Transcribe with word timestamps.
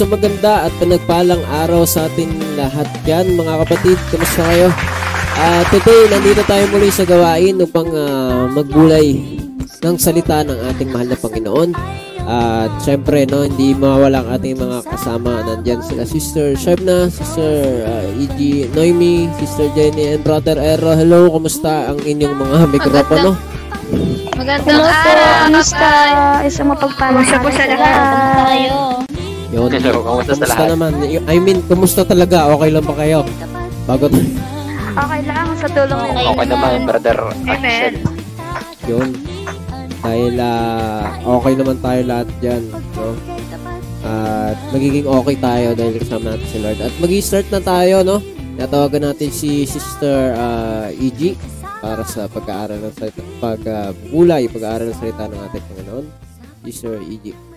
Isang 0.00 0.16
maganda 0.16 0.64
at 0.64 0.72
panagpalang 0.80 1.44
araw 1.60 1.84
sa 1.84 2.08
atin 2.08 2.32
lahat 2.56 2.88
yan, 3.04 3.36
mga 3.36 3.68
kapatid. 3.68 4.00
Kamusta 4.08 4.48
kayo? 4.48 4.72
Uh, 5.36 5.60
today, 5.68 6.08
nandito 6.08 6.40
tayo 6.48 6.64
muli 6.72 6.88
sa 6.88 7.04
gawain 7.04 7.60
upang 7.60 7.84
uh, 7.92 8.48
magbulay 8.48 9.20
ng 9.60 9.96
salita 10.00 10.40
ng 10.40 10.56
ating 10.72 10.88
mahal 10.88 11.04
na 11.04 11.20
Panginoon. 11.20 11.76
At 12.24 12.72
uh, 12.72 12.80
syempre, 12.80 13.28
no, 13.28 13.44
hindi 13.44 13.76
mawawala 13.76 14.24
ang 14.24 14.40
ating 14.40 14.56
mga 14.56 14.88
kasama. 14.88 15.44
Nandyan 15.44 15.84
sila 15.84 16.08
Sister 16.08 16.56
Shabna, 16.56 17.12
Sister 17.12 17.84
uh, 17.84 18.08
E.G. 18.24 18.72
Noemi, 18.72 19.28
Sister 19.36 19.68
Jenny, 19.76 20.16
and 20.16 20.24
Brother 20.24 20.56
Ero. 20.56 20.96
Hello, 20.96 21.28
kumusta 21.28 21.92
ang 21.92 22.00
inyong 22.00 22.40
mga 22.40 22.56
mikropono? 22.72 23.36
Magandang 24.32 24.80
araw. 24.80 25.52
Kamusta? 25.52 25.92
Isang 26.48 26.72
mapagpalang 26.72 27.20
araw 27.20 27.44
po 27.44 27.48
sa 27.52 27.64
lahat. 27.68 28.99
Tayo. 29.50 29.66
Yun. 29.66 29.82
Hello, 29.82 30.00
kamusta 30.06 30.32
sa 30.38 30.46
lahat? 30.46 30.68
naman? 30.78 30.90
I 31.26 31.36
mean, 31.42 31.58
kumusta 31.66 32.06
talaga? 32.06 32.46
Okay 32.54 32.70
lang 32.70 32.86
ba 32.86 32.94
kayo? 32.94 33.26
Bago 33.82 34.06
Okay 34.90 35.20
lang, 35.26 35.46
sa 35.58 35.68
tulong 35.70 36.02
okay, 36.02 36.24
okay 36.26 36.46
naman, 36.46 36.70
brother. 36.86 37.18
Amen. 37.46 37.92
Yun. 38.86 39.10
Dahil 40.00 40.34
uh, 40.38 41.02
okay 41.38 41.52
naman 41.58 41.76
tayo 41.82 42.00
lahat 42.06 42.28
dyan. 42.38 42.62
No? 42.94 43.14
At 44.00 44.58
magiging 44.70 45.06
okay 45.06 45.36
tayo 45.38 45.68
dahil 45.74 45.94
kasama 45.98 46.24
natin 46.34 46.46
si 46.46 46.58
Lord. 46.62 46.78
At 46.78 46.94
mag-start 47.02 47.46
na 47.50 47.60
tayo, 47.62 47.96
no? 48.06 48.16
Natawagan 48.54 49.14
natin 49.14 49.30
si 49.34 49.66
Sister 49.66 50.34
uh, 50.38 50.88
E.G. 50.94 51.34
para 51.82 52.02
sa 52.06 52.30
pag-aaral 52.30 52.82
ng 52.82 52.94
salita, 52.94 53.22
pag 53.42 53.60
uh, 53.66 53.90
bulay, 54.14 54.46
pag-aaral 54.46 54.90
ng 54.90 54.98
salita 54.98 55.26
ng 55.26 55.40
ating 55.50 55.64
Panginoon. 55.70 56.06
Sister 56.66 56.98
E.G. 57.02 57.49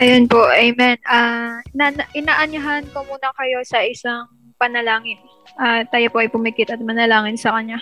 Ayun 0.00 0.24
po, 0.32 0.40
amen. 0.48 0.96
Uh, 1.04 1.60
na- 1.76 2.08
inaanyahan 2.16 2.88
ko 2.88 3.04
muna 3.04 3.28
kayo 3.36 3.60
sa 3.68 3.84
isang 3.84 4.24
panalangin 4.56 5.20
uh, 5.60 5.84
tayo 5.92 6.08
po 6.08 6.24
ay 6.24 6.32
pumikit 6.32 6.72
at 6.72 6.80
manalangin 6.80 7.36
sa 7.36 7.52
Kanya. 7.52 7.78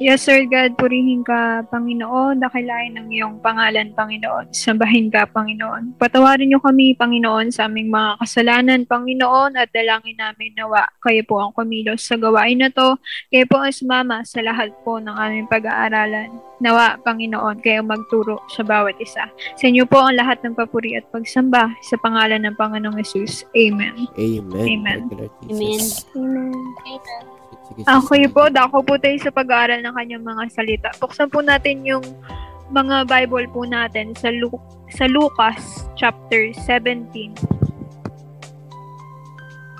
Yes, 0.00 0.24
Sir 0.24 0.48
God, 0.48 0.80
purihin 0.80 1.20
ka, 1.20 1.68
Panginoon, 1.68 2.40
dakilain 2.40 2.96
ng 2.96 3.12
iyong 3.12 3.36
pangalan, 3.44 3.92
Panginoon. 3.92 4.50
Sambahin 4.56 5.12
ka, 5.12 5.28
Panginoon. 5.28 6.00
Patawarin 6.00 6.48
niyo 6.48 6.58
kami, 6.64 6.96
Panginoon, 6.96 7.52
sa 7.52 7.68
aming 7.68 7.92
mga 7.92 8.24
kasalanan, 8.24 8.88
Panginoon, 8.88 9.60
at 9.60 9.68
dalangin 9.70 10.16
namin 10.16 10.56
nawa. 10.56 10.88
Kayo 11.04 11.22
po 11.28 11.44
ang 11.44 11.52
kumilos 11.52 12.08
sa 12.08 12.16
gawain 12.16 12.64
na 12.64 12.72
to. 12.72 12.96
Kayo 13.28 13.44
po 13.44 13.60
ang 13.60 13.74
sumama 13.74 14.24
sa 14.24 14.40
lahat 14.40 14.72
po 14.82 14.96
ng 14.96 15.12
aming 15.12 15.46
pag-aaralan. 15.52 16.32
Nawa, 16.58 16.98
Panginoon, 17.06 17.62
kayo 17.62 17.86
magturo 17.86 18.42
sa 18.50 18.66
bawat 18.66 18.98
isa. 18.98 19.30
Sa 19.54 19.64
inyo 19.70 19.86
po 19.86 20.02
ang 20.02 20.18
lahat 20.18 20.42
ng 20.42 20.58
papuri 20.58 20.98
at 20.98 21.06
pagsamba 21.10 21.70
sa 21.86 21.94
pangalan 22.02 22.42
ng 22.46 22.54
Panginoong 22.58 22.98
Yesus. 22.98 23.46
Amen. 23.54 24.10
Amen. 24.18 24.66
Amen. 24.66 25.00
Amen. 25.46 25.82
Amen. 26.18 27.17
Okay 27.76 28.24
po, 28.32 28.48
dako 28.48 28.80
po 28.82 28.96
tayo 28.96 29.14
sa 29.20 29.30
pag-aaral 29.30 29.84
ng 29.84 29.94
kanyang 29.94 30.24
mga 30.24 30.44
salita. 30.50 30.88
Buksan 30.98 31.28
po 31.28 31.44
natin 31.44 31.84
yung 31.84 32.02
mga 32.72 33.04
Bible 33.08 33.46
po 33.52 33.64
natin 33.68 34.16
sa, 34.16 34.32
Lu- 34.32 34.60
sa 34.92 35.04
Lucas 35.06 35.88
chapter 35.94 36.52
17 36.66 37.36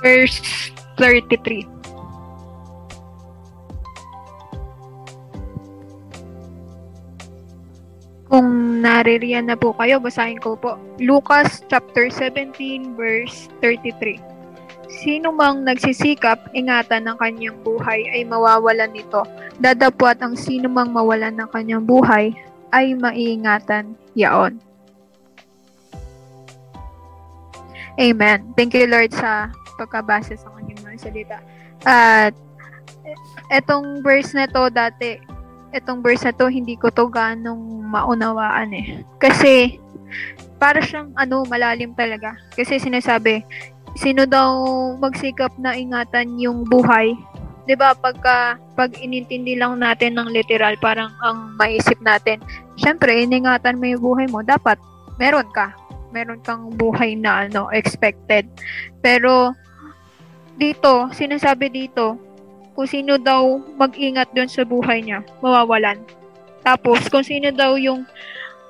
verse 0.04 0.38
33. 0.96 1.66
Kung 8.28 8.78
naririyan 8.84 9.48
na 9.48 9.56
po 9.56 9.72
kayo, 9.72 9.96
basahin 9.98 10.36
ko 10.36 10.52
po. 10.52 10.76
Lucas 11.00 11.64
chapter 11.72 12.12
17 12.12 12.92
verse 12.92 13.48
33. 13.64 14.37
Sino 14.98 15.30
mang 15.30 15.62
nagsisikap 15.62 16.50
ingatan 16.58 17.06
ng 17.06 17.16
kanyang 17.22 17.58
buhay 17.62 18.02
ay 18.10 18.26
mawawalan 18.26 18.90
nito. 18.90 19.22
Dadapwat 19.62 20.18
ang 20.18 20.34
sino 20.34 20.66
mang 20.66 20.90
mawalan 20.90 21.38
ng 21.38 21.48
kanyang 21.54 21.86
buhay 21.86 22.34
ay 22.74 22.98
maiingatan 22.98 23.94
yaon. 24.18 24.58
Amen. 27.98 28.38
Thank 28.54 28.74
you 28.74 28.86
Lord 28.90 29.14
sa 29.14 29.50
pagkabasa 29.78 30.34
sa 30.34 30.50
kanyang 30.58 30.82
mga 30.82 30.98
salita. 30.98 31.38
At 31.86 32.34
etong 33.54 34.02
verse 34.02 34.34
na 34.34 34.50
to 34.50 34.66
dati 34.70 35.38
itong 35.72 36.00
verse 36.00 36.24
na 36.24 36.32
to, 36.32 36.48
hindi 36.48 36.76
ko 36.78 36.88
to 36.88 37.08
ganong 37.10 37.84
maunawaan 37.88 38.72
eh. 38.72 38.86
Kasi, 39.20 39.76
para 40.56 40.80
siyang 40.80 41.12
ano, 41.14 41.44
malalim 41.44 41.92
talaga. 41.92 42.36
Kasi 42.56 42.80
sinasabi, 42.80 43.44
sino 43.98 44.22
daw 44.30 44.54
magsikap 45.02 45.50
na 45.58 45.74
ingatan 45.74 46.38
yung 46.38 46.62
buhay? 46.62 47.18
'Di 47.66 47.74
ba 47.74 47.98
pagka 47.98 48.56
pag 48.78 48.94
inintindi 48.94 49.58
lang 49.58 49.82
natin 49.82 50.14
ng 50.14 50.30
literal, 50.30 50.78
parang 50.78 51.10
ang 51.26 51.58
maisip 51.58 51.98
natin, 51.98 52.38
syempre 52.78 53.10
iningatan 53.18 53.76
mo 53.82 53.90
yung 53.90 54.02
buhay 54.02 54.26
mo, 54.30 54.40
dapat 54.46 54.78
meron 55.18 55.50
ka. 55.50 55.74
Meron 56.14 56.40
kang 56.40 56.72
buhay 56.72 57.18
na 57.18 57.44
ano, 57.44 57.68
expected. 57.74 58.48
Pero 59.04 59.52
dito, 60.56 61.12
sinasabi 61.12 61.68
dito, 61.68 62.16
kung 62.72 62.88
sino 62.88 63.18
daw 63.18 63.58
mag-ingat 63.76 64.30
doon 64.32 64.48
sa 64.48 64.62
buhay 64.62 65.02
niya, 65.02 65.20
mawawalan. 65.42 65.98
Tapos, 66.62 67.10
kung 67.10 67.26
sino 67.26 67.50
daw 67.50 67.74
yung 67.74 68.06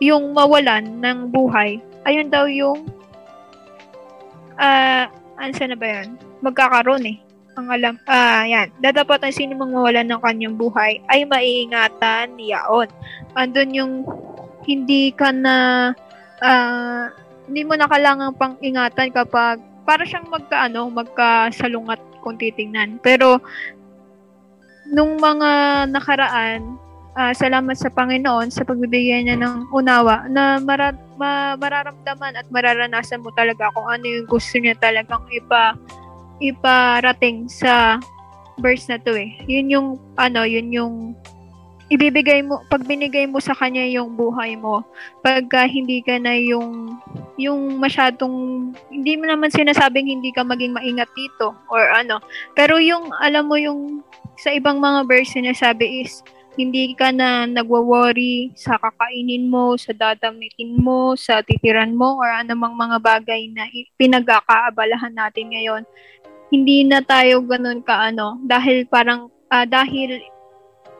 yung 0.03 0.33
mawalan 0.33 0.99
ng 0.99 1.31
buhay, 1.31 1.79
ayun 2.09 2.27
daw 2.33 2.49
yung 2.49 2.89
uh, 4.59 5.05
ansa 5.39 5.65
na 5.65 5.79
ba 5.79 5.87
yun? 5.87 6.19
Magkakaroon 6.43 7.07
eh. 7.07 7.17
Ang 7.59 7.75
alam, 7.75 7.95
ah, 8.07 8.47
yan. 8.47 8.71
Dadapat 8.79 9.19
ang 9.23 9.35
sino 9.35 9.59
mang 9.59 9.75
mawalan 9.75 10.07
ng 10.07 10.23
kanyang 10.23 10.55
buhay 10.55 11.03
ay 11.11 11.27
maiingatan 11.27 12.39
yaon. 12.39 12.87
Andun 13.35 13.75
yung 13.75 13.93
hindi 14.63 15.11
ka 15.11 15.35
na 15.35 15.57
uh, 16.45 17.11
hindi 17.49 17.65
mo 17.65 17.75
na 17.75 17.89
kailangan 17.89 18.37
pang 18.37 18.55
ingatan 18.61 19.11
kapag 19.11 19.59
para 19.89 20.05
siyang 20.05 20.29
magkaano, 20.29 20.93
magkasalungat 20.93 21.99
kung 22.21 22.37
titingnan. 22.37 23.01
Pero 23.01 23.41
nung 24.93 25.17
mga 25.17 25.85
nakaraan, 25.89 26.77
uh, 27.19 27.35
salamat 27.35 27.75
sa 27.75 27.91
Panginoon 27.91 28.55
sa 28.55 28.63
pagbibigay 28.63 29.27
niya 29.27 29.37
ng 29.43 29.75
unawa 29.75 30.31
na 30.31 30.63
mara- 30.63 30.95
ma- 31.19 31.59
mararamdaman 31.59 32.39
at 32.39 32.47
mararanasan 32.55 33.21
mo 33.27 33.35
talaga 33.35 33.75
kung 33.75 33.91
ano 33.91 34.07
yung 34.07 34.31
gusto 34.31 34.55
niya 34.63 34.79
talagang 34.79 35.27
ipa 35.35 35.75
iparating 36.39 37.51
sa 37.51 37.99
verse 38.63 38.87
na 38.87 38.99
to 39.03 39.19
eh. 39.19 39.35
Yun 39.51 39.67
yung 39.75 39.89
ano, 40.15 40.47
yun 40.47 40.71
yung 40.71 40.95
ibibigay 41.89 42.45
mo 42.45 42.63
pag 42.69 42.85
binigay 42.85 43.25
mo 43.25 43.41
sa 43.41 43.57
kanya 43.57 43.81
yung 43.89 44.13
buhay 44.13 44.61
mo 44.61 44.85
pagka 45.25 45.65
hindi 45.65 46.05
ka 46.05 46.21
na 46.21 46.37
yung 46.37 47.01
yung 47.41 47.81
masyadong 47.81 48.69
hindi 48.93 49.17
mo 49.17 49.25
naman 49.25 49.49
sinasabing 49.49 50.05
hindi 50.05 50.29
ka 50.29 50.45
maging 50.45 50.77
maingat 50.77 51.09
dito 51.17 51.57
or 51.73 51.81
ano 51.97 52.21
pero 52.53 52.77
yung 52.77 53.09
alam 53.25 53.49
mo 53.49 53.57
yung 53.57 54.05
sa 54.37 54.53
ibang 54.53 54.85
mga 54.85 55.09
verse 55.09 55.33
sinasabi 55.33 56.05
is 56.05 56.21
hindi 56.59 56.91
ka 56.99 57.15
na 57.15 57.47
nagwo-worry 57.47 58.51
sa 58.59 58.75
kakainin 58.83 59.47
mo, 59.47 59.79
sa 59.79 59.95
dadamitin 59.95 60.75
mo, 60.75 61.15
sa 61.15 61.39
titiran 61.39 61.95
mo, 61.95 62.19
or 62.19 62.27
anumang 62.27 62.75
mga 62.75 62.99
bagay 62.99 63.47
na 63.55 63.71
pinagkakaabalahan 63.95 65.15
natin 65.15 65.55
ngayon. 65.55 65.83
Hindi 66.51 66.83
na 66.83 66.99
tayo 66.99 67.47
ganun 67.47 67.79
ka 67.87 68.11
ano, 68.11 68.43
dahil 68.43 68.91
parang, 68.91 69.31
uh, 69.55 69.67
dahil 69.71 70.19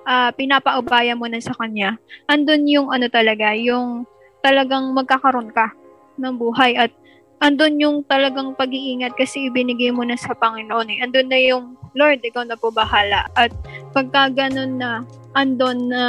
uh, 0.07 0.31
pinapaubaya 0.39 1.19
mo 1.19 1.27
na 1.27 1.43
sa 1.43 1.53
kanya, 1.59 1.99
andun 2.31 2.63
yung 2.71 2.95
ano 2.95 3.11
talaga, 3.11 3.51
yung 3.59 4.07
talagang 4.47 4.95
magkakaroon 4.95 5.51
ka 5.51 5.75
ng 6.23 6.39
buhay 6.39 6.79
at 6.79 6.95
andun 7.43 7.79
yung 7.79 7.97
talagang 8.07 8.55
pag-iingat 8.55 9.15
kasi 9.15 9.51
ibinigay 9.51 9.91
mo 9.91 10.03
na 10.03 10.19
sa 10.19 10.35
Panginoon 10.35 10.91
eh. 10.91 10.99
Andun 11.03 11.29
na 11.31 11.39
yung, 11.39 11.75
Lord, 11.95 12.23
ikaw 12.23 12.43
na 12.43 12.59
po 12.59 12.71
bahala. 12.75 13.31
At 13.39 13.55
pagka 13.95 14.31
ganun 14.35 14.79
na, 14.79 15.07
andun 15.39 15.95
na, 15.95 16.05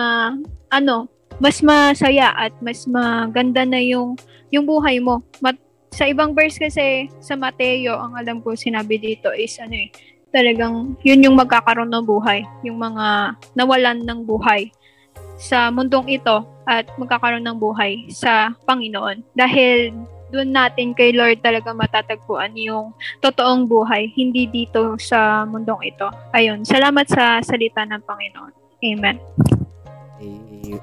ano, 0.73 1.05
mas 1.37 1.61
masaya 1.61 2.33
at 2.33 2.51
mas 2.59 2.89
maganda 2.89 3.61
na 3.63 3.77
yung, 3.77 4.17
yung 4.49 4.65
buhay 4.65 4.97
mo. 4.97 5.21
Mat- 5.39 5.61
sa 5.93 6.09
ibang 6.09 6.33
verse 6.33 6.57
kasi, 6.57 7.09
sa 7.21 7.37
Mateo, 7.37 7.97
ang 7.97 8.17
alam 8.17 8.41
ko 8.41 8.57
sinabi 8.57 8.97
dito 8.97 9.29
is, 9.33 9.53
ano 9.61 9.77
eh, 9.77 9.89
talagang 10.29 10.97
yun 11.01 11.25
yung 11.25 11.37
magkakaroon 11.37 11.89
ng 11.89 12.05
buhay. 12.05 12.45
Yung 12.65 12.77
mga 12.77 13.37
nawalan 13.57 14.05
ng 14.05 14.25
buhay 14.25 14.69
sa 15.39 15.71
mundong 15.73 16.19
ito 16.19 16.45
at 16.67 16.85
magkakaroon 16.99 17.45
ng 17.45 17.57
buhay 17.57 18.11
sa 18.11 18.53
Panginoon. 18.67 19.23
Dahil 19.33 19.95
doon 20.29 20.53
natin 20.53 20.93
kay 20.93 21.09
Lord 21.09 21.41
talaga 21.41 21.73
matatagpuan 21.73 22.53
yung 22.53 22.93
totoong 23.23 23.65
buhay, 23.65 24.13
hindi 24.13 24.45
dito 24.45 24.93
sa 25.01 25.43
mundong 25.49 25.89
ito. 25.89 26.05
Ayun, 26.37 26.61
salamat 26.61 27.09
sa 27.09 27.41
salita 27.41 27.81
ng 27.87 28.01
Panginoon. 28.05 28.68
Amen. 28.79 29.17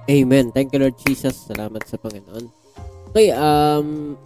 Amen. 0.08 0.52
Thank 0.52 0.72
you 0.72 0.80
Lord 0.80 0.96
Jesus. 1.04 1.48
Salamat 1.48 1.84
sa 1.88 1.96
Panginoon. 1.96 2.48
Okay, 3.12 3.32
um 3.32 4.16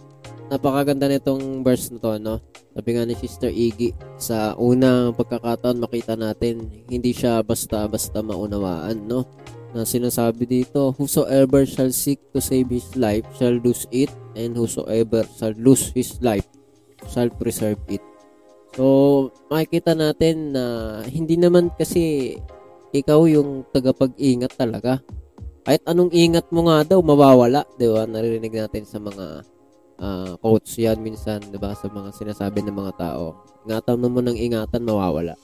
napakaganda 0.51 1.07
nitong 1.07 1.63
verse 1.63 1.87
na 1.95 1.99
to, 2.03 2.19
no? 2.19 2.35
Sabi 2.75 2.89
nga 2.95 3.07
ni 3.07 3.15
Sister 3.15 3.47
Iggy, 3.47 3.95
sa 4.19 4.51
unang 4.59 5.15
pagkakataon 5.15 5.79
makita 5.79 6.19
natin, 6.19 6.67
hindi 6.91 7.15
siya 7.15 7.39
basta-basta 7.39 8.19
maunawaan, 8.19 9.07
no? 9.07 9.23
Na 9.71 9.87
sinasabi 9.87 10.43
dito, 10.43 10.91
whosoever 10.99 11.63
shall 11.63 11.91
seek 11.95 12.19
to 12.35 12.43
save 12.43 12.67
his 12.67 12.91
life 12.99 13.23
shall 13.39 13.55
lose 13.63 13.87
it, 13.95 14.11
and 14.35 14.55
whosoever 14.59 15.23
shall 15.39 15.55
lose 15.55 15.95
his 15.95 16.19
life 16.19 16.47
shall 17.07 17.31
preserve 17.31 17.79
it. 17.87 18.03
So, 18.75 19.31
makikita 19.47 19.95
natin 19.95 20.55
na 20.55 20.63
hindi 21.07 21.39
naman 21.39 21.71
kasi 21.75 22.35
ikaw 22.91 23.23
yung 23.27 23.63
tagapag-ingat 23.71 24.55
talaga. 24.55 24.99
Kahit 25.63 25.83
anong 25.87 26.11
ingat 26.11 26.49
mo 26.51 26.67
nga 26.67 26.83
daw, 26.83 26.99
mawawala. 26.99 27.63
Di 27.79 27.87
ba? 27.87 28.03
Naririnig 28.03 28.51
natin 28.51 28.83
sa 28.83 28.99
mga 28.99 29.45
uh, 30.01 30.33
quotes 30.41 30.75
yan 30.75 30.99
minsan, 30.99 31.39
di 31.47 31.55
ba? 31.55 31.71
Sa 31.77 31.87
mga 31.87 32.11
sinasabi 32.11 32.65
ng 32.65 32.75
mga 32.75 32.93
tao. 32.99 33.45
Ingatan 33.63 34.01
mo 34.03 34.19
ng 34.19 34.35
ingatan, 34.35 34.83
mawawala. 34.83 35.37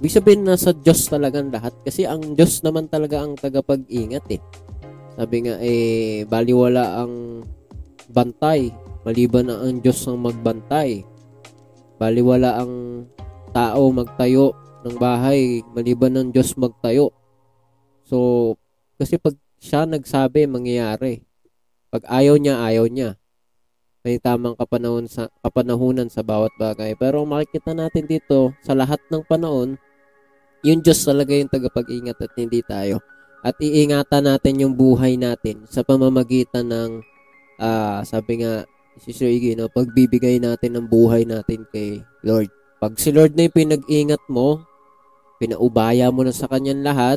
Ibig 0.00 0.16
sabihin, 0.16 0.48
nasa 0.48 0.72
Diyos 0.72 1.04
talagang 1.10 1.52
lahat. 1.52 1.76
Kasi 1.84 2.08
ang 2.08 2.32
Diyos 2.32 2.64
naman 2.64 2.88
talaga 2.88 3.20
ang 3.20 3.36
tagapag-ingat 3.36 4.26
eh. 4.32 4.40
Sabi 5.20 5.36
nga, 5.44 5.60
eh, 5.60 6.24
baliwala 6.24 7.04
ang 7.04 7.44
bantay. 8.08 8.72
Maliban 9.04 9.52
na 9.52 9.60
ang 9.60 9.84
Diyos 9.84 10.00
ang 10.08 10.24
magbantay. 10.24 11.04
Baliwala 12.00 12.64
ang 12.64 13.04
tao 13.52 13.90
magtayo 13.92 14.69
ng 14.84 14.96
bahay. 14.96 15.64
Maliban 15.74 16.14
ng 16.16 16.28
Diyos 16.32 16.56
magtayo. 16.56 17.12
So, 18.06 18.56
kasi 19.00 19.16
pag 19.16 19.36
siya 19.60 19.84
nagsabi, 19.84 20.48
mangyayari. 20.48 21.24
Pag 21.92 22.08
ayaw 22.08 22.40
niya, 22.40 22.64
ayaw 22.64 22.88
niya. 22.88 23.20
May 24.00 24.16
tamang 24.16 24.56
kapanahon 24.56 25.04
sa, 25.04 25.28
kapanahunan 25.44 26.08
sa 26.08 26.24
bawat 26.24 26.50
bagay. 26.56 26.96
Pero 26.96 27.28
makikita 27.28 27.76
natin 27.76 28.08
dito, 28.08 28.56
sa 28.64 28.72
lahat 28.72 28.98
ng 29.12 29.20
panahon, 29.28 29.76
yung 30.64 30.80
Diyos 30.80 31.04
talaga 31.04 31.36
yung 31.36 31.52
tagapag-ingat 31.52 32.16
at 32.16 32.32
hindi 32.36 32.64
tayo. 32.64 33.04
At 33.40 33.56
iingatan 33.60 34.24
natin 34.28 34.60
yung 34.60 34.74
buhay 34.76 35.16
natin 35.16 35.64
sa 35.68 35.80
pamamagitan 35.84 36.68
ng, 36.68 36.90
uh, 37.60 38.00
sabi 38.04 38.44
nga, 38.44 38.64
si 39.00 39.16
Sir 39.16 39.32
Iggy, 39.32 39.56
no, 39.56 39.72
pagbibigay 39.72 40.40
natin 40.40 40.76
ng 40.76 40.86
buhay 40.88 41.24
natin 41.24 41.64
kay 41.72 42.04
Lord. 42.24 42.52
Pag 42.80 42.96
si 42.96 43.12
Lord 43.12 43.36
na 43.36 43.48
yung 43.48 43.56
pinag-ingat 43.56 44.24
mo, 44.28 44.64
pinaubaya 45.40 46.12
mo 46.12 46.20
na 46.20 46.36
sa 46.36 46.44
kanyang 46.46 46.84
lahat, 46.84 47.16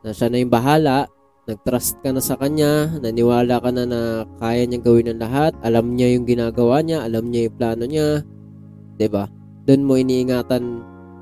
na 0.00 0.16
siya 0.16 0.32
na 0.32 0.40
yung 0.40 0.52
bahala, 0.52 1.04
nag-trust 1.44 2.00
ka 2.00 2.08
na 2.08 2.24
sa 2.24 2.40
kanya, 2.40 2.88
naniwala 2.96 3.60
ka 3.60 3.68
na 3.68 3.84
na 3.84 4.00
kaya 4.40 4.64
niyang 4.64 4.84
gawin 4.84 5.12
ang 5.12 5.20
lahat, 5.20 5.52
alam 5.60 5.92
niya 5.92 6.16
yung 6.16 6.24
ginagawa 6.24 6.80
niya, 6.80 7.04
alam 7.04 7.28
niya 7.28 7.52
yung 7.52 7.56
plano 7.60 7.84
niya, 7.84 8.08
ba? 9.12 9.28
Doon 9.68 9.84
mo 9.84 10.00
iniingatan 10.00 10.64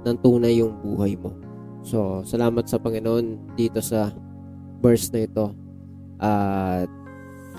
ng 0.06 0.16
tunay 0.22 0.62
yung 0.62 0.78
buhay 0.82 1.18
mo. 1.18 1.34
So, 1.82 2.22
salamat 2.22 2.70
sa 2.70 2.78
Panginoon 2.78 3.58
dito 3.58 3.82
sa 3.82 4.14
verse 4.78 5.10
na 5.10 5.26
ito. 5.26 5.46
At 6.22 6.86
uh, 6.86 7.02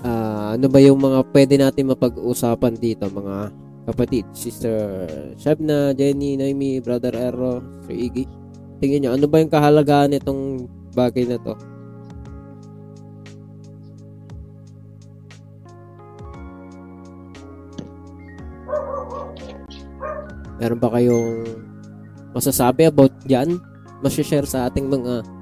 uh, 0.04 0.48
ano 0.56 0.66
ba 0.68 0.80
yung 0.80 1.00
mga 1.00 1.20
pwede 1.32 1.54
natin 1.60 1.92
mapag-usapan 1.92 2.76
dito, 2.80 3.04
mga 3.08 3.52
kapatid? 3.84 4.24
Sister 4.32 5.06
Shabna, 5.36 5.92
Jenny, 5.92 6.36
Naomi, 6.40 6.80
Brother 6.80 7.12
Ero, 7.12 7.60
Sir 7.84 7.96
Iggy. 7.96 8.24
Tingin 8.80 9.06
nyo, 9.06 9.10
ano 9.16 9.26
ba 9.28 9.40
yung 9.40 9.52
kahalagaan 9.52 10.12
nitong 10.12 10.66
bagay 10.92 11.24
na 11.28 11.38
to. 11.40 11.54
Meron 20.58 20.80
ba 20.80 20.88
kayong 20.96 21.44
masasabi 22.32 22.88
about 22.88 23.12
dyan? 23.28 23.60
Masashare 24.00 24.48
sa 24.48 24.68
ating 24.68 24.88
mga 24.88 25.33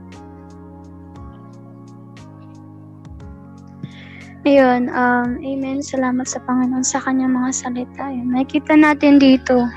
Ayun, 4.42 4.90
um, 4.90 5.38
amen. 5.38 5.78
Salamat 5.78 6.26
sa 6.26 6.42
Panginoon 6.42 6.82
sa 6.82 6.98
kanyang 6.98 7.30
mga 7.30 7.50
salita. 7.54 8.10
Ayun, 8.10 8.34
nakikita 8.34 8.74
natin 8.74 9.22
dito 9.22 9.70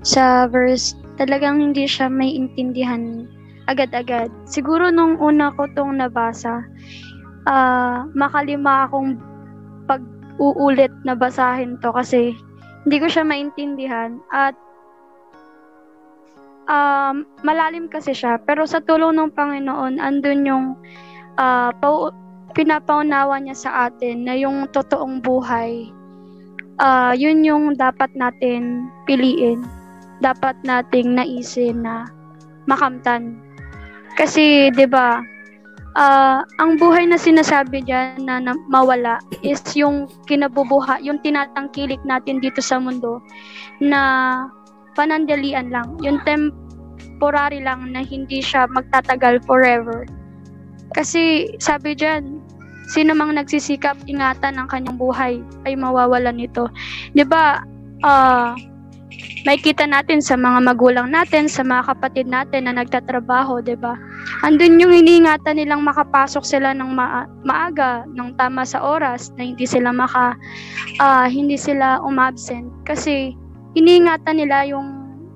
sa 0.00 0.48
verse, 0.48 0.96
talagang 1.20 1.60
hindi 1.60 1.84
siya 1.84 2.08
may 2.08 2.32
intindihan 2.32 3.28
agad-agad. 3.68 4.32
Siguro 4.48 4.88
nung 4.88 5.20
una 5.20 5.52
ko 5.52 5.68
tong 5.76 6.00
nabasa, 6.00 6.64
uh, 7.44 8.08
makalima 8.16 8.88
akong 8.88 9.20
pag-uulit 9.84 10.92
na 11.04 11.12
basahin 11.12 11.76
to 11.84 11.92
kasi 11.92 12.32
hindi 12.88 13.04
ko 13.04 13.12
siya 13.12 13.28
maintindihan 13.28 14.16
at 14.32 14.56
um, 16.64 17.28
malalim 17.44 17.92
kasi 17.92 18.16
siya. 18.16 18.40
Pero 18.48 18.64
sa 18.64 18.80
tulong 18.80 19.20
ng 19.20 19.36
Panginoon, 19.36 20.00
andun 20.00 20.48
yung 20.48 20.66
uh, 21.36 21.68
pau- 21.76 22.16
pinapaunawa 22.58 23.38
niya 23.38 23.54
sa 23.54 23.70
atin 23.86 24.26
na 24.26 24.34
yung 24.34 24.66
totoong 24.74 25.22
buhay, 25.22 25.86
uh, 26.82 27.14
yun 27.14 27.46
yung 27.46 27.78
dapat 27.78 28.10
natin 28.18 28.90
piliin. 29.06 29.62
Dapat 30.18 30.58
nating 30.66 31.14
naisin 31.14 31.86
na 31.86 32.10
makamtan 32.66 33.38
kasi, 34.18 34.74
'di 34.74 34.90
ba? 34.90 35.22
Uh, 35.98 36.42
ang 36.62 36.78
buhay 36.78 37.06
na 37.06 37.18
sinasabi 37.18 37.82
diyan 37.86 38.26
na, 38.26 38.42
na 38.42 38.54
mawala 38.70 39.18
is 39.42 39.62
yung 39.74 40.10
kinabubuha, 40.30 40.98
yung 41.02 41.18
tinatangkilik 41.22 41.98
natin 42.06 42.38
dito 42.38 42.62
sa 42.62 42.82
mundo 42.82 43.22
na 43.82 44.46
panandalian 44.98 45.70
lang. 45.70 45.98
Yung 46.02 46.22
temporary 46.26 47.62
lang 47.62 47.94
na 47.94 48.02
hindi 48.02 48.42
siya 48.42 48.70
magtatagal 48.70 49.42
forever. 49.46 50.06
Kasi 50.94 51.54
sabi 51.58 51.98
diyan, 51.98 52.42
sino 52.88 53.12
mang 53.12 53.36
nagsisikap 53.36 53.94
ingatan 54.08 54.56
ang 54.56 54.66
kanyang 54.66 54.96
buhay 54.96 55.44
ay 55.68 55.76
mawawalan 55.76 56.40
nito. 56.40 56.72
'Di 57.12 57.22
ba? 57.28 57.60
Uh, 58.00 58.56
makikita 59.44 59.88
natin 59.88 60.20
sa 60.20 60.36
mga 60.36 60.60
magulang 60.62 61.08
natin, 61.10 61.48
sa 61.48 61.64
mga 61.64 61.92
kapatid 61.94 62.26
natin 62.28 62.66
na 62.66 62.80
nagtatrabaho, 62.80 63.60
'di 63.60 63.76
ba? 63.76 63.96
Andun 64.44 64.80
yung 64.80 64.92
iniingatan 64.92 65.60
nilang 65.60 65.84
makapasok 65.84 66.44
sila 66.44 66.72
ng 66.76 66.90
ma- 66.92 67.28
maaga, 67.44 68.04
ng 68.08 68.36
tama 68.36 68.64
sa 68.64 68.80
oras, 68.80 69.32
na 69.36 69.48
hindi 69.48 69.64
sila 69.64 69.92
maka 69.92 70.36
uh, 71.00 71.26
hindi 71.28 71.56
sila 71.56 72.00
umabsent 72.04 72.68
kasi 72.84 73.36
iniingatan 73.76 74.40
nila 74.40 74.64
yung 74.68 74.86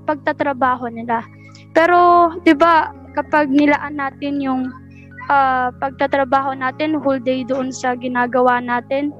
pagtatrabaho 0.08 0.88
nila. 0.88 1.24
Pero 1.72 2.32
'di 2.44 2.52
ba, 2.56 2.92
kapag 3.16 3.48
nilaan 3.48 4.00
natin 4.00 4.40
yung 4.40 4.81
uh, 5.28 5.68
pagtatrabaho 5.76 6.56
natin 6.56 6.98
whole 6.98 7.20
day 7.20 7.44
doon 7.46 7.70
sa 7.70 7.94
ginagawa 7.94 8.58
natin, 8.58 9.14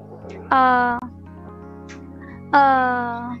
uh, 0.51 0.99
uh, 2.51 3.35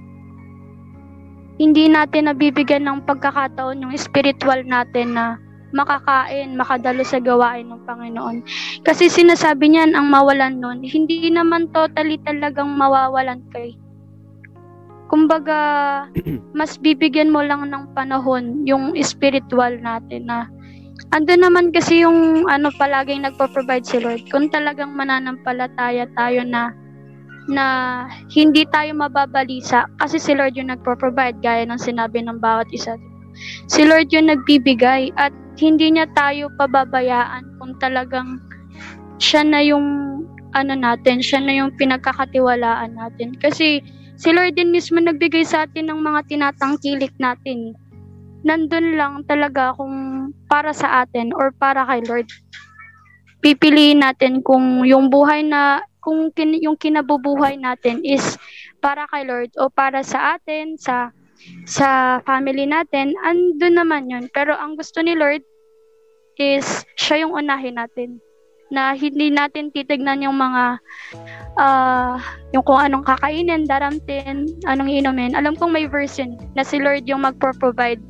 hindi 1.57 1.87
natin 1.87 2.27
nabibigyan 2.27 2.85
ng 2.87 3.05
pagkakataon 3.07 3.83
yung 3.87 3.93
spiritual 3.95 4.61
natin 4.65 5.15
na 5.15 5.37
makakain, 5.73 6.53
makadalo 6.53 7.01
sa 7.01 7.17
gawain 7.17 7.65
ng 7.65 7.81
Panginoon. 7.89 8.45
Kasi 8.85 9.09
sinasabi 9.09 9.73
niyan, 9.73 9.97
ang 9.97 10.07
mawalan 10.07 10.61
nun, 10.61 10.85
hindi 10.85 11.27
naman 11.33 11.67
totally 11.73 12.21
talagang 12.21 12.77
mawawalan 12.77 13.41
kay. 13.49 13.73
Kumbaga, 15.09 15.59
mas 16.57 16.77
bibigyan 16.77 17.33
mo 17.33 17.41
lang 17.41 17.69
ng 17.69 17.89
panahon 17.97 18.65
yung 18.69 18.93
spiritual 19.01 19.77
natin 19.81 20.29
na 20.29 20.45
ando 21.13 21.37
naman 21.37 21.69
kasi 21.69 22.01
yung 22.01 22.49
ano 22.49 22.73
palaging 22.73 23.21
nagpo-provide 23.21 23.85
si 23.85 24.01
Lord. 24.01 24.25
Kung 24.33 24.49
talagang 24.49 24.97
mananampalataya 24.97 26.09
tayo 26.17 26.41
na 26.41 26.73
na 27.45 27.65
hindi 28.31 28.63
tayo 28.71 28.95
mababalisa 28.97 29.85
kasi 30.01 30.17
si 30.17 30.33
Lord 30.33 30.57
yung 30.57 30.73
nagpo-provide 30.73 31.37
gaya 31.43 31.69
ng 31.69 31.77
sinabi 31.77 32.23
ng 32.25 32.41
bawat 32.41 32.65
isa. 32.73 32.97
Si 33.69 33.85
Lord 33.85 34.09
yung 34.09 34.33
nagbibigay 34.33 35.13
at 35.19 35.35
hindi 35.61 35.93
niya 35.93 36.09
tayo 36.17 36.49
pababayaan 36.57 37.45
kung 37.61 37.77
talagang 37.77 38.41
siya 39.21 39.45
na 39.45 39.61
yung 39.61 39.85
ano 40.53 40.73
natin, 40.77 41.21
siya 41.21 41.41
na 41.41 41.53
yung 41.53 41.73
pinagkakatiwalaan 41.77 42.93
natin. 42.97 43.37
Kasi 43.37 43.81
si 44.17 44.29
Lord 44.33 44.57
din 44.57 44.73
mismo 44.73 45.01
nagbigay 45.01 45.45
sa 45.45 45.65
atin 45.65 45.89
ng 45.89 45.99
mga 46.01 46.29
tinatangkilik 46.29 47.13
natin. 47.21 47.73
Nandun 48.45 48.99
lang 48.99 49.23
talaga 49.25 49.73
kung 49.77 49.93
para 50.47 50.71
sa 50.75 51.05
atin 51.05 51.33
or 51.33 51.49
para 51.55 51.83
kay 51.87 52.01
Lord. 52.05 52.27
Pipiliin 53.43 54.05
natin 54.05 54.39
kung 54.45 54.87
yung 54.87 55.11
buhay 55.11 55.43
na 55.43 55.83
kung 56.03 56.31
kin, 56.35 56.59
yung 56.59 56.75
kinabubuhay 56.75 57.55
natin 57.59 58.03
is 58.03 58.35
para 58.83 59.07
kay 59.11 59.23
Lord 59.23 59.51
o 59.59 59.71
para 59.71 60.03
sa 60.03 60.35
atin, 60.35 60.75
sa 60.75 61.11
sa 61.67 62.19
family 62.23 62.63
natin, 62.63 63.11
ando 63.23 63.67
naman 63.67 64.07
yun. 64.07 64.31
Pero 64.31 64.55
ang 64.55 64.79
gusto 64.79 65.03
ni 65.03 65.11
Lord 65.15 65.43
is 66.39 66.87
siya 66.95 67.27
yung 67.27 67.35
unahin 67.35 67.75
natin. 67.75 68.23
na 68.73 68.97
hindi 68.97 69.29
natin 69.29 69.69
titignan 69.69 70.25
yung 70.25 70.33
mga 70.33 70.81
uh, 71.61 72.17
yung 72.57 72.65
kung 72.65 72.81
anong 72.81 73.05
kakainin, 73.05 73.69
daramtin, 73.69 74.49
anong 74.65 74.89
inumin. 74.89 75.37
Alam 75.37 75.53
kong 75.53 75.69
may 75.69 75.85
verse 75.85 76.17
yun 76.17 76.33
na 76.57 76.65
si 76.65 76.81
Lord 76.81 77.05
yung 77.05 77.21
magpro-provide 77.21 78.01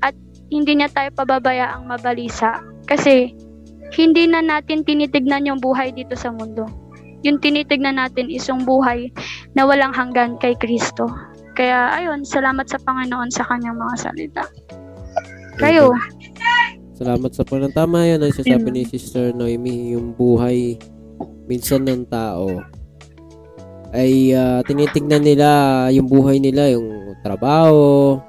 at 0.00 0.16
hindi 0.50 0.78
niya 0.78 0.90
tayo 0.92 1.10
pababayaang 1.14 1.86
mabalisa. 1.86 2.62
Kasi 2.86 3.34
hindi 3.94 4.26
na 4.26 4.42
natin 4.42 4.82
tinitignan 4.82 5.46
yung 5.46 5.60
buhay 5.62 5.94
dito 5.94 6.14
sa 6.18 6.30
mundo. 6.34 6.66
Yung 7.24 7.42
tinitignan 7.42 7.98
natin 7.98 8.30
is 8.30 8.46
yung 8.46 8.62
buhay 8.62 9.10
na 9.58 9.66
walang 9.66 9.94
hanggan 9.94 10.38
kay 10.38 10.54
Kristo. 10.58 11.08
Kaya 11.56 11.90
ayun, 11.96 12.22
salamat 12.22 12.68
sa 12.68 12.76
Panginoon 12.82 13.32
sa 13.32 13.42
kanyang 13.48 13.80
mga 13.80 13.94
salita. 13.96 14.44
Kayo. 15.56 15.90
Salamat 16.96 17.32
sa 17.32 17.44
paglang 17.44 17.72
tama 17.72 18.04
yan 18.04 18.20
ang 18.20 18.32
sasabi 18.32 18.68
ni 18.72 18.82
Sister 18.84 19.32
Noemi, 19.32 19.96
yung 19.96 20.16
buhay 20.16 20.76
minsan 21.48 21.84
ng 21.84 22.04
tao 22.08 22.60
ay 23.96 24.34
uh, 24.36 24.60
tinitingnan 24.66 25.24
nila 25.24 25.48
yung 25.92 26.04
buhay 26.04 26.36
nila, 26.36 26.72
yung 26.76 27.16
trabaho, 27.24 28.20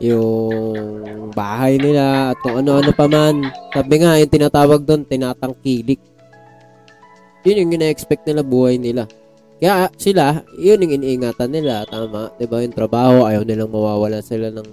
yung 0.00 1.30
bahay 1.36 1.76
nila 1.76 2.32
at 2.32 2.40
kung 2.40 2.56
ano-ano 2.56 2.90
pa 2.96 3.04
man. 3.04 3.52
Sabi 3.70 4.00
nga, 4.00 4.16
yung 4.16 4.32
tinatawag 4.32 4.80
doon, 4.88 5.04
tinatangkilik. 5.04 6.00
Yun 7.44 7.60
yung 7.64 7.72
ina-expect 7.76 8.24
nila 8.24 8.40
buhay 8.40 8.80
nila. 8.80 9.04
Kaya 9.60 9.92
sila, 10.00 10.40
yun 10.56 10.80
yung 10.80 10.96
iniingatan 11.00 11.52
nila. 11.52 11.84
Tama, 11.84 12.32
di 12.40 12.48
ba? 12.48 12.64
Yung 12.64 12.72
trabaho, 12.72 13.28
ayaw 13.28 13.44
nilang 13.44 13.68
mawawala 13.68 14.24
sila 14.24 14.48
ng 14.48 14.68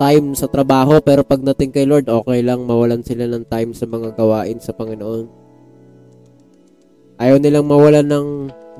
time 0.00 0.32
sa 0.32 0.48
trabaho. 0.48 0.96
Pero 1.04 1.20
pagdating 1.20 1.72
kay 1.72 1.84
Lord, 1.84 2.08
okay 2.08 2.40
lang 2.40 2.64
mawalan 2.64 3.04
sila 3.04 3.28
ng 3.28 3.44
time 3.44 3.76
sa 3.76 3.84
mga 3.84 4.16
gawain 4.16 4.56
sa 4.56 4.72
Panginoon. 4.72 5.28
Ayaw 7.20 7.36
nilang 7.36 7.68
mawalan 7.68 8.08
ng 8.08 8.26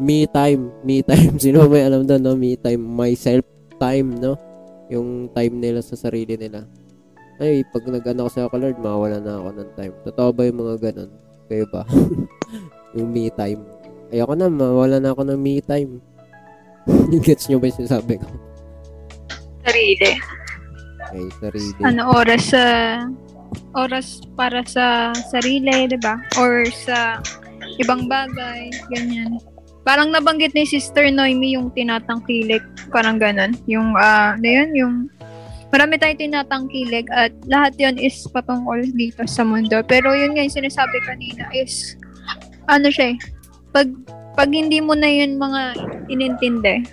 me 0.01 0.25
time. 0.25 0.73
Me 0.89 1.05
time. 1.05 1.37
Sino 1.45 1.69
may 1.69 1.85
alam 1.85 2.09
doon, 2.09 2.23
no? 2.25 2.33
Me 2.33 2.57
time. 2.57 2.81
Myself 2.81 3.45
time, 3.79 4.19
no? 4.19 4.35
Yung 4.91 5.31
time 5.33 5.55
nila 5.57 5.81
sa 5.81 5.95
sarili 5.95 6.35
nila. 6.37 6.67
Ay, 7.39 7.63
pag 7.71 7.87
nag-ano 7.87 8.27
ko 8.27 8.31
sa 8.35 8.51
Lord, 8.51 8.83
mawala 8.83 9.23
na 9.23 9.39
ako 9.39 9.49
ng 9.55 9.71
time. 9.79 9.95
Totoo 10.03 10.29
ba 10.35 10.43
yung 10.43 10.59
mga 10.59 10.75
ganun? 10.91 11.11
Kayo 11.47 11.65
ba? 11.71 11.87
yung 12.99 13.09
me 13.15 13.31
time. 13.31 13.63
Ayoko 14.11 14.35
na, 14.35 14.51
mawala 14.51 14.99
na 14.99 15.15
ako 15.15 15.23
ng 15.23 15.39
me 15.39 15.63
time. 15.63 16.03
Gets 17.25 17.47
nyo 17.47 17.63
ba 17.63 17.71
yung 17.71 17.79
sinasabi 17.85 18.19
ko? 18.19 18.27
Sarili. 19.63 20.13
Okay, 20.99 21.27
sarili. 21.39 21.81
Ano, 21.87 22.11
oras 22.11 22.43
sa... 22.51 22.65
oras 23.73 24.21
para 24.37 24.61
sa 24.67 25.15
sarili, 25.33 25.89
di 25.89 25.97
ba? 26.03 26.19
Or 26.37 26.67
sa 26.69 27.23
ibang 27.79 28.11
bagay, 28.11 28.69
ganyan. 28.91 29.39
Parang 29.89 30.13
nabanggit 30.13 30.53
ni 30.53 30.69
Sister 30.69 31.09
Noemi 31.09 31.57
yung 31.57 31.73
tinatangkilik, 31.73 32.61
parang 32.93 33.17
ganun. 33.17 33.57
Yung, 33.65 33.97
ah, 33.97 34.37
uh, 34.37 34.45
yun, 34.45 34.77
yung 34.77 34.95
marami 35.73 35.97
tayong 35.97 36.29
tinatangkilik 36.29 37.09
at 37.09 37.33
lahat 37.49 37.73
yon 37.81 37.97
is 37.97 38.21
patungkol 38.29 38.85
dito 38.93 39.25
sa 39.25 39.49
mundo. 39.49 39.81
Pero 39.89 40.13
yun 40.13 40.37
nga 40.37 40.45
yung 40.45 40.61
sinasabi 40.61 41.01
kanina 41.09 41.49
is, 41.57 41.97
ano 42.69 42.93
siya 42.93 43.17
eh, 43.17 43.19
pag 43.73 43.89
pag 44.37 44.53
hindi 44.53 44.85
mo 44.85 44.93
na 44.93 45.09
yun 45.09 45.41
mga 45.41 45.81
inintindi, 46.13 46.85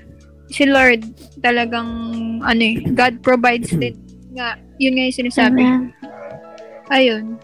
si 0.48 0.64
Lord 0.64 1.04
talagang 1.44 1.92
ano 2.40 2.64
eh, 2.64 2.80
God 2.96 3.20
provides 3.20 3.75
din 3.75 3.96
nga 4.36 4.60
yun 4.80 5.00
nga 5.00 5.08
yung 5.08 5.20
sinasabi. 5.24 5.64
Amen. 5.64 5.96
Ayun. 6.92 7.40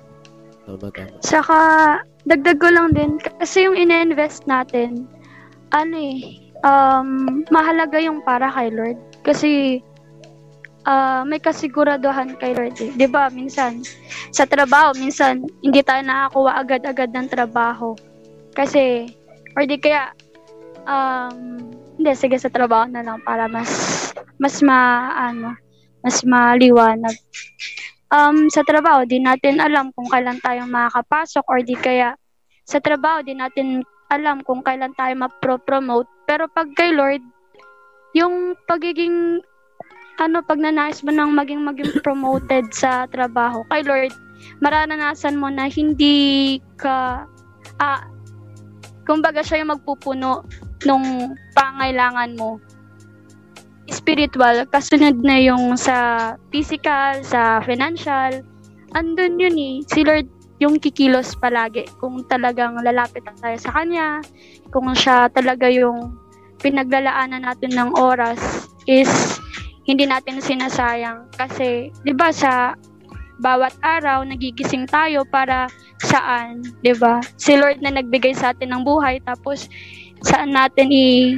Tama, 0.68 0.88
tama. 0.92 1.18
Saka, 1.24 1.58
dagdag 2.28 2.60
ko 2.62 2.70
lang 2.70 2.94
din, 2.94 3.18
kasi 3.42 3.66
yung 3.66 3.74
ina-invest 3.80 4.46
natin, 4.46 5.08
ano 5.72 5.96
eh, 5.96 6.52
um, 6.62 7.42
mahalaga 7.50 7.98
yung 8.04 8.22
para 8.22 8.52
kay 8.52 8.70
Lord. 8.72 9.00
Kasi, 9.24 9.80
uh, 10.86 11.24
may 11.26 11.40
kasiguraduhan 11.40 12.38
kay 12.38 12.54
Lord 12.54 12.76
eh. 12.80 12.92
ba 12.94 12.98
diba, 12.98 13.24
minsan, 13.34 13.82
sa 14.36 14.46
trabaho, 14.46 14.94
minsan, 15.00 15.48
hindi 15.64 15.82
tayo 15.82 16.04
nakakuha 16.06 16.52
agad-agad 16.60 17.10
ng 17.16 17.28
trabaho. 17.32 17.96
Kasi, 18.52 19.10
or 19.56 19.64
di 19.64 19.80
kaya, 19.80 20.12
um, 20.86 21.60
hindi, 21.98 22.12
sige 22.18 22.38
sa 22.38 22.52
trabaho 22.52 22.90
na 22.90 23.06
lang 23.06 23.22
para 23.24 23.48
mas, 23.48 23.70
mas 24.42 24.60
ma, 24.60 25.12
ano, 25.16 25.56
mas 26.02 26.26
maliwanag. 26.26 27.16
Um, 28.12 28.52
sa 28.52 28.66
trabaho, 28.68 29.08
di 29.08 29.24
natin 29.24 29.64
alam 29.64 29.96
kung 29.96 30.12
kailan 30.12 30.42
tayo 30.44 30.68
makakapasok 30.68 31.46
or 31.48 31.64
di 31.64 31.80
kaya 31.80 32.12
sa 32.68 32.84
trabaho, 32.84 33.24
di 33.24 33.32
natin 33.32 33.88
alam 34.12 34.44
kung 34.44 34.60
kailan 34.62 34.92
tayo 35.00 35.16
ma-promote. 35.16 36.08
Pero 36.28 36.52
pag 36.52 36.68
kay 36.76 36.92
Lord, 36.92 37.24
yung 38.12 38.60
pagiging 38.68 39.40
ano, 40.20 40.44
pag 40.44 40.60
nanais 40.60 41.02
mo 41.02 41.10
nang 41.10 41.34
maging 41.34 41.64
maging 41.64 42.04
promoted 42.06 42.70
sa 42.76 43.08
trabaho, 43.10 43.64
kay 43.72 43.82
Lord, 43.88 44.14
maranasan 44.60 45.40
mo 45.40 45.48
na 45.48 45.72
hindi 45.72 46.60
ka 46.78 47.26
ah, 47.80 48.04
kumbaga 49.08 49.42
siya 49.42 49.64
yung 49.64 49.74
magpupuno 49.74 50.46
nung 50.86 51.34
pangailangan 51.58 52.38
mo. 52.38 52.62
Spiritual 53.90 54.70
kasunod 54.70 55.20
na 55.26 55.42
yung 55.42 55.76
sa 55.76 56.32
physical, 56.54 57.26
sa 57.26 57.60
financial. 57.66 58.46
Andun 58.96 59.42
yun 59.42 59.58
eh. 59.58 59.76
Si 59.90 60.04
Lord 60.06 60.41
yung 60.62 60.78
kikilos 60.78 61.34
palagi 61.42 61.90
kung 61.98 62.22
talagang 62.30 62.78
lalapit 62.86 63.26
tayo 63.26 63.58
sa 63.58 63.74
kanya 63.74 64.22
kung 64.70 64.94
siya 64.94 65.26
talaga 65.34 65.66
yung 65.66 66.14
pinaglalaanan 66.62 67.42
natin 67.42 67.74
ng 67.74 67.98
oras 67.98 68.70
is 68.86 69.10
hindi 69.90 70.06
natin 70.06 70.38
sinasayang 70.38 71.26
kasi 71.34 71.90
'di 72.06 72.14
ba 72.14 72.30
sa 72.30 72.78
bawat 73.42 73.74
araw 73.82 74.22
nagigising 74.22 74.86
tayo 74.86 75.26
para 75.26 75.66
saan, 76.06 76.62
'di 76.86 76.94
ba? 77.02 77.18
Si 77.42 77.58
Lord 77.58 77.82
na 77.82 77.98
nagbigay 77.98 78.38
sa 78.38 78.54
atin 78.54 78.70
ng 78.70 78.86
buhay 78.86 79.18
tapos 79.26 79.66
saan 80.22 80.54
natin 80.54 80.94
i 80.94 81.34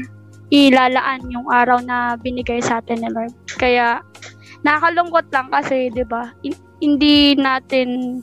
ilalaan 0.52 1.24
yung 1.32 1.48
araw 1.48 1.80
na 1.80 2.20
binigay 2.20 2.60
sa 2.60 2.84
atin 2.84 3.00
ni 3.00 3.10
Lord. 3.10 3.32
Kaya 3.56 4.04
nakakalungkot 4.68 5.32
lang 5.32 5.48
kasi 5.48 5.88
'di 5.96 6.04
ba? 6.04 6.36
Hindi 6.84 7.40
natin 7.40 8.20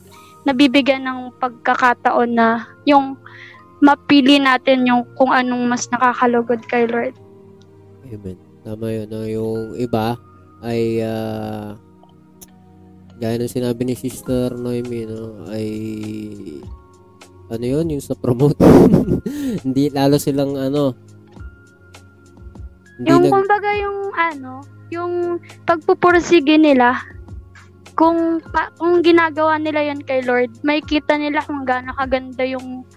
nabibigyan 0.50 1.06
ng 1.06 1.20
pagkakataon 1.38 2.30
na 2.34 2.66
yung 2.82 3.14
mapili 3.80 4.42
natin 4.42 4.84
yung 4.84 5.06
kung 5.14 5.30
anong 5.30 5.64
mas 5.70 5.86
nakakalugod 5.88 6.60
kay 6.68 6.84
Lord. 6.90 7.14
Amen. 8.10 8.36
Tama 8.66 8.86
yun. 8.92 9.06
No? 9.08 9.24
Yung 9.24 9.78
iba 9.78 10.18
ay 10.60 11.00
uh, 11.00 11.72
gaya 13.20 13.36
ng 13.36 13.52
sinabi 13.52 13.84
ni 13.84 13.94
Sister 13.96 14.56
Noemi, 14.56 15.04
no, 15.04 15.44
ay 15.52 15.68
ano 17.52 17.64
yun, 17.64 17.86
yung 17.92 18.04
sa 18.04 18.16
promote. 18.16 18.56
hindi 19.64 19.92
lalo 19.92 20.16
silang 20.16 20.56
ano. 20.56 20.96
Hindi 23.00 23.08
yung 23.12 23.22
nag... 23.28 23.32
kumbaga 23.32 23.70
yung 23.76 24.00
ano, 24.16 24.52
yung 24.88 25.12
pagpupursige 25.68 26.56
nila, 26.56 26.96
kung 28.00 28.40
pa, 28.40 28.72
kung 28.80 29.04
ginagawa 29.04 29.60
nila 29.60 29.92
yan 29.92 30.00
kay 30.00 30.24
Lord, 30.24 30.48
may 30.64 30.80
kita 30.80 31.20
nila 31.20 31.44
kung 31.44 31.68
gaano 31.68 31.92
kaganda 32.00 32.48
yung 32.48 32.88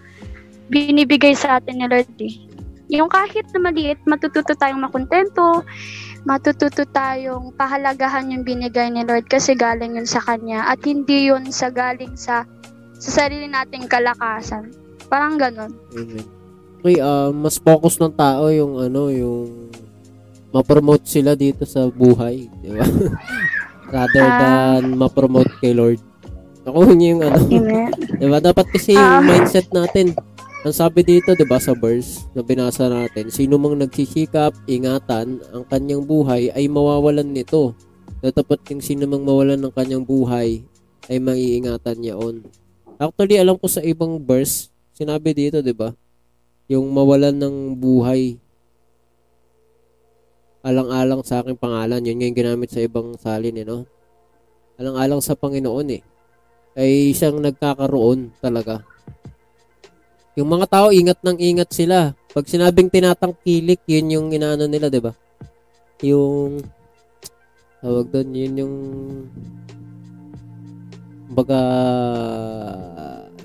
binibigay 0.71 1.35
sa 1.35 1.59
atin 1.59 1.83
ni 1.83 1.91
Lord 1.91 2.07
eh. 2.23 2.31
Yung 2.87 3.11
kahit 3.11 3.51
na 3.51 3.67
maliit, 3.67 3.99
matututo 4.07 4.55
tayong 4.55 4.79
makontento, 4.79 5.67
matututo 6.23 6.87
tayong 6.87 7.51
pahalagahan 7.59 8.31
yung 8.31 8.47
binigay 8.47 8.87
ni 8.87 9.03
Lord 9.03 9.27
kasi 9.27 9.59
galing 9.59 9.99
yun 9.99 10.07
sa 10.07 10.23
Kanya 10.23 10.71
at 10.71 10.79
hindi 10.87 11.27
yun 11.27 11.51
sa 11.51 11.67
galing 11.67 12.15
sa 12.15 12.47
sa 12.95 13.27
sarili 13.27 13.51
nating 13.51 13.91
kalakasan. 13.91 14.71
Parang 15.11 15.35
ganun. 15.35 15.75
Amen. 15.99 16.23
Okay, 16.79 17.03
uh, 17.03 17.27
mas 17.35 17.59
focus 17.59 17.99
ng 17.99 18.15
tao 18.15 18.47
yung 18.47 18.79
ano, 18.79 19.11
yung 19.11 19.67
ma-promote 20.55 21.03
sila 21.03 21.35
dito 21.35 21.67
sa 21.67 21.91
buhay, 21.91 22.47
di 22.63 22.71
ba? 22.71 22.87
Rather 23.93 24.25
uh, 24.25 24.37
than 24.41 24.97
ma-promote 24.97 25.53
kay 25.61 25.77
Lord. 25.77 26.01
Ako 26.65 26.89
yun 26.89 27.21
yung 27.21 27.21
ano. 27.21 27.37
Amen. 27.37 27.93
di 27.93 28.25
ba? 28.25 28.41
Dapat 28.41 28.65
kasi 28.73 28.97
yung 28.97 29.05
uh, 29.05 29.21
mindset 29.21 29.69
natin 29.69 30.17
ang 30.63 30.71
sabi 30.71 31.03
dito, 31.03 31.35
'di 31.35 31.43
ba, 31.43 31.59
sa 31.59 31.75
verse 31.75 32.23
na 32.31 32.39
binasa 32.39 32.87
natin, 32.87 33.27
sino 33.27 33.59
mang 33.59 33.75
nagsisikap, 33.75 34.55
ingatan 34.63 35.43
ang 35.51 35.67
kanyang 35.67 36.07
buhay 36.07 36.55
ay 36.55 36.71
mawawalan 36.71 37.27
nito. 37.27 37.75
Tatapat 38.23 38.63
yung 38.71 38.79
sino 38.79 39.03
mang 39.03 39.27
mawalan 39.27 39.59
ng 39.59 39.73
kanyang 39.75 40.07
buhay 40.07 40.63
ay 41.11 41.17
maiingatan 41.19 41.99
niya 41.99 42.15
on. 42.15 42.47
Actually, 42.95 43.43
alam 43.43 43.59
ko 43.59 43.67
sa 43.67 43.83
ibang 43.83 44.23
verse, 44.23 44.71
sinabi 44.95 45.35
dito, 45.35 45.59
'di 45.59 45.75
ba? 45.75 45.91
Yung 46.71 46.87
mawalan 46.95 47.35
ng 47.35 47.75
buhay 47.75 48.39
alang-alang 50.63 51.21
sa 51.21 51.43
aking 51.43 51.59
pangalan. 51.59 51.99
Yun 52.01 52.15
nga 52.17 52.27
yung 52.31 52.39
ginamit 52.39 52.69
sa 52.71 52.79
ibang 52.79 53.13
salin, 53.19 53.59
eh, 53.59 53.67
no? 53.67 53.83
Alang-alang 54.79 55.19
sa 55.19 55.35
Panginoon, 55.35 55.87
eh. 55.91 56.01
ay 56.73 57.13
siyang 57.13 57.37
nagkakaroon 57.37 58.33
talaga. 58.41 58.81
Yung 60.33 60.49
mga 60.49 60.65
tao, 60.65 60.87
ingat 60.89 61.21
ng 61.21 61.37
ingat 61.37 61.69
sila. 61.69 62.17
Pag 62.33 62.49
sinabing 62.49 62.89
tinatangkilik, 62.89 63.77
yun 63.85 64.09
yung 64.09 64.27
inaano 64.33 64.65
nila, 64.65 64.89
di 64.89 64.97
ba? 64.97 65.13
Yung, 66.01 66.65
tawag 67.77 68.09
doon, 68.09 68.29
yun 68.33 68.53
yung, 68.57 68.75
baga, 71.29 71.61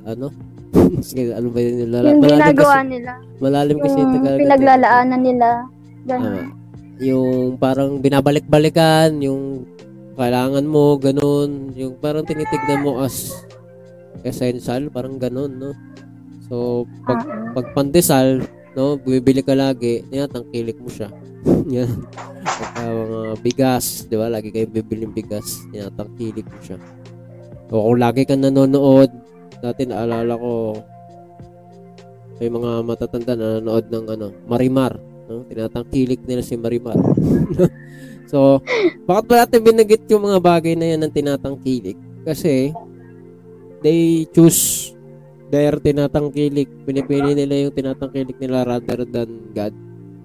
ano? 0.08 0.32
Sige, 1.04 1.36
ano 1.36 1.52
ba 1.52 1.58
yun? 1.60 1.92
Lala, 1.92 2.08
Yung 2.08 2.20
malalim 2.24 2.40
ginagawa 2.40 2.72
kasi, 2.72 2.88
nila. 2.88 3.12
malalim 3.38 3.76
kasi 3.76 3.96
yung 3.96 4.08
Yung 4.08 4.14
Tagalog. 4.16 4.40
pinaglalaanan 4.40 5.20
nila. 5.20 5.48
Ganun. 6.08 6.32
Ah, 6.32 6.48
yung 6.98 7.56
parang 7.58 8.02
binabalik-balikan, 8.02 9.22
yung 9.22 9.66
kailangan 10.18 10.66
mo, 10.66 10.98
ganun. 10.98 11.70
Yung 11.78 11.94
parang 12.02 12.26
tinitignan 12.26 12.82
mo 12.82 12.98
as 13.02 13.46
essential, 14.26 14.90
parang 14.90 15.14
ganun, 15.16 15.54
no? 15.54 15.70
So, 16.50 16.84
pag, 17.06 17.22
Ah, 17.22 17.54
pag 17.54 17.66
pandesal, 17.76 18.42
no, 18.74 18.98
bumibili 18.98 19.46
ka 19.46 19.54
lagi, 19.54 20.02
tinatangkilik 20.10 20.78
mo 20.82 20.90
siya. 20.90 21.08
Yan. 21.74 22.02
Pagka 22.42 22.82
mga 22.82 23.20
bigas, 23.46 24.08
di 24.10 24.16
ba? 24.18 24.26
Lagi 24.26 24.50
kayo 24.50 24.66
bibili 24.66 25.06
ng 25.06 25.14
bigas, 25.14 25.62
tinatangkilik 25.70 26.46
mo 26.46 26.60
siya. 26.64 26.78
O 27.68 27.84
kung 27.92 28.00
lagi 28.00 28.24
kang 28.24 28.42
nanonood, 28.42 29.12
dati 29.60 29.84
naalala 29.86 30.34
ko, 30.34 30.82
may 32.40 32.48
mga 32.48 32.70
matatanda 32.86 33.34
na 33.36 33.60
nanonood 33.60 33.86
ng 33.86 34.06
ano, 34.08 34.26
Marimar. 34.48 35.07
No? 35.28 35.44
Tinatangkilik 35.44 36.24
nila 36.24 36.40
si 36.40 36.56
Marimar. 36.56 36.96
so, 38.32 38.64
bakit 39.04 39.24
ba 39.28 39.44
natin 39.44 39.60
binagit 39.60 40.02
yung 40.08 40.24
mga 40.24 40.40
bagay 40.40 40.72
na 40.72 40.96
yan 40.96 41.04
ng 41.04 41.12
tinatangkilik? 41.12 42.00
Kasi, 42.24 42.72
they 43.84 44.24
choose 44.32 44.92
their 45.52 45.76
tinatangkilik. 45.76 46.68
Pinipili 46.88 47.36
nila 47.36 47.68
yung 47.68 47.74
tinatangkilik 47.76 48.36
nila 48.40 48.64
rather 48.64 49.04
than 49.04 49.52
God. 49.52 49.76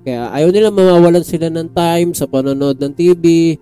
Kaya 0.03 0.31
ayaw 0.35 0.49
nila 0.51 0.67
mawawalan 0.71 1.23
sila 1.23 1.47
ng 1.47 1.71
time 1.71 2.11
sa 2.15 2.27
panonood 2.27 2.79
ng 2.79 2.91
TV. 2.95 3.55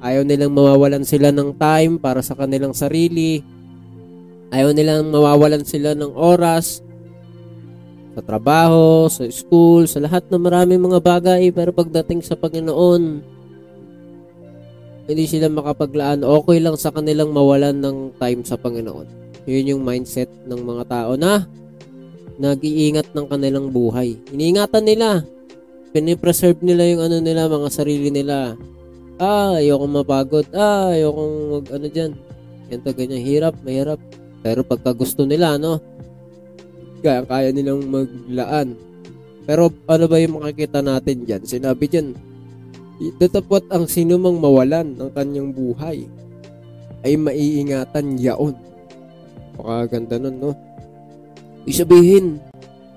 Ayaw 0.00 0.24
nilang 0.24 0.56
mawawalan 0.56 1.04
sila 1.04 1.28
ng 1.28 1.56
time 1.60 2.00
para 2.00 2.24
sa 2.24 2.32
kanilang 2.32 2.72
sarili. 2.72 3.44
Ayaw 4.48 4.72
nilang 4.72 5.12
mawawalan 5.12 5.64
sila 5.64 5.92
ng 5.92 6.16
oras 6.16 6.84
sa 8.20 8.28
trabaho, 8.36 9.08
sa 9.08 9.24
school, 9.32 9.88
sa 9.88 10.04
lahat 10.04 10.28
ng 10.28 10.44
maraming 10.44 10.84
mga 10.84 11.00
bagay. 11.00 11.48
Pero 11.48 11.72
pagdating 11.72 12.20
sa 12.20 12.36
Panginoon, 12.36 13.24
hindi 15.08 15.24
sila 15.24 15.48
makapaglaan. 15.48 16.20
Okay 16.20 16.60
lang 16.60 16.76
sa 16.76 16.92
kanilang 16.92 17.32
mawalan 17.32 17.80
ng 17.80 17.96
time 18.20 18.44
sa 18.44 18.60
Panginoon. 18.60 19.08
Yun 19.48 19.72
yung 19.72 19.82
mindset 19.82 20.28
ng 20.44 20.60
mga 20.60 20.84
tao 20.84 21.16
na 21.16 21.48
nag-iingat 22.36 23.16
ng 23.16 23.26
kanilang 23.26 23.72
buhay. 23.72 24.20
Iniingatan 24.36 24.84
nila. 24.84 25.24
Pinipreserve 25.96 26.60
nila 26.60 26.86
yung 26.92 27.02
ano 27.08 27.16
nila, 27.24 27.50
mga 27.50 27.68
sarili 27.72 28.12
nila. 28.12 28.54
Ah, 29.16 29.56
ayokong 29.56 29.96
mapagod. 29.96 30.46
Ah, 30.52 30.92
ayokong 30.92 31.34
mag 31.56 31.66
ano 31.72 31.86
dyan. 31.88 32.12
Ganito, 32.68 32.92
ganyan. 32.92 33.24
Hirap, 33.24 33.54
mahirap. 33.64 33.98
Pero 34.44 34.60
pagka 34.62 34.92
gusto 34.94 35.24
nila, 35.24 35.56
no? 35.56 35.82
Kaya, 37.00 37.24
kaya 37.24 37.48
nilang 37.50 37.88
maglaan. 37.88 38.76
Pero 39.48 39.72
ano 39.88 40.04
ba 40.06 40.16
yung 40.20 40.38
makikita 40.38 40.84
natin 40.84 41.24
dyan? 41.24 41.42
Sinabi 41.42 41.88
dyan, 41.88 42.12
datapot 43.16 43.64
ang 43.72 43.88
sinumang 43.88 44.36
mawalan 44.36 44.94
ng 44.94 45.10
kanyang 45.16 45.50
buhay 45.50 46.04
ay 47.00 47.16
maiingatan 47.16 48.20
yaon. 48.20 48.52
Pakaganda 49.56 50.20
nun, 50.20 50.36
no? 50.36 50.52
Ibig 51.64 51.76
sabihin, 51.76 52.26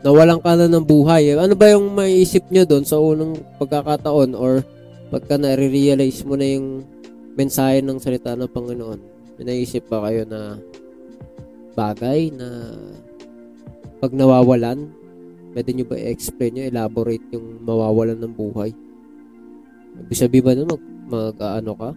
nawalan 0.04 0.44
ka 0.44 0.60
na 0.60 0.68
ng 0.68 0.84
buhay. 0.84 1.36
Ano 1.40 1.56
ba 1.56 1.72
yung 1.72 1.96
maiisip 1.96 2.48
nyo 2.52 2.68
doon 2.68 2.84
sa 2.84 3.00
unang 3.00 3.40
pagkakataon 3.60 4.36
or 4.36 4.64
pagka 5.08 5.40
na-realize 5.40 6.28
mo 6.28 6.36
na 6.36 6.48
yung 6.48 6.84
mensahe 7.40 7.80
ng 7.80 8.00
salita 8.00 8.36
ng 8.36 8.52
Panginoon? 8.52 9.00
May 9.40 9.44
naisip 9.48 9.88
ba 9.88 10.04
kayo 10.08 10.28
na 10.28 10.60
bagay 11.74 12.30
na 12.36 12.76
pag 14.04 14.12
nawawalan, 14.12 14.92
pwede 15.56 15.72
nyo 15.72 15.88
ba 15.88 15.96
i-explain 15.96 16.52
nyo, 16.60 16.64
elaborate 16.68 17.24
yung 17.32 17.64
mawawalan 17.64 18.20
ng 18.20 18.36
buhay? 18.36 18.76
Ibig 19.96 20.20
sabihin 20.20 20.44
ba 20.44 20.52
nun, 20.52 20.68
mag, 20.68 20.84
mag 21.08 21.38
ano 21.40 21.72
ka? 21.72 21.90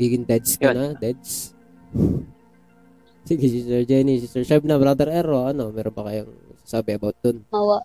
Giging 0.00 0.24
deads 0.24 0.56
ka 0.56 0.72
na? 0.72 0.96
Deads? 0.96 1.52
Sige, 3.28 3.44
Sister 3.44 3.84
Jenny, 3.84 4.24
Sister 4.24 4.40
Sheb 4.40 4.64
na, 4.64 4.80
Brother 4.80 5.12
Ero, 5.12 5.44
ano, 5.44 5.68
meron 5.68 5.92
ba 5.92 6.08
kayong 6.08 6.32
sabi 6.64 6.96
about 6.96 7.20
dun? 7.20 7.44
mawa. 7.52 7.84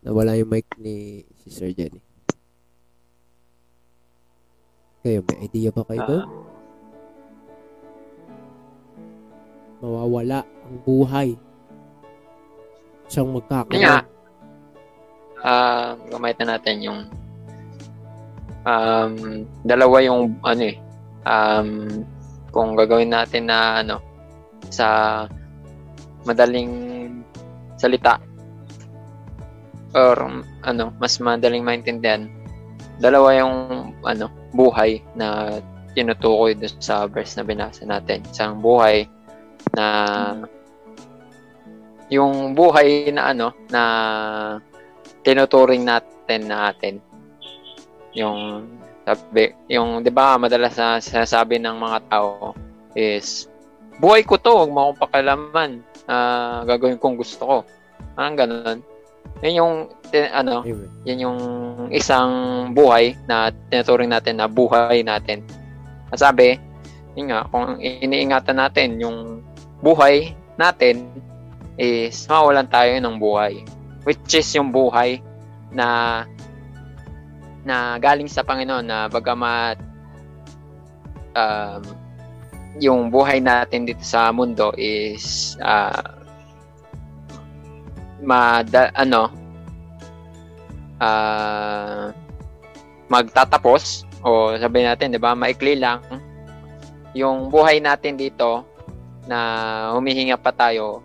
Nawala 0.00 0.32
yung 0.40 0.48
mic 0.48 0.64
ni 0.80 1.28
Sister 1.44 1.76
Jenny. 1.76 2.00
Kayo, 5.04 5.20
may 5.28 5.44
idea 5.44 5.68
ba 5.68 5.84
kayo 5.84 6.00
doon? 6.08 6.24
Ah, 6.24 6.32
Mawawala 9.84 10.53
ang 10.64 10.76
buhay. 10.82 11.28
Siyang 13.08 13.30
Yun 13.30 13.36
nga. 13.36 13.40
magkakaroon. 13.40 14.12
Ah, 15.44 15.92
gamit 16.08 16.40
na 16.40 16.56
natin 16.56 16.76
yung 16.80 17.00
um, 18.64 19.14
dalawa 19.62 20.00
yung 20.00 20.40
ano 20.40 20.62
eh 20.64 20.76
um, 21.28 22.00
kung 22.48 22.72
gagawin 22.74 23.12
natin 23.12 23.52
na 23.52 23.84
ano 23.84 24.00
sa 24.72 24.86
madaling 26.24 26.72
salita 27.76 28.16
or 29.92 30.16
ano 30.64 30.90
mas 30.96 31.20
madaling 31.20 31.62
maintindihan 31.62 32.26
dalawa 32.98 33.36
yung 33.36 33.54
ano 34.02 34.32
buhay 34.56 35.04
na 35.12 35.60
tinutukoy 35.92 36.56
doon 36.56 36.74
sa 36.80 37.06
verse 37.06 37.36
na 37.36 37.44
binasa 37.44 37.84
natin 37.84 38.24
isang 38.32 38.58
buhay 38.64 39.06
na 39.76 39.86
yung 42.14 42.54
buhay 42.54 43.10
na 43.10 43.34
ano 43.34 43.50
na 43.68 43.82
tinuturing 45.26 45.82
natin 45.82 46.40
na 46.46 46.70
atin. 46.70 47.02
Yung 48.14 48.70
sabi, 49.04 49.52
yung 49.68 50.00
'di 50.00 50.10
ba 50.14 50.38
madalas 50.38 50.78
na 50.78 51.02
sinasabi 51.02 51.60
ng 51.60 51.76
mga 51.76 51.98
tao 52.08 52.54
is 52.94 53.50
buhay 53.98 54.22
ko 54.22 54.38
to, 54.38 54.52
huwag 54.54 54.70
mo 54.70 54.78
akong 54.90 55.02
pakialaman. 55.06 55.70
Ah, 56.06 56.62
gagawin 56.66 57.00
kong 57.00 57.18
gusto 57.18 57.42
ko. 57.42 57.56
Parang 58.14 58.36
ganun. 58.38 58.78
Yan 59.42 59.54
yung 59.58 59.74
ano, 60.30 60.62
yan 61.04 61.18
yung 61.18 61.40
isang 61.90 62.30
buhay 62.70 63.18
na 63.26 63.50
tinuturing 63.68 64.12
natin 64.12 64.38
na 64.38 64.46
buhay 64.46 65.02
natin. 65.02 65.42
At 66.14 66.22
sabi, 66.22 66.54
yun 67.18 67.34
nga, 67.34 67.46
kung 67.50 67.82
iniingatan 67.82 68.58
natin 68.58 69.02
yung 69.02 69.42
buhay 69.82 70.32
natin 70.54 71.10
is 71.78 72.26
mawalan 72.30 72.66
tayo 72.70 72.94
ng 72.98 73.16
buhay. 73.18 73.62
Which 74.04 74.36
is 74.36 74.48
yung 74.54 74.70
buhay 74.70 75.18
na 75.72 76.22
na 77.64 77.96
galing 77.96 78.28
sa 78.28 78.44
Panginoon 78.44 78.84
na 78.84 79.08
bagamat 79.08 79.80
um, 81.32 81.82
yung 82.78 83.08
buhay 83.08 83.40
natin 83.40 83.88
dito 83.88 84.04
sa 84.04 84.28
mundo 84.34 84.74
is 84.76 85.56
uh, 85.64 86.20
mada, 88.20 88.92
ano 88.94 89.32
ah 91.02 92.14
magtatapos 93.10 94.06
o 94.24 94.56
sabihin 94.56 94.88
natin 94.88 95.12
'di 95.12 95.20
ba 95.20 95.36
maikli 95.36 95.76
lang 95.76 96.00
yung 97.12 97.50
buhay 97.52 97.78
natin 97.78 98.16
dito 98.16 98.64
na 99.28 99.38
humihinga 99.94 100.38
pa 100.38 100.50
tayo 100.54 101.02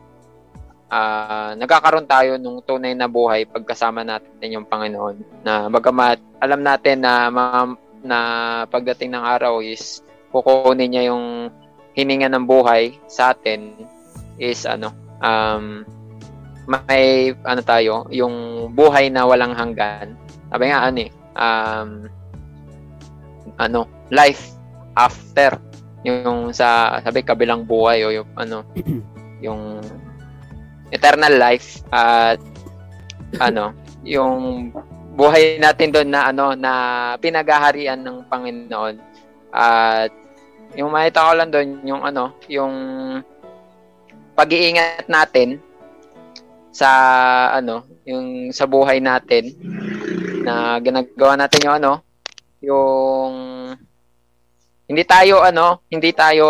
ah 0.89 1.53
nagkakaroon 1.53 2.09
tayo 2.09 2.41
ng 2.41 2.65
tunay 2.65 2.97
na 2.97 3.05
buhay 3.05 3.45
pagkasama 3.45 4.01
natin 4.01 4.49
yung 4.49 4.65
Panginoon. 4.65 5.45
Na 5.45 5.69
bagamat 5.69 6.17
alam 6.41 6.65
natin 6.65 7.05
na 7.05 7.29
ma- 7.29 7.79
na 8.01 8.19
pagdating 8.67 9.13
ng 9.13 9.23
araw 9.23 9.61
is 9.61 10.01
kukunin 10.33 10.89
niya 10.89 11.13
yung 11.13 11.53
hininga 11.93 12.29
ng 12.31 12.45
buhay 12.45 12.97
sa 13.05 13.33
atin 13.33 13.75
is 14.39 14.63
ano 14.63 14.93
um 15.19 15.83
may 16.69 17.33
ano 17.45 17.61
tayo 17.65 18.05
yung 18.13 18.69
buhay 18.77 19.09
na 19.09 19.25
walang 19.25 19.57
hanggan. 19.57 20.13
Sabi 20.53 20.69
nga 20.69 20.85
ano 20.85 20.99
eh 21.01 21.11
um, 21.33 21.89
ano 23.57 23.89
life 24.13 24.53
after. 24.93 25.57
Yung 26.05 26.55
sa 26.55 27.01
sabi 27.03 27.25
kabilang 27.25 27.65
buhay 27.65 28.05
o 28.05 28.13
yung 28.13 28.29
ano 28.37 28.63
yung 29.45 29.81
eternal 30.89 31.33
life 31.37 31.81
at 31.93 32.41
ano 33.47 33.73
yung 34.03 34.69
buhay 35.19 35.59
natin 35.59 35.91
doon 35.91 36.09
na 36.15 36.31
ano 36.31 36.55
na 36.55 36.71
pinaghaharian 37.19 37.99
ng 37.99 38.23
Panginoon. 38.31 38.95
At 39.51 40.15
yung 40.79 40.95
makita 40.95 41.27
ko 41.27 41.33
lang 41.35 41.49
doon, 41.51 41.69
yung 41.83 42.01
ano, 42.07 42.31
yung 42.47 42.73
pag-iingat 44.39 45.11
natin 45.11 45.59
sa 46.71 46.89
ano, 47.51 47.83
yung 48.07 48.55
sa 48.55 48.63
buhay 48.63 49.03
natin 49.03 49.51
na 50.47 50.79
ginagawa 50.79 51.35
natin 51.35 51.67
yung 51.67 51.75
ano, 51.75 51.93
yung 52.63 53.33
hindi 54.87 55.03
tayo 55.03 55.43
ano, 55.43 55.83
hindi 55.91 56.15
tayo 56.15 56.47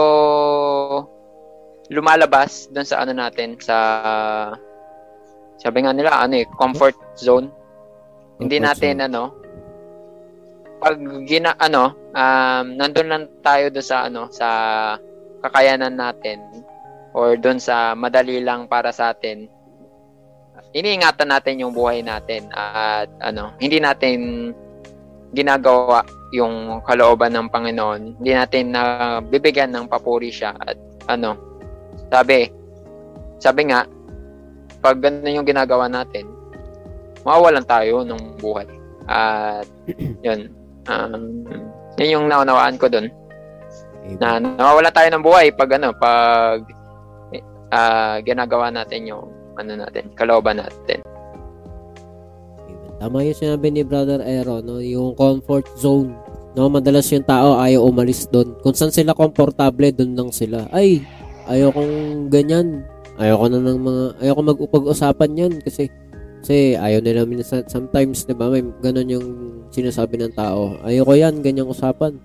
lumalabas 1.90 2.70
doon 2.70 2.86
sa 2.86 3.02
ano 3.02 3.14
natin 3.18 3.58
sa 3.58 3.78
sabi 5.60 5.84
nga 5.84 5.92
nila 5.92 6.22
ano 6.22 6.40
eh, 6.40 6.46
comfort 6.58 6.96
zone. 7.20 7.52
hindi 8.40 8.62
Comfort 8.62 8.80
natin 8.80 8.96
ano 9.04 9.24
pag 10.80 10.96
gina 11.28 11.54
ano, 11.60 11.92
um 12.16 12.66
nandun 12.80 13.12
lang 13.12 13.24
tayo 13.44 13.68
doon 13.68 13.84
sa 13.84 14.08
ano 14.08 14.32
sa 14.32 14.48
kakayanan 15.44 16.00
natin 16.00 16.40
or 17.12 17.36
doon 17.36 17.60
sa 17.60 17.94
madali 17.94 18.40
lang 18.40 18.66
para 18.72 18.96
sa 18.96 19.12
atin. 19.12 19.52
Iniingatan 20.72 21.30
natin 21.34 21.60
yung 21.60 21.76
buhay 21.76 22.00
natin 22.00 22.48
at 22.56 23.12
ano, 23.20 23.52
hindi 23.60 23.84
natin 23.84 24.52
ginagawa 25.36 26.06
yung 26.32 26.80
kalooban 26.86 27.36
ng 27.36 27.48
Panginoon. 27.52 28.22
Hindi 28.22 28.32
natin 28.34 28.66
na 28.72 28.82
bibigyan 29.20 29.74
ng 29.74 29.90
papuri 29.90 30.30
siya 30.32 30.56
at 30.56 30.78
ano, 31.10 31.36
sabi, 32.10 32.50
sabi 33.38 33.62
nga, 33.70 33.86
pag 34.82 34.98
ganun 35.00 35.38
yung 35.42 35.48
ginagawa 35.48 35.86
natin, 35.86 36.26
mawawalan 37.24 37.66
tayo 37.66 38.02
ng 38.04 38.42
buhay. 38.42 38.68
At 39.10 39.66
yun, 40.26 40.50
um, 40.90 41.46
yun 42.02 42.14
yung 42.20 42.26
naunawaan 42.28 42.78
ko 42.82 42.90
dun. 42.90 43.10
Na 44.18 44.42
nawawala 44.42 44.90
tayo 44.90 45.10
ng 45.14 45.24
buhay 45.26 45.54
pag 45.54 45.78
ano, 45.78 45.94
pag 45.94 46.66
ah, 47.70 48.18
ginagawa 48.26 48.74
natin 48.74 49.06
yung 49.06 49.30
ano 49.60 49.72
natin, 49.76 50.10
kalooban 50.16 50.64
natin. 50.64 51.04
Tama 53.00 53.24
yung 53.24 53.38
sinabi 53.38 53.68
ni 53.72 53.84
Brother 53.88 54.20
Aero, 54.24 54.60
no? 54.60 54.84
yung 54.84 55.16
comfort 55.16 55.68
zone. 55.80 56.12
No, 56.58 56.68
madalas 56.68 57.08
yung 57.14 57.24
tao 57.24 57.56
ayaw 57.62 57.86
umalis 57.88 58.28
doon. 58.28 58.58
Kung 58.60 58.76
saan 58.76 58.92
sila 58.92 59.16
komportable, 59.16 59.94
doon 59.96 60.18
lang 60.18 60.32
sila. 60.34 60.68
Ay, 60.74 61.06
ayaw 61.50 61.74
kong 61.74 61.94
ganyan. 62.30 62.86
Ayaw 63.20 63.36
ko 63.36 63.46
na 63.52 63.60
ng 63.60 63.80
mga, 63.84 64.04
ayaw 64.24 64.34
ko 64.38 64.42
mag-upag-usapan 64.48 65.32
yan 65.36 65.54
kasi 65.60 65.92
kasi 66.40 66.80
ayaw 66.80 67.04
nila 67.04 67.28
minsan, 67.28 67.68
sometimes, 67.68 68.24
di 68.24 68.32
ba, 68.32 68.48
may 68.48 68.64
ganun 68.80 69.12
yung 69.12 69.28
sinasabi 69.76 70.16
ng 70.16 70.32
tao. 70.40 70.80
Ayaw 70.88 71.04
ko 71.04 71.14
yan, 71.20 71.44
ganyang 71.44 71.68
usapan. 71.68 72.16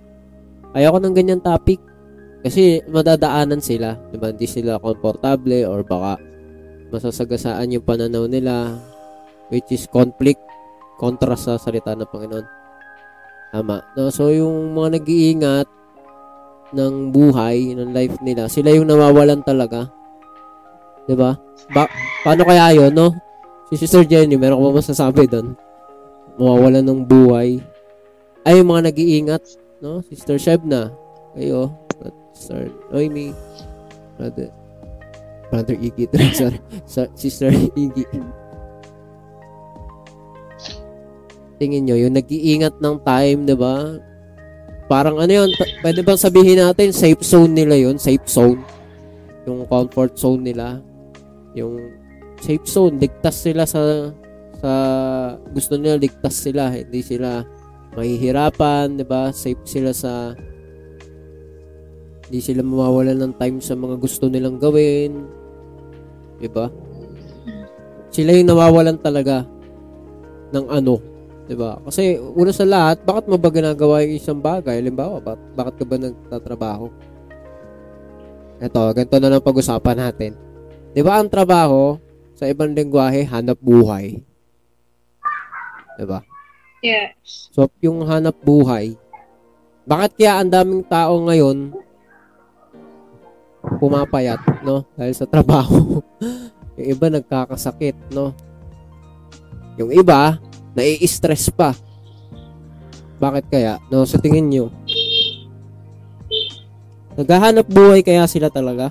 Ayaw 0.70 0.94
ko 0.94 0.98
ng 1.02 1.14
ganyan 1.18 1.42
topic. 1.42 1.82
Kasi 2.46 2.78
madadaanan 2.86 3.58
sila, 3.58 3.98
di 4.14 4.16
ba? 4.20 4.30
Hindi 4.30 4.46
sila 4.46 4.78
komportable 4.78 5.66
or 5.66 5.82
baka 5.82 6.20
masasagasaan 6.94 7.74
yung 7.74 7.82
pananaw 7.82 8.30
nila 8.30 8.78
which 9.50 9.66
is 9.74 9.90
conflict 9.90 10.38
kontra 10.94 11.34
sa 11.34 11.58
salita 11.58 11.98
ng 11.98 12.06
Panginoon. 12.06 12.46
Tama. 13.50 13.82
No? 13.98 14.14
So, 14.14 14.30
yung 14.30 14.78
mga 14.78 15.02
nag-iingat 15.02 15.68
ng 16.74 17.14
buhay, 17.14 17.78
ng 17.78 17.94
life 17.94 18.18
nila, 18.20 18.50
sila 18.50 18.74
yung 18.74 18.90
nawawalan 18.90 19.40
talaga. 19.46 19.88
'Di 21.06 21.14
ba? 21.14 21.38
Ba- 21.70 21.92
paano 22.26 22.42
kaya 22.42 22.74
'yon, 22.74 22.92
no? 22.92 23.14
Si 23.70 23.80
Sister 23.80 24.04
Jenny, 24.04 24.36
meron 24.36 24.60
ko 24.60 24.70
ba 24.70 24.82
masasabi 24.82 25.24
doon? 25.30 25.56
Mawawalan 26.36 26.84
ng 26.84 27.00
buhay. 27.06 27.62
Ay, 28.44 28.60
yung 28.60 28.68
mga 28.74 28.92
nag-iingat, 28.92 29.42
no? 29.80 30.04
Sister 30.04 30.36
Shebna, 30.36 30.92
kayo, 31.32 31.72
Sister 32.36 32.68
Noemi, 32.92 33.32
Brother, 34.20 34.52
Brother 35.48 35.76
Iggy, 35.78 36.10
sorry, 36.38 36.60
Sister 37.16 37.48
Iggy. 37.72 38.04
Tingin 41.56 41.86
nyo, 41.86 41.96
yung 41.96 42.18
nag-iingat 42.18 42.82
ng 42.82 42.96
time, 43.06 43.46
di 43.46 43.56
ba? 43.56 43.96
Parang 44.84 45.16
ano 45.16 45.32
yun, 45.32 45.50
pwede 45.80 46.04
bang 46.04 46.20
sabihin 46.20 46.60
natin, 46.60 46.92
safe 46.92 47.24
zone 47.24 47.56
nila 47.56 47.76
yun, 47.76 47.96
safe 47.96 48.24
zone. 48.28 48.60
Yung 49.48 49.64
comfort 49.64 50.12
zone 50.16 50.44
nila. 50.44 50.80
Yung 51.56 51.80
safe 52.40 52.64
zone, 52.68 53.00
ligtas 53.00 53.40
sila 53.40 53.64
sa 53.64 54.12
sa 54.60 54.72
gusto 55.52 55.76
nila 55.76 56.00
ligtas 56.00 56.36
sila, 56.40 56.72
hindi 56.72 57.04
sila 57.04 57.44
mahihirapan, 57.96 58.96
'di 58.96 59.04
ba? 59.04 59.28
Safe 59.32 59.60
sila 59.64 59.92
sa 59.92 60.32
hindi 62.24 62.40
sila 62.40 62.64
mawawalan 62.64 63.20
ng 63.20 63.34
time 63.36 63.60
sa 63.60 63.76
mga 63.76 63.96
gusto 64.00 64.28
nilang 64.28 64.56
gawin. 64.56 65.28
'Di 66.40 66.48
ba? 66.48 66.68
Sila 68.08 68.32
yung 68.32 68.48
nawawalan 68.48 68.98
talaga 69.00 69.44
ng 70.54 70.66
ano, 70.70 71.02
'di 71.44 71.54
ba? 71.56 71.80
Kasi 71.84 72.16
una 72.18 72.52
sa 72.52 72.64
lahat, 72.64 73.04
bakit 73.04 73.24
mo 73.28 73.36
ba 73.36 73.48
ginagawa 73.52 74.04
yung 74.04 74.14
isang 74.16 74.40
bagay? 74.40 74.80
Halimbawa, 74.80 75.20
bakit, 75.20 75.42
bakit 75.56 75.74
ka 75.80 75.84
ba 75.84 75.96
nagtatrabaho? 76.00 76.86
Ito, 78.64 78.80
ganito 78.96 79.16
na 79.20 79.28
lang 79.30 79.44
pag-usapan 79.44 79.96
natin. 79.98 80.32
'Di 80.94 81.00
ba 81.04 81.20
ang 81.20 81.28
trabaho 81.28 82.00
sa 82.34 82.48
ibang 82.48 82.72
lengguwahe 82.72 83.26
hanap 83.28 83.58
buhay? 83.60 84.22
'Di 86.00 86.04
ba? 86.06 86.20
Yes. 86.84 87.48
So, 87.48 87.72
yung 87.80 88.04
hanap 88.04 88.36
buhay, 88.44 88.92
bakit 89.88 90.20
kaya 90.20 90.40
ang 90.40 90.52
daming 90.52 90.84
tao 90.84 91.16
ngayon 91.24 91.72
pumapayat, 93.80 94.40
no? 94.60 94.84
Dahil 94.96 95.14
sa 95.16 95.24
trabaho. 95.24 96.00
yung 96.76 96.88
iba 96.92 97.06
nagkakasakit, 97.08 97.96
no? 98.12 98.36
Yung 99.80 99.90
iba, 99.90 100.38
nai-stress 100.74 101.50
pa. 101.54 101.74
Bakit 103.22 103.44
kaya? 103.50 103.78
No, 103.88 104.04
sa 104.04 104.18
tingin 104.18 104.50
nyo? 104.50 104.68
Naghahanap 107.14 107.66
buhay 107.70 108.02
kaya 108.02 108.26
sila 108.26 108.50
talaga? 108.50 108.90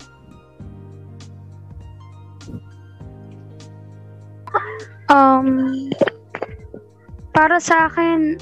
Um, 5.12 5.92
para 7.36 7.60
sa 7.60 7.92
akin, 7.92 8.40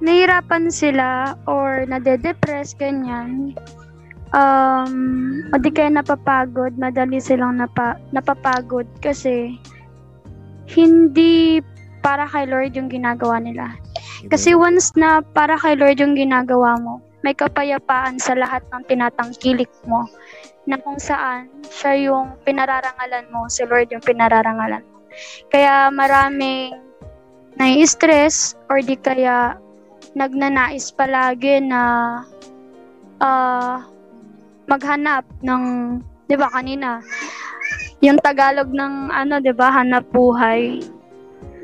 nahirapan 0.00 0.70
sila 0.72 1.34
or 1.44 1.84
nade-depress, 1.84 2.72
ganyan. 2.78 3.52
Um, 4.30 5.42
o 5.50 5.58
di 5.58 5.74
kaya 5.74 5.90
napapagod, 5.90 6.78
madali 6.78 7.18
silang 7.18 7.58
napa, 7.58 7.98
napapagod 8.14 8.86
kasi 9.02 9.58
hindi 10.70 11.58
para 12.00 12.24
kay 12.28 12.48
Lord 12.48 12.76
yung 12.76 12.88
ginagawa 12.88 13.40
nila. 13.40 13.76
Kasi 14.28 14.52
once 14.52 14.92
na 14.96 15.20
para 15.20 15.56
kay 15.56 15.76
Lord 15.76 16.00
yung 16.00 16.16
ginagawa 16.16 16.76
mo, 16.80 17.00
may 17.20 17.36
kapayapaan 17.36 18.16
sa 18.16 18.32
lahat 18.36 18.64
ng 18.72 18.84
tinatangkilik 18.88 19.70
mo 19.84 20.08
na 20.64 20.76
kung 20.80 20.96
saan 21.00 21.48
siya 21.68 22.12
yung 22.12 22.36
pinararangalan 22.44 23.28
mo, 23.32 23.48
si 23.48 23.64
Lord 23.64 23.92
yung 23.92 24.04
pinararangalan 24.04 24.84
mo. 24.84 24.96
Kaya 25.52 25.88
maraming 25.92 26.76
nai-stress 27.60 28.56
or 28.72 28.80
di 28.80 28.96
kaya 28.96 29.56
nagnanais 30.16 30.92
palagi 30.94 31.60
na 31.60 31.82
ah, 33.20 33.84
maghanap 34.70 35.26
ng 35.42 35.64
'di 36.30 36.38
ba 36.38 36.46
kanina 36.46 37.02
yung 37.98 38.22
Tagalog 38.22 38.70
ng 38.70 39.10
ano 39.10 39.42
'di 39.42 39.50
ba 39.50 39.74
hanap 39.74 40.06
buhay 40.14 40.78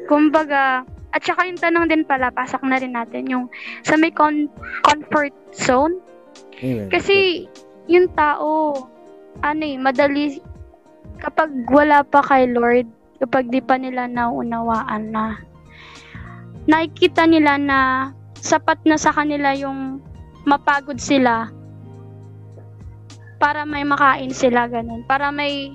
kumbaga 0.06 0.86
at 1.14 1.22
saka 1.24 1.48
yung 1.48 1.60
tanong 1.60 1.86
din 1.88 2.04
pala 2.04 2.28
pasok 2.28 2.60
na 2.66 2.76
rin 2.76 2.92
natin 2.92 3.24
yung 3.30 3.44
sa 3.86 3.96
may 3.96 4.12
con- 4.12 4.52
comfort 4.84 5.32
zone 5.56 5.96
Amen. 6.60 6.92
kasi 6.92 7.48
yung 7.86 8.10
tao 8.12 8.76
ano 9.40 9.62
eh 9.64 9.76
madali 9.80 10.40
kapag 11.20 11.50
wala 11.72 12.04
pa 12.04 12.20
kay 12.20 12.50
Lord 12.52 12.88
kapag 13.22 13.48
di 13.48 13.64
pa 13.64 13.80
nila 13.80 14.04
nauunawaan 14.10 15.08
na 15.08 15.40
nakikita 16.68 17.24
nila 17.24 17.56
na 17.56 17.78
sapat 18.36 18.76
na 18.84 19.00
sa 19.00 19.14
kanila 19.14 19.56
yung 19.56 20.02
mapagod 20.44 21.00
sila 21.00 21.48
para 23.46 23.62
may 23.62 23.86
makain 23.86 24.34
sila 24.34 24.66
ganun. 24.66 25.06
Para 25.06 25.30
may 25.30 25.70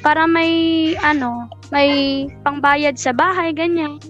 para 0.00 0.24
may 0.24 0.96
ano 1.04 1.52
may 1.68 2.24
pangbayad 2.40 2.96
sa 2.96 3.12
bahay 3.12 3.52
ganyan. 3.52 4.00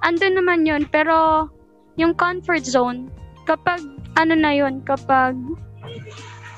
Andun 0.00 0.40
naman 0.40 0.64
yun 0.64 0.88
pero 0.88 1.44
yung 2.00 2.16
comfort 2.16 2.64
zone 2.64 3.12
kapag 3.44 3.84
ano 4.16 4.32
na 4.32 4.56
yun 4.56 4.80
kapag 4.88 5.36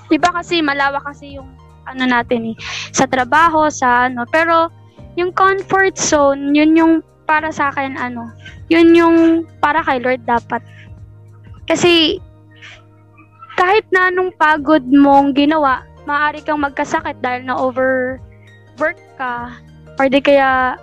di 0.07 0.16
kasi 0.23 0.62
malawak 0.62 1.03
kasi 1.03 1.35
yung 1.35 1.51
ano 1.90 2.07
natin 2.07 2.55
eh 2.55 2.57
sa 2.94 3.11
trabaho 3.11 3.66
sa 3.66 4.07
ano. 4.07 4.31
Pero 4.31 4.71
yung 5.18 5.35
comfort 5.35 5.99
zone 5.99 6.55
yun 6.55 6.79
yung 6.79 6.94
para 7.27 7.51
sa 7.51 7.75
akin 7.75 7.99
ano 7.99 8.31
yun 8.71 8.94
yung 8.94 9.42
para 9.59 9.83
kay 9.83 9.99
Lord 9.99 10.23
dapat. 10.23 10.62
Kasi 11.66 12.23
kahit 13.59 13.83
na 13.90 14.14
anong 14.14 14.31
pagod 14.38 14.87
mong 14.87 15.35
ginawa, 15.35 15.83
maaari 16.07 16.38
kang 16.47 16.62
magkasakit 16.62 17.18
dahil 17.18 17.42
na 17.42 17.59
overwork 17.59 19.03
ka 19.18 19.51
or 19.99 20.07
di 20.07 20.23
kaya 20.23 20.79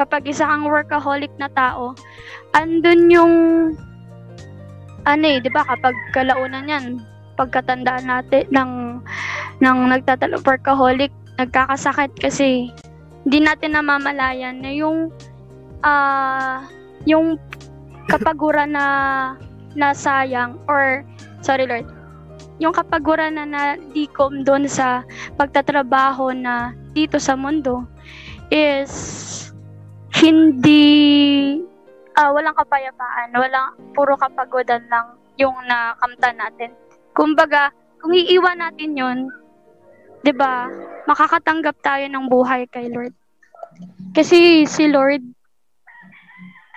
kapag 0.00 0.24
isa 0.24 0.48
kang 0.48 0.64
workaholic 0.64 1.28
na 1.36 1.52
tao, 1.52 1.92
andun 2.56 3.12
yung 3.12 3.34
ano 5.04 5.24
eh, 5.28 5.44
'di 5.44 5.52
ba 5.52 5.60
kapag 5.68 5.92
kalaunan 6.16 6.72
'yan, 6.72 6.84
pagkatandaan 7.36 8.08
natin 8.08 8.48
ng 8.48 8.72
ng 9.60 9.78
nagtatalo 9.92 10.40
workaholic, 10.40 11.12
nagkakasakit 11.36 12.16
kasi 12.16 12.72
hindi 13.28 13.38
natin 13.44 13.76
namamalayan 13.76 14.64
na 14.64 14.72
yung 14.72 15.12
ah 15.84 16.64
yung 17.04 17.36
kapaguran 18.08 18.72
na 18.72 18.86
nasayang 19.76 20.56
or 20.64 21.04
sorry 21.40 21.66
Lord 21.66 21.88
yung 22.60 22.76
kapaguran 22.76 23.40
na 23.40 23.48
na-decom 23.48 24.44
doon 24.44 24.68
sa 24.68 25.04
pagtatrabaho 25.40 26.36
na 26.36 26.76
dito 26.92 27.16
sa 27.16 27.32
mundo 27.32 27.88
is 28.52 28.92
hindi 30.20 31.56
ah 32.18 32.34
walang 32.36 32.52
kapayapaan, 32.52 33.32
walang 33.32 33.72
puro 33.96 34.18
kapagodan 34.20 34.84
lang 34.92 35.16
yung 35.40 35.56
nakamta 35.64 36.36
natin. 36.36 36.76
Kumbaga, 37.16 37.72
kung 37.96 38.12
iiwan 38.12 38.60
natin 38.60 38.92
'yon, 38.92 39.18
'di 40.20 40.32
ba? 40.36 40.68
Makakatanggap 41.08 41.80
tayo 41.80 42.04
ng 42.12 42.28
buhay 42.28 42.68
kay 42.68 42.92
Lord. 42.92 43.16
Kasi 44.12 44.68
si 44.68 44.84
Lord 44.90 45.24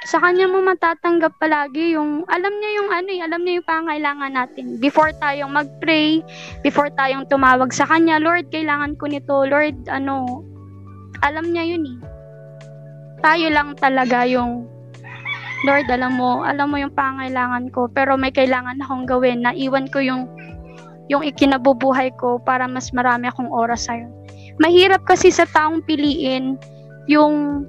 sa 0.03 0.19
kanya 0.19 0.51
mo 0.51 0.59
matatanggap 0.59 1.39
palagi 1.39 1.95
yung 1.95 2.27
alam 2.27 2.51
niya 2.59 2.71
yung 2.79 2.89
ano 2.91 3.09
eh, 3.09 3.21
alam 3.23 3.41
niya 3.43 3.63
yung 3.63 3.69
pangailangan 3.69 4.33
natin. 4.35 4.65
Before 4.83 5.15
tayong 5.15 5.55
mag-pray, 5.55 6.19
before 6.59 6.91
tayong 6.91 7.27
tumawag 7.31 7.71
sa 7.71 7.87
kanya, 7.87 8.19
Lord, 8.19 8.51
kailangan 8.51 8.99
ko 8.99 9.07
nito. 9.07 9.47
Lord, 9.47 9.87
ano, 9.87 10.43
alam 11.23 11.51
niya 11.51 11.63
yun 11.75 11.87
eh. 11.87 11.97
Tayo 13.23 13.47
lang 13.47 13.79
talaga 13.79 14.27
yung 14.27 14.67
Lord, 15.63 15.87
alam 15.87 16.19
mo, 16.19 16.43
alam 16.43 16.67
mo 16.67 16.75
yung 16.75 16.91
pangailangan 16.91 17.71
ko, 17.71 17.87
pero 17.87 18.19
may 18.19 18.35
kailangan 18.35 18.83
akong 18.83 19.07
gawin 19.07 19.47
na 19.47 19.55
iwan 19.55 19.87
ko 19.87 20.03
yung 20.03 20.27
yung 21.07 21.23
ikinabubuhay 21.23 22.11
ko 22.19 22.39
para 22.39 22.67
mas 22.67 22.91
marami 22.91 23.31
akong 23.31 23.51
oras 23.51 23.87
sa'yo. 23.87 24.11
Mahirap 24.59 25.07
kasi 25.07 25.31
sa 25.31 25.47
taong 25.47 25.83
piliin 25.87 26.59
yung 27.07 27.63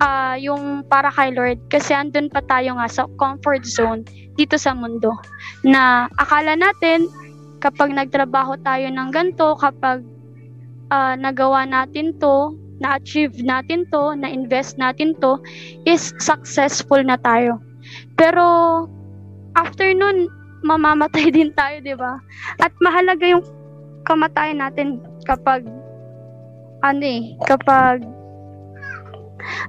uh, 0.00 0.34
yung 0.38 0.82
para 0.86 1.12
kay 1.12 1.34
Lord. 1.34 1.60
Kasi 1.70 1.94
andun 1.94 2.30
pa 2.32 2.42
tayo 2.46 2.78
nga 2.78 2.88
sa 2.90 3.04
comfort 3.20 3.62
zone 3.66 4.02
dito 4.34 4.58
sa 4.58 4.74
mundo. 4.74 5.14
Na 5.62 6.10
akala 6.18 6.58
natin 6.58 7.06
kapag 7.62 7.94
nagtrabaho 7.94 8.58
tayo 8.60 8.90
ng 8.90 9.08
ganto 9.14 9.56
kapag 9.56 10.04
uh, 10.92 11.14
nagawa 11.16 11.64
natin 11.64 12.12
to 12.18 12.54
na-achieve 12.82 13.38
natin 13.40 13.86
to 13.88 14.12
na-invest 14.18 14.76
natin 14.76 15.14
to 15.22 15.38
is 15.86 16.12
successful 16.18 17.00
na 17.00 17.16
tayo. 17.22 17.62
Pero 18.18 18.44
after 19.54 19.94
nun 19.94 20.28
mamamatay 20.64 21.30
din 21.36 21.54
tayo 21.54 21.80
di 21.80 21.94
ba? 21.94 22.18
At 22.60 22.74
mahalaga 22.82 23.24
yung 23.24 23.44
kamatayan 24.04 24.60
natin 24.60 25.00
kapag 25.24 25.64
ano 26.84 27.00
eh 27.00 27.32
kapag 27.48 28.04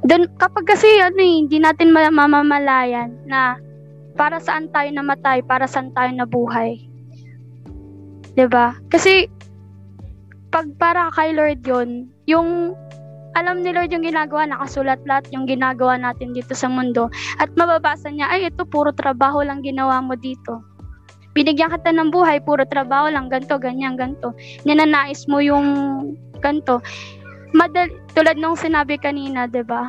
Then, 0.08 0.32
kapag 0.40 0.68
kasi 0.68 0.88
ano 1.02 1.20
eh, 1.20 1.36
hindi 1.46 1.58
natin 1.60 1.92
mamamalayan 1.92 3.12
na 3.28 3.60
para 4.16 4.40
saan 4.40 4.72
tayo 4.72 4.88
namatay, 4.92 5.44
para 5.44 5.68
saan 5.68 5.92
tayo 5.92 6.10
nabuhay. 6.16 6.80
'Di 8.36 8.48
ba? 8.48 8.76
Kasi 8.92 9.28
pag 10.52 10.72
para 10.80 11.12
kay 11.12 11.36
Lord 11.36 11.64
'yon, 11.68 12.08
yung 12.28 12.76
alam 13.36 13.60
ni 13.60 13.76
Lord 13.76 13.92
yung 13.92 14.08
ginagawa, 14.08 14.48
nakasulat 14.48 15.04
lahat 15.04 15.28
yung 15.36 15.44
ginagawa 15.44 16.00
natin 16.00 16.32
dito 16.32 16.56
sa 16.56 16.72
mundo. 16.72 17.12
At 17.36 17.52
mababasa 17.60 18.08
niya, 18.08 18.32
ay 18.32 18.48
ito 18.48 18.64
puro 18.64 18.96
trabaho 18.96 19.44
lang 19.44 19.60
ginawa 19.60 20.00
mo 20.00 20.16
dito. 20.16 20.64
Binigyan 21.36 21.68
kita 21.68 21.92
ng 21.92 22.16
buhay, 22.16 22.40
puro 22.40 22.64
trabaho 22.64 23.12
lang, 23.12 23.28
ganto, 23.28 23.60
ganyan, 23.60 24.00
ganto. 24.00 24.32
Ninanais 24.64 25.28
mo 25.28 25.44
yung 25.44 25.68
ganto 26.40 26.80
madal 27.56 27.88
tulad 28.12 28.36
nung 28.36 28.60
sinabi 28.60 29.00
kanina, 29.00 29.48
'di 29.48 29.64
ba? 29.64 29.88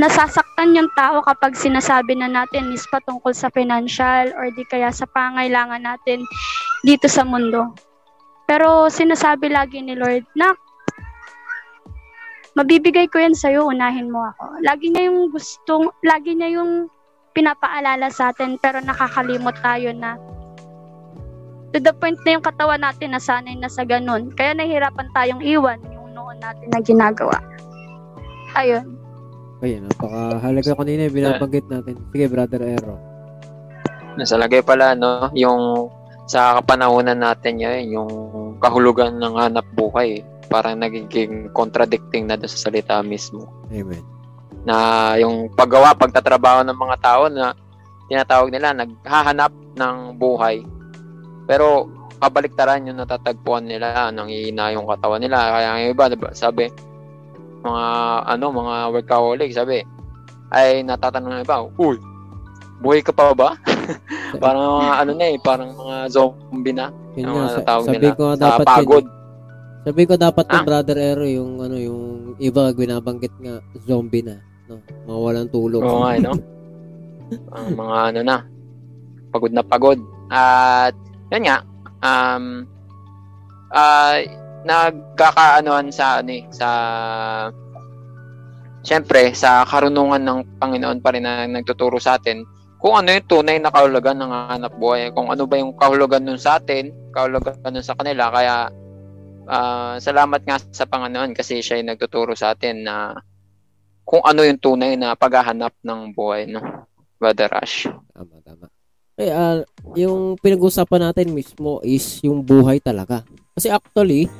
Nasasaktan 0.00 0.72
yung 0.72 0.88
tao 0.96 1.20
kapag 1.20 1.52
sinasabi 1.52 2.16
na 2.16 2.24
natin 2.24 2.72
is 2.72 2.88
patungkol 2.88 3.36
sa 3.36 3.52
financial 3.52 4.32
or 4.40 4.48
di 4.56 4.64
kaya 4.64 4.88
sa 4.88 5.04
pangailangan 5.04 5.84
natin 5.84 6.24
dito 6.80 7.12
sa 7.12 7.28
mundo. 7.28 7.76
Pero 8.48 8.88
sinasabi 8.88 9.52
lagi 9.52 9.84
ni 9.84 9.92
Lord, 9.92 10.24
na 10.32 10.56
mabibigay 12.56 13.04
ko 13.12 13.20
yan 13.20 13.36
sa'yo, 13.36 13.68
unahin 13.68 14.08
mo 14.08 14.24
ako. 14.32 14.64
Lagi 14.64 14.88
niya 14.88 15.12
yung 15.12 15.28
gustong, 15.28 15.92
lagi 16.00 16.40
niya 16.40 16.56
yung 16.56 16.88
pinapaalala 17.36 18.08
sa 18.08 18.32
atin 18.32 18.56
pero 18.60 18.80
nakakalimot 18.80 19.56
tayo 19.60 19.92
na 19.92 20.16
to 21.72 21.80
the 21.80 21.92
point 21.96 22.20
na 22.24 22.36
yung 22.36 22.44
katawan 22.44 22.80
natin 22.80 23.12
nasanay 23.12 23.56
na 23.56 23.68
sa 23.68 23.84
ganun. 23.84 24.32
Kaya 24.36 24.56
nahihirapan 24.56 25.08
tayong 25.12 25.44
iwan 25.44 25.80
natin 26.38 26.66
na 26.72 26.80
ginagawa. 26.80 27.36
Ayun. 28.56 28.84
Ayun, 29.62 29.86
napakahalaga 29.86 30.72
kanina 30.74 31.06
yung 31.06 31.16
binabanggit 31.16 31.66
natin. 31.70 31.94
Sige, 32.10 32.26
Brother 32.26 32.62
Ero. 32.66 32.98
Nasa 34.18 34.34
lagay 34.36 34.60
pala, 34.60 34.92
no, 34.98 35.30
yung 35.32 35.88
sa 36.26 36.58
kapanahonan 36.58 37.22
natin 37.22 37.62
yan, 37.62 37.92
yung 37.92 38.10
kahulugan 38.58 39.18
ng 39.22 39.34
hanap 39.38 39.66
buhay, 39.78 40.22
parang 40.50 40.82
nagiging 40.82 41.48
contradicting 41.54 42.26
na 42.28 42.36
doon 42.36 42.50
sa 42.50 42.68
salita 42.68 43.00
mismo. 43.00 43.48
Amen. 43.70 44.02
Na 44.66 45.14
yung 45.18 45.50
paggawa, 45.54 45.94
pagtatrabaho 45.94 46.66
ng 46.66 46.78
mga 46.78 46.96
tao 47.00 47.22
na 47.30 47.54
tinatawag 48.10 48.50
nila, 48.52 48.76
naghahanap 48.76 49.52
ng 49.78 49.96
buhay. 50.20 50.62
Pero 51.46 51.88
kabaliktaran 52.22 52.86
yung 52.86 53.02
natatagpuan 53.02 53.66
nila 53.66 54.14
nang 54.14 54.30
ihina 54.30 54.70
yung 54.70 54.86
katawan 54.86 55.18
nila. 55.18 55.42
Kaya 55.42 55.82
yung 55.82 55.90
iba, 55.98 56.04
diba, 56.06 56.30
sabi, 56.30 56.70
mga 57.66 57.84
ano, 58.30 58.46
mga 58.54 58.74
workaholic, 58.94 59.50
sabi, 59.50 59.82
ay 60.54 60.86
natatanong 60.86 61.42
ng 61.42 61.42
iba, 61.42 61.66
uy, 61.82 61.98
buhay 62.78 63.02
ka 63.02 63.10
pa 63.10 63.34
ba? 63.34 63.58
parang 64.42 64.78
mga 64.78 64.94
ano 65.02 65.10
na 65.18 65.26
eh, 65.34 65.36
parang 65.42 65.70
mga 65.74 65.96
zombie 66.14 66.74
na. 66.74 66.94
Yun 67.18 67.26
yung 67.26 67.36
nga, 67.42 67.66
tawag 67.66 67.86
sabi 67.90 67.98
nila, 67.98 68.14
ko 68.14 68.24
dapat 68.38 68.66
pagod. 68.70 69.04
Yun, 69.04 69.20
sabi 69.82 70.02
ko 70.06 70.14
dapat 70.14 70.46
ah? 70.46 70.52
ng 70.54 70.62
brother 70.62 70.98
Ero 71.02 71.26
yung 71.26 71.58
ano 71.58 71.74
yung 71.74 72.02
iba 72.38 72.70
binabanggit 72.70 73.34
nga 73.42 73.58
zombie 73.82 74.22
na, 74.22 74.38
no. 74.70 74.78
Mawalan 75.10 75.50
tulog. 75.50 75.82
Oo 75.82 76.06
nga, 76.06 76.14
eh, 76.14 76.22
no? 76.22 76.38
Ang 77.58 77.74
mga 77.74 77.96
ano 78.14 78.20
na, 78.22 78.36
pagod 79.34 79.50
na 79.50 79.64
pagod. 79.66 79.98
At 80.30 80.94
yun 81.34 81.50
nga, 81.50 81.66
um, 82.02 82.66
uh, 83.72 84.16
nagkakaanoan 84.62 85.90
sa 85.94 86.22
ano 86.22 86.30
eh, 86.34 86.44
sa 86.50 86.68
Siyempre, 88.82 89.30
sa 89.30 89.62
karunungan 89.62 90.18
ng 90.26 90.58
Panginoon 90.58 90.98
pa 90.98 91.14
rin 91.14 91.22
na 91.22 91.46
nagtuturo 91.46 92.02
sa 92.02 92.18
atin 92.18 92.42
kung 92.82 92.98
ano 92.98 93.14
yung 93.14 93.30
tunay 93.30 93.62
na 93.62 93.70
kahulugan 93.70 94.18
ng 94.18 94.32
hanap 94.50 94.74
buhay, 94.74 95.14
kung 95.14 95.30
ano 95.30 95.46
ba 95.46 95.54
yung 95.54 95.70
kahulugan 95.78 96.26
nun 96.26 96.42
sa 96.42 96.58
atin, 96.58 96.90
kahulugan 97.14 97.62
nun 97.62 97.86
sa 97.86 97.94
kanila. 97.94 98.26
Kaya, 98.34 98.74
uh, 99.46 99.94
salamat 100.02 100.42
nga 100.42 100.58
sa 100.58 100.90
Panginoon 100.90 101.30
kasi 101.30 101.62
siya 101.62 101.78
yung 101.78 101.94
nagtuturo 101.94 102.34
sa 102.34 102.58
atin 102.58 102.82
na 102.82 103.14
kung 104.02 104.26
ano 104.26 104.42
yung 104.42 104.58
tunay 104.58 104.98
na 104.98 105.14
paghahanap 105.14 105.78
ng 105.78 106.10
buhay, 106.10 106.50
no? 106.50 106.58
Brother 107.22 107.54
Rush. 107.54 107.86
Tama, 107.86 108.42
tama. 108.42 108.66
Eh, 109.20 109.28
uh, 109.28 109.60
yung 109.92 110.40
pinag-usapan 110.40 111.12
natin 111.12 111.36
mismo 111.36 111.84
is 111.84 112.20
yung 112.24 112.40
buhay 112.40 112.80
talaga. 112.80 113.24
Kasi 113.52 113.68
actually, 113.68 114.32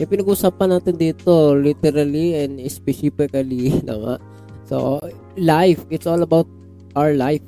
yung 0.00 0.10
pinag-usapan 0.10 0.80
natin 0.80 0.96
dito, 0.96 1.52
literally 1.54 2.40
and 2.40 2.58
specifically, 2.72 3.74
tama? 3.88 4.16
So, 4.64 4.98
life, 5.36 5.84
it's 5.92 6.08
all 6.08 6.24
about 6.24 6.48
our 6.96 7.12
life. 7.12 7.44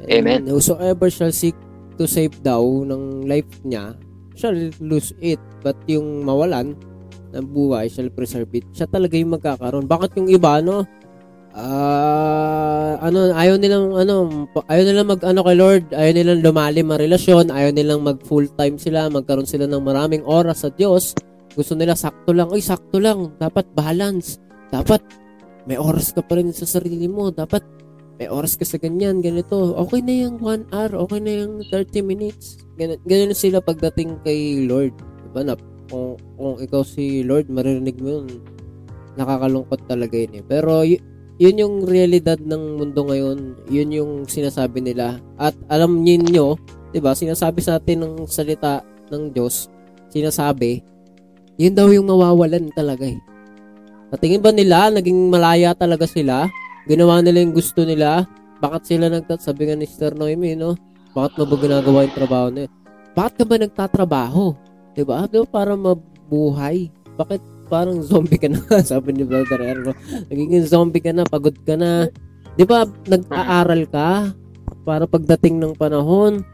And 0.00 0.24
Amen. 0.24 0.40
Whosoever 0.48 1.12
shall 1.12 1.32
seek 1.32 1.56
to 2.00 2.08
save 2.08 2.32
daw 2.40 2.64
ng 2.84 3.28
life 3.28 3.48
niya, 3.64 3.96
shall 4.36 4.56
lose 4.80 5.12
it. 5.20 5.40
But 5.60 5.76
yung 5.88 6.24
mawalan 6.24 6.76
ng 7.36 7.46
buhay, 7.52 7.92
shall 7.92 8.08
preserve 8.08 8.48
it. 8.56 8.64
Siya 8.72 8.88
talaga 8.88 9.16
yung 9.20 9.36
magkakaroon. 9.36 9.84
Bakit 9.84 10.16
yung 10.20 10.28
iba, 10.32 10.64
no? 10.64 10.88
Uh, 11.56 13.00
ano, 13.00 13.32
ayaw 13.32 13.56
nilang 13.56 13.96
ano, 13.96 14.44
ayaw 14.68 14.82
nilang 14.84 15.08
mag 15.08 15.24
ano 15.24 15.40
kay 15.40 15.56
Lord, 15.56 15.84
ayaw 15.96 16.12
nilang 16.12 16.44
lumalim 16.44 16.92
ang 16.92 17.00
relasyon, 17.00 17.48
ayaw 17.48 17.72
nilang 17.72 18.04
mag 18.04 18.20
full 18.28 18.44
time 18.60 18.76
sila, 18.76 19.08
magkaroon 19.08 19.48
sila 19.48 19.64
ng 19.64 19.80
maraming 19.80 20.20
oras 20.28 20.68
sa 20.68 20.70
Diyos. 20.70 21.16
Gusto 21.56 21.72
nila 21.72 21.96
sakto 21.96 22.36
lang, 22.36 22.52
ay 22.52 22.60
sakto 22.60 23.00
lang, 23.00 23.32
dapat 23.40 23.64
balance. 23.72 24.36
Dapat 24.68 25.00
may 25.64 25.80
oras 25.80 26.12
ka 26.12 26.20
pa 26.20 26.36
rin 26.36 26.52
sa 26.52 26.68
sarili 26.68 27.08
mo, 27.08 27.32
dapat 27.32 27.64
may 28.20 28.28
oras 28.28 28.60
ka 28.60 28.68
sa 28.68 28.76
ganyan, 28.76 29.24
ganito. 29.24 29.72
Okay 29.88 30.04
na 30.04 30.28
yung 30.28 30.36
1 30.44 30.76
hour, 30.76 30.92
okay 31.08 31.24
na 31.24 31.32
yung 31.40 31.64
30 31.72 32.04
minutes. 32.04 32.60
Ganun, 32.76 33.00
ganun 33.08 33.32
sila 33.32 33.64
pagdating 33.64 34.20
kay 34.28 34.68
Lord. 34.68 34.92
Diba 35.32 35.40
na, 35.40 35.56
kung, 35.88 36.20
kung 36.36 36.60
ikaw 36.60 36.84
si 36.84 37.24
Lord, 37.24 37.48
maririnig 37.48 37.96
mo 37.96 38.20
yun, 38.20 38.44
nakakalungkot 39.16 39.88
talaga 39.88 40.20
yun 40.20 40.36
eh. 40.36 40.44
Pero 40.44 40.84
y- 40.84 41.15
yun 41.36 41.60
yung 41.60 41.74
realidad 41.84 42.40
ng 42.40 42.80
mundo 42.80 43.00
ngayon, 43.04 43.38
yun 43.68 43.90
yung 43.92 44.12
sinasabi 44.24 44.80
nila. 44.80 45.20
At 45.36 45.52
alam 45.68 46.00
niyo, 46.00 46.56
'di 46.92 47.00
ba? 47.04 47.12
Sinasabi 47.12 47.60
sa 47.60 47.76
atin 47.76 48.04
ng 48.04 48.14
salita 48.24 48.80
ng 49.12 49.32
Diyos, 49.32 49.68
sinasabi, 50.08 50.80
yun 51.60 51.76
daw 51.76 51.88
yung 51.92 52.08
mawawalan 52.08 52.72
talaga 52.72 53.08
eh. 53.08 53.20
Sa 54.12 54.16
tingin 54.20 54.40
ba 54.40 54.54
nila, 54.54 54.88
naging 54.92 55.28
malaya 55.28 55.76
talaga 55.76 56.06
sila? 56.06 56.48
Ginawa 56.86 57.20
nila 57.20 57.42
yung 57.42 57.56
gusto 57.56 57.82
nila? 57.82 58.24
Bakit 58.62 58.82
sila 58.86 59.10
nagtasabi 59.10 59.68
nga 59.68 59.76
ni 59.76 59.84
Sister 59.84 60.14
Noemi, 60.14 60.54
no? 60.54 60.78
Bakit 61.16 61.32
mo 61.40 61.44
ba 61.48 61.56
ginagawa 61.58 61.98
yung 62.06 62.16
trabaho 62.16 62.46
nila? 62.52 62.68
Bakit 63.16 63.34
ka 63.40 63.44
ba 63.48 63.56
nagtatrabaho? 63.56 64.44
Diba? 64.92 65.24
Diba 65.28 65.48
para 65.48 65.72
mabuhay? 65.74 66.92
Bakit 67.16 67.40
parang 67.66 68.00
zombie 68.00 68.38
ka 68.38 68.46
na? 68.46 68.62
Sabi 68.90 69.12
ni 69.12 69.26
Brother 69.26 69.60
Erno. 69.60 69.92
Nagiging 70.30 70.66
zombie 70.66 71.02
ka 71.02 71.10
na, 71.10 71.26
pagod 71.26 71.54
ka 71.66 71.74
na. 71.74 72.08
Di 72.56 72.64
ba, 72.64 72.86
nag-aaral 72.86 73.84
ka 73.90 74.32
para 74.86 75.04
pagdating 75.04 75.58
ng 75.58 75.74
panahon, 75.74 76.46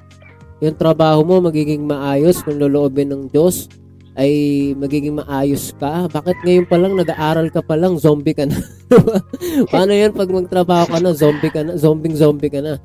yung 0.58 0.76
trabaho 0.78 1.22
mo 1.22 1.44
magiging 1.44 1.84
maayos 1.84 2.40
kung 2.42 2.56
loloobin 2.56 3.12
ng 3.12 3.22
Diyos 3.28 3.68
ay 4.16 4.32
magiging 4.76 5.16
maayos 5.16 5.72
ka. 5.80 6.08
Bakit 6.08 6.44
ngayon 6.44 6.66
pa 6.68 6.76
lang 6.76 6.92
nag-aaral 6.96 7.48
ka 7.48 7.64
pa 7.64 7.76
lang, 7.76 7.96
zombie 7.96 8.36
ka 8.36 8.44
na? 8.44 8.58
Paano 9.72 9.92
yan 9.92 10.12
pag 10.12 10.28
magtrabaho 10.28 10.84
ka 10.92 10.98
na, 11.00 11.16
zombie 11.16 11.52
ka 11.52 11.64
na, 11.64 11.80
zombing 11.80 12.16
zombie 12.16 12.52
ka 12.52 12.60
na? 12.60 12.76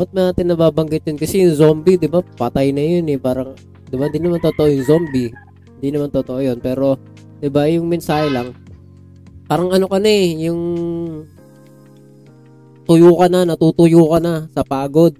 Ba't 0.00 0.10
natin 0.16 0.48
nababanggit 0.48 1.04
yun? 1.04 1.18
Kasi 1.20 1.44
yung 1.44 1.56
zombie, 1.56 2.00
di 2.00 2.08
ba, 2.08 2.24
patay 2.24 2.72
na 2.72 2.80
yun 2.80 3.04
eh. 3.12 3.20
Parang, 3.20 3.52
di 3.92 3.96
ba, 4.00 4.08
di 4.08 4.16
naman 4.16 4.40
totoo 4.40 4.64
yung 4.72 4.86
zombie. 4.88 5.28
Di 5.84 5.92
naman 5.92 6.08
totoo 6.08 6.40
yun. 6.40 6.56
Pero, 6.64 6.96
di 7.40 7.48
ba, 7.48 7.66
yung 7.66 7.88
mensahe 7.88 8.28
lang, 8.28 8.52
parang 9.48 9.72
ano 9.72 9.88
ka 9.88 9.98
na 9.98 10.10
eh, 10.12 10.46
yung 10.46 10.62
tuyo 12.84 13.16
ka 13.16 13.26
na, 13.32 13.48
natutuyo 13.48 14.06
ka 14.12 14.18
na 14.20 14.46
sa 14.52 14.62
pagod. 14.62 15.16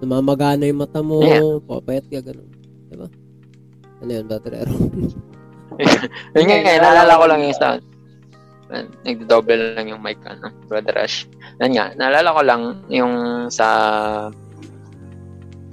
Namamagana 0.00 0.66
yung 0.66 0.80
mata 0.80 1.04
mo, 1.04 1.20
Yeah. 1.20 1.60
papayat 1.66 2.06
ka, 2.08 2.22
ganun. 2.22 2.50
Di 2.88 2.96
ba? 2.96 3.08
Ano 4.02 4.10
yun, 4.10 4.26
Batrero? 4.26 4.72
Yun 6.34 6.46
nga, 6.46 6.56
nga, 6.62 6.74
naalala 6.82 7.12
ko 7.18 7.24
lang 7.30 7.40
yung 7.46 7.58
sa 7.58 7.78
nagdo-double 9.04 9.78
lang 9.80 9.88
yung 9.88 10.02
mic 10.02 10.20
ano, 10.28 10.52
Brother 10.68 10.92
Rush. 10.92 11.24
Yan 11.62 11.72
nga, 11.72 11.86
naalala 11.96 12.36
ko 12.36 12.42
lang 12.44 12.62
yung 12.92 13.14
sa 13.48 13.68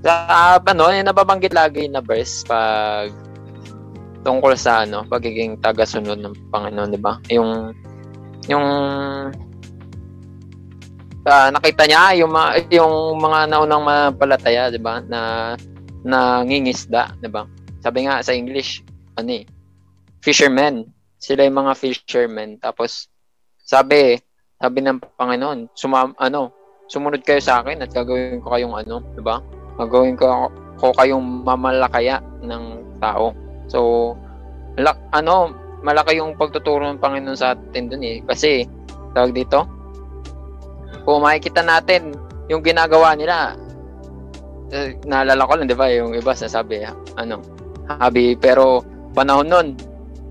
sa 0.05 0.13
ano, 0.61 0.93
yung 0.93 1.09
nababanggit 1.09 1.51
lagi 1.51 1.89
na 1.89 1.99
verse 1.99 2.45
pag 2.47 3.11
tungkol 4.25 4.57
sa 4.57 4.83
ano, 4.83 5.05
pagiging 5.05 5.61
tagasunod 5.61 6.17
ng 6.17 6.49
Panginoon, 6.49 6.89
di 6.89 6.97
ba? 6.97 7.21
Yung 7.29 7.69
yung 8.49 8.65
ah, 11.29 11.49
nakita 11.53 11.85
niya 11.85 12.25
yung 12.25 12.33
mga 12.33 12.49
yung 12.73 13.21
mga 13.21 13.39
naunang 13.53 13.85
mapalataya, 13.85 14.73
di 14.73 14.81
ba? 14.81 14.97
Na 15.05 15.53
nangingisda, 16.01 17.21
di 17.21 17.29
ba? 17.29 17.45
Sabi 17.85 18.09
nga 18.09 18.25
sa 18.25 18.33
English, 18.33 18.81
ano 19.13 19.29
eh, 19.29 19.45
fishermen. 20.25 20.89
Sila 21.21 21.45
yung 21.45 21.61
mga 21.61 21.73
fishermen. 21.77 22.57
Tapos, 22.57 23.09
sabi, 23.61 24.17
sabi 24.57 24.81
ng 24.81 25.01
Panginoon, 25.17 25.69
sumam, 25.77 26.17
ano, 26.17 26.49
sumunod 26.89 27.21
kayo 27.25 27.41
sa 27.41 27.61
akin 27.61 27.81
at 27.81 27.89
gagawin 27.93 28.41
ko 28.41 28.53
kayong 28.53 28.75
ano, 28.77 29.01
di 29.13 29.21
ba? 29.21 29.41
Gagawin 29.77 30.17
ko, 30.17 30.49
ko 30.77 30.93
kayong 30.93 31.45
mamalakaya 31.45 32.21
ng 32.41 32.97
tao. 33.01 33.33
So, 33.67 34.13
lak, 34.77 34.97
ano, 35.15 35.53
malaki 35.85 36.17
yung 36.17 36.37
pagtuturo 36.37 36.85
ng 36.85 37.01
Panginoon 37.01 37.37
sa 37.37 37.53
atin 37.53 37.89
dun 37.89 38.03
eh. 38.05 38.21
Kasi, 38.25 38.65
tawag 39.13 39.33
dito, 39.33 39.65
kung 41.05 41.21
makikita 41.21 41.61
natin 41.61 42.17
yung 42.49 42.65
ginagawa 42.65 43.13
nila, 43.13 43.53
eh, 44.73 44.97
naalala 45.05 45.45
ko 45.45 45.53
lang, 45.55 45.69
di 45.69 45.77
ba, 45.77 45.87
yung 45.89 46.17
iba 46.17 46.33
sasabi, 46.33 46.85
ano, 47.17 47.41
habi, 48.01 48.33
pero 48.33 48.81
panahon 49.13 49.47
nun, 49.47 49.67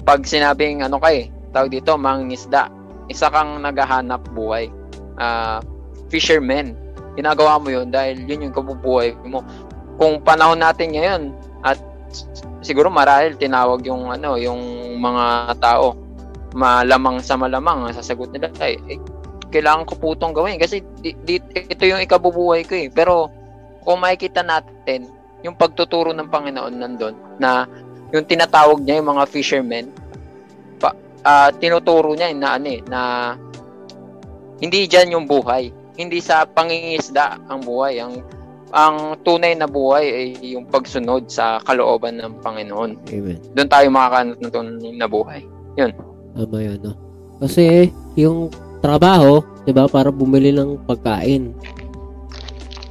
pag 0.04 0.26
sinabing 0.26 0.84
ano 0.84 1.00
kay, 1.00 1.30
tawag 1.54 1.72
dito, 1.72 1.94
mangingisda, 1.94 2.68
isa 3.08 3.30
kang 3.30 3.62
naghahanap 3.62 4.20
buhay. 4.34 4.68
Ah, 5.16 5.62
fisherman. 6.10 6.74
Ginagawa 7.14 7.62
mo 7.62 7.70
yun 7.70 7.94
dahil 7.94 8.26
yun 8.26 8.50
yung 8.50 8.54
kabubuhay 8.54 9.14
mo. 9.22 9.46
Kung 9.96 10.18
panahon 10.26 10.58
natin 10.58 10.92
ngayon, 10.92 11.22
at 11.62 11.78
siguro 12.64 12.88
marahil 12.88 13.36
tinawag 13.36 13.84
yung 13.84 14.10
ano, 14.10 14.40
yung 14.40 14.58
mga 14.98 15.54
tao, 15.60 15.94
malamang 16.56 17.20
sa 17.20 17.36
malamang, 17.36 17.84
ang 17.84 17.94
sasagot 17.94 18.32
nila, 18.32 18.48
ay, 18.58 18.80
eh, 18.88 18.98
kailangan 19.52 19.86
ko 19.86 19.94
po 20.00 20.06
itong 20.18 20.34
gawin 20.34 20.58
kasi 20.58 20.82
di, 20.98 21.14
di, 21.22 21.38
ito 21.54 21.84
yung 21.86 22.02
ikabubuhay 22.02 22.66
ko 22.66 22.74
eh. 22.74 22.88
Pero 22.90 23.30
kung 23.84 24.02
makikita 24.02 24.42
natin, 24.42 25.06
yung 25.44 25.54
pagtuturo 25.54 26.10
ng 26.10 26.26
Panginoon 26.32 26.74
nandun, 26.74 27.14
na 27.38 27.68
yung 28.10 28.24
tinatawag 28.24 28.80
niya 28.82 28.98
yung 28.98 29.14
mga 29.14 29.24
fishermen, 29.28 29.92
pa, 30.80 30.96
ah, 31.22 31.52
tinuturo 31.52 32.16
niya 32.16 32.32
na 32.34 32.56
ano 32.56 32.68
eh, 32.72 32.80
na 32.88 33.00
hindi 34.58 34.88
diyan 34.88 35.20
yung 35.20 35.26
buhay. 35.28 35.70
Hindi 35.94 36.18
sa 36.18 36.48
pangingisda 36.48 37.46
ang 37.46 37.62
buhay. 37.62 38.02
Ang 38.02 38.24
ang 38.74 39.22
tunay 39.22 39.54
na 39.54 39.70
buhay 39.70 40.06
ay 40.10 40.26
yung 40.58 40.66
pagsunod 40.66 41.30
sa 41.30 41.62
kalooban 41.62 42.18
ng 42.18 42.42
Panginoon. 42.42 43.06
Amen. 43.06 43.38
Doon 43.54 43.70
tayo 43.70 43.86
makakanot 43.86 44.38
ng 44.42 44.50
tunay 44.50 44.90
na 44.98 45.06
buhay. 45.06 45.46
Tama 46.34 46.58
yun, 46.58 46.78
no? 46.82 46.92
Kasi, 47.38 47.94
yung 48.18 48.50
trabaho, 48.82 49.46
di 49.62 49.70
ba, 49.70 49.86
para 49.86 50.10
bumili 50.10 50.50
ng 50.50 50.82
pagkain. 50.90 51.54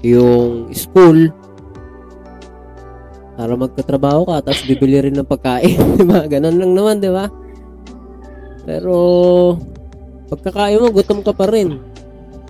Yung 0.07 0.71
school, 0.71 1.27
para 3.35 3.51
magkatrabaho 3.59 4.23
ka, 4.23 4.47
tapos 4.47 4.63
bibili 4.63 5.03
rin 5.03 5.19
ng 5.19 5.27
pagkain, 5.27 5.75
di 5.99 6.05
ba? 6.07 6.23
Ganun 6.31 6.63
lang 6.63 6.71
naman, 6.71 7.03
di 7.03 7.11
ba? 7.11 7.27
Pero, 8.63 8.95
pagkakain 10.31 10.79
mo, 10.79 10.95
gutom 10.95 11.19
ka 11.19 11.35
pa 11.35 11.51
rin. 11.51 11.75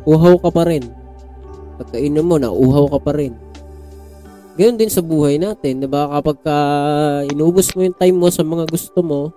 Uhaw 0.06 0.38
ka 0.38 0.54
pa 0.54 0.70
rin. 0.70 0.86
Pagkainom 1.80 2.26
mo, 2.26 2.36
nauhaw 2.38 2.86
ka 2.98 3.00
pa 3.02 3.12
rin. 3.18 3.34
Ganun 4.54 4.78
din 4.78 4.92
sa 4.94 5.02
buhay 5.02 5.42
natin, 5.42 5.82
di 5.82 5.90
ba? 5.90 6.06
Kapag 6.06 6.38
ka 6.46 6.58
inubos 7.26 7.74
mo 7.74 7.82
yung 7.82 7.98
time 7.98 8.18
mo 8.18 8.30
sa 8.30 8.46
mga 8.46 8.70
gusto 8.70 9.00
mo, 9.02 9.34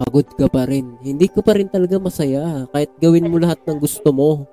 pagod 0.00 0.24
ka 0.24 0.48
pa 0.48 0.64
rin. 0.64 0.96
Hindi 1.04 1.28
ka 1.28 1.44
pa 1.44 1.52
rin 1.58 1.68
talaga 1.68 2.00
masaya 2.00 2.64
kahit 2.72 2.88
gawin 2.96 3.28
mo 3.28 3.36
lahat 3.36 3.60
ng 3.68 3.76
gusto 3.76 4.08
mo. 4.08 4.48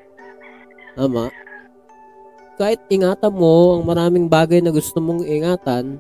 Tama? 1.00 1.32
Kahit 2.60 2.84
ingatan 2.92 3.32
mo 3.32 3.80
ang 3.80 3.84
maraming 3.88 4.28
bagay 4.28 4.60
na 4.60 4.76
gusto 4.76 5.00
mong 5.00 5.24
ingatan, 5.24 6.00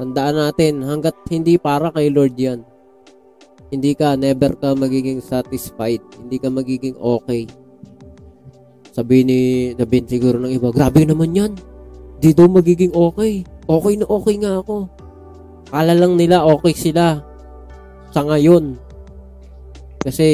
tandaan 0.00 0.36
natin, 0.40 0.80
hanggat 0.80 1.16
hindi 1.28 1.60
para 1.60 1.92
kay 1.92 2.08
Lord 2.08 2.36
yan, 2.40 2.60
hindi 3.66 3.98
ka, 3.98 4.14
never 4.14 4.54
ka 4.54 4.78
magiging 4.78 5.18
satisfied. 5.18 5.98
Hindi 6.14 6.38
ka 6.38 6.48
magiging 6.48 6.94
okay. 7.02 7.50
Sabi 8.96 9.28
ni, 9.28 9.40
sabihin 9.76 10.08
siguro 10.08 10.40
ng 10.40 10.56
iba, 10.56 10.72
grabe 10.72 11.04
naman 11.04 11.36
yan. 11.36 11.52
Di 12.16 12.32
daw 12.32 12.48
magiging 12.48 12.96
okay. 12.96 13.44
Okay 13.68 13.94
na 14.00 14.08
okay 14.08 14.40
nga 14.40 14.64
ako. 14.64 14.88
Kala 15.68 15.92
lang 15.92 16.16
nila 16.16 16.48
okay 16.48 16.72
sila 16.72 17.20
sa 18.08 18.24
ngayon. 18.24 18.80
Kasi 20.00 20.24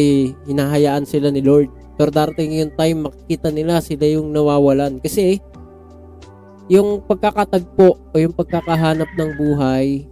hinahayaan 0.46 1.02
sila 1.02 1.34
ni 1.34 1.42
Lord. 1.42 1.74
Pero 1.98 2.14
darating 2.14 2.54
yung 2.54 2.70
time 2.78 3.10
makikita 3.10 3.50
nila 3.50 3.82
sila 3.82 4.06
yung 4.06 4.30
nawawalan. 4.30 5.02
Kasi 5.02 5.42
yung 6.70 7.02
pagkakatagpo 7.02 8.14
o 8.14 8.14
yung 8.14 8.30
pagkakahanap 8.30 9.10
ng 9.18 9.30
buhay, 9.42 10.06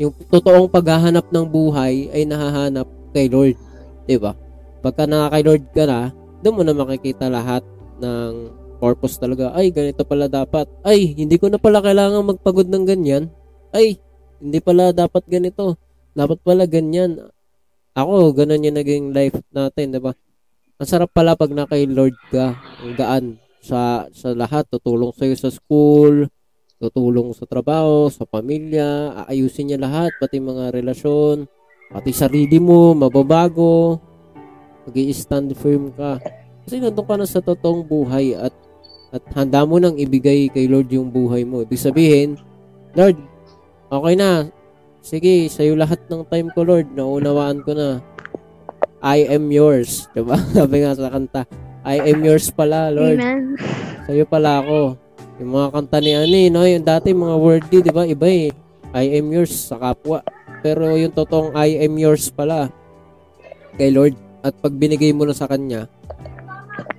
yung 0.00 0.16
totoong 0.32 0.72
paghahanap 0.72 1.28
ng 1.28 1.44
buhay 1.44 2.08
ay 2.08 2.24
nahahanap 2.24 2.88
kay 3.12 3.28
Lord. 3.28 3.60
'Di 4.08 4.16
ba? 4.16 4.32
Pagka 4.80 5.04
nakakay 5.04 5.42
Lord 5.44 5.64
ka 5.76 5.84
na, 5.84 6.00
doon 6.40 6.56
mo 6.56 6.62
na 6.64 6.72
makikita 6.72 7.28
lahat 7.28 7.62
ng 8.02 8.32
purpose 8.82 9.22
talaga. 9.22 9.54
Ay, 9.54 9.70
ganito 9.70 10.02
pala 10.02 10.26
dapat. 10.26 10.66
Ay, 10.82 11.14
hindi 11.14 11.38
ko 11.38 11.46
na 11.46 11.62
pala 11.62 11.78
kailangan 11.78 12.26
magpagod 12.26 12.66
ng 12.66 12.82
ganyan. 12.82 13.30
Ay, 13.70 14.02
hindi 14.42 14.58
pala 14.58 14.90
dapat 14.90 15.22
ganito. 15.30 15.78
Dapat 16.18 16.42
pala 16.42 16.66
ganyan. 16.66 17.30
Ako, 17.94 18.34
ganun 18.34 18.66
yung 18.66 18.74
naging 18.74 19.14
life 19.14 19.38
natin, 19.54 19.94
'di 19.94 20.00
ba? 20.02 20.12
Ang 20.82 20.88
sarap 20.88 21.14
pala 21.14 21.38
pag 21.38 21.52
na 21.54 21.68
kay 21.68 21.86
Lord 21.86 22.16
ka. 22.32 22.58
Ang 22.82 22.98
gaan 22.98 23.24
sa 23.62 24.10
sa 24.10 24.34
lahat, 24.34 24.66
tutulong 24.66 25.14
sa 25.14 25.28
sa 25.38 25.52
school, 25.52 26.26
tutulong 26.82 27.30
sa 27.30 27.46
trabaho, 27.46 28.10
sa 28.10 28.26
pamilya, 28.26 29.22
aayusin 29.22 29.70
niya 29.70 29.78
lahat, 29.78 30.10
pati 30.18 30.42
mga 30.42 30.74
relasyon, 30.74 31.46
pati 31.94 32.10
sarili 32.10 32.58
mo, 32.58 32.90
mababago, 32.98 34.02
mag 34.82 34.96
stand 35.14 35.54
firm 35.54 35.94
ka. 35.94 36.18
Kasi 36.66 36.78
nandun 36.78 37.06
ka 37.06 37.14
na 37.18 37.26
sa 37.26 37.42
totoong 37.42 37.82
buhay 37.86 38.38
at 38.38 38.54
at 39.12 39.20
handa 39.36 39.60
mo 39.68 39.76
nang 39.76 40.00
ibigay 40.00 40.48
kay 40.48 40.64
Lord 40.64 40.88
yung 40.88 41.12
buhay 41.12 41.44
mo. 41.44 41.60
Ibig 41.60 41.76
sabihin, 41.76 42.40
Lord, 42.96 43.20
okay 43.92 44.14
na. 44.16 44.48
Sige, 45.04 45.52
sa'yo 45.52 45.76
lahat 45.76 46.00
ng 46.08 46.24
time 46.32 46.48
ko, 46.56 46.64
Lord. 46.64 46.88
Naunawaan 46.96 47.60
ko 47.60 47.76
na. 47.76 48.00
I 49.04 49.28
am 49.28 49.52
yours. 49.52 50.06
Diba? 50.16 50.40
Sabi 50.56 50.80
nga 50.80 50.96
sa 50.96 51.12
kanta, 51.12 51.44
I 51.84 52.14
am 52.14 52.24
yours 52.24 52.48
pala, 52.48 52.88
Lord. 52.88 53.20
Amen. 53.20 53.60
Sa'yo 54.08 54.24
pala 54.24 54.64
ako. 54.64 54.96
Yung 55.44 55.52
mga 55.60 55.68
kanta 55.76 55.98
ni 56.00 56.12
Ani, 56.16 56.42
no? 56.48 56.64
Yung 56.64 56.86
dati 56.86 57.12
mga 57.12 57.36
wordy, 57.36 57.78
di 57.84 57.92
ba? 57.92 58.08
Iba 58.08 58.28
eh. 58.30 58.48
I 58.96 59.20
am 59.20 59.28
yours 59.28 59.52
sa 59.52 59.76
kapwa. 59.76 60.24
Pero 60.64 60.94
yung 60.96 61.12
totoong 61.12 61.52
I 61.52 61.84
am 61.84 62.00
yours 62.00 62.32
pala 62.32 62.72
kay 63.76 63.92
Lord. 63.92 64.16
At 64.40 64.56
pag 64.56 64.72
binigay 64.72 65.12
mo 65.12 65.28
na 65.28 65.36
sa 65.36 65.50
Kanya, 65.50 65.90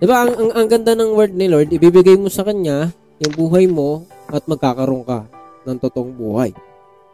di 0.03 0.05
ba, 0.11 0.27
ang, 0.27 0.35
ang, 0.35 0.51
ang 0.51 0.67
ganda 0.67 0.91
ng 0.99 1.15
word 1.15 1.31
ni 1.31 1.47
Lord, 1.47 1.71
ibibigay 1.71 2.19
mo 2.19 2.27
sa 2.27 2.43
Kanya 2.43 2.91
yung 3.23 3.33
buhay 3.39 3.71
mo 3.71 4.03
at 4.27 4.43
magkakaroon 4.43 5.07
ka 5.07 5.23
ng 5.63 5.79
totoong 5.79 6.11
buhay. 6.11 6.51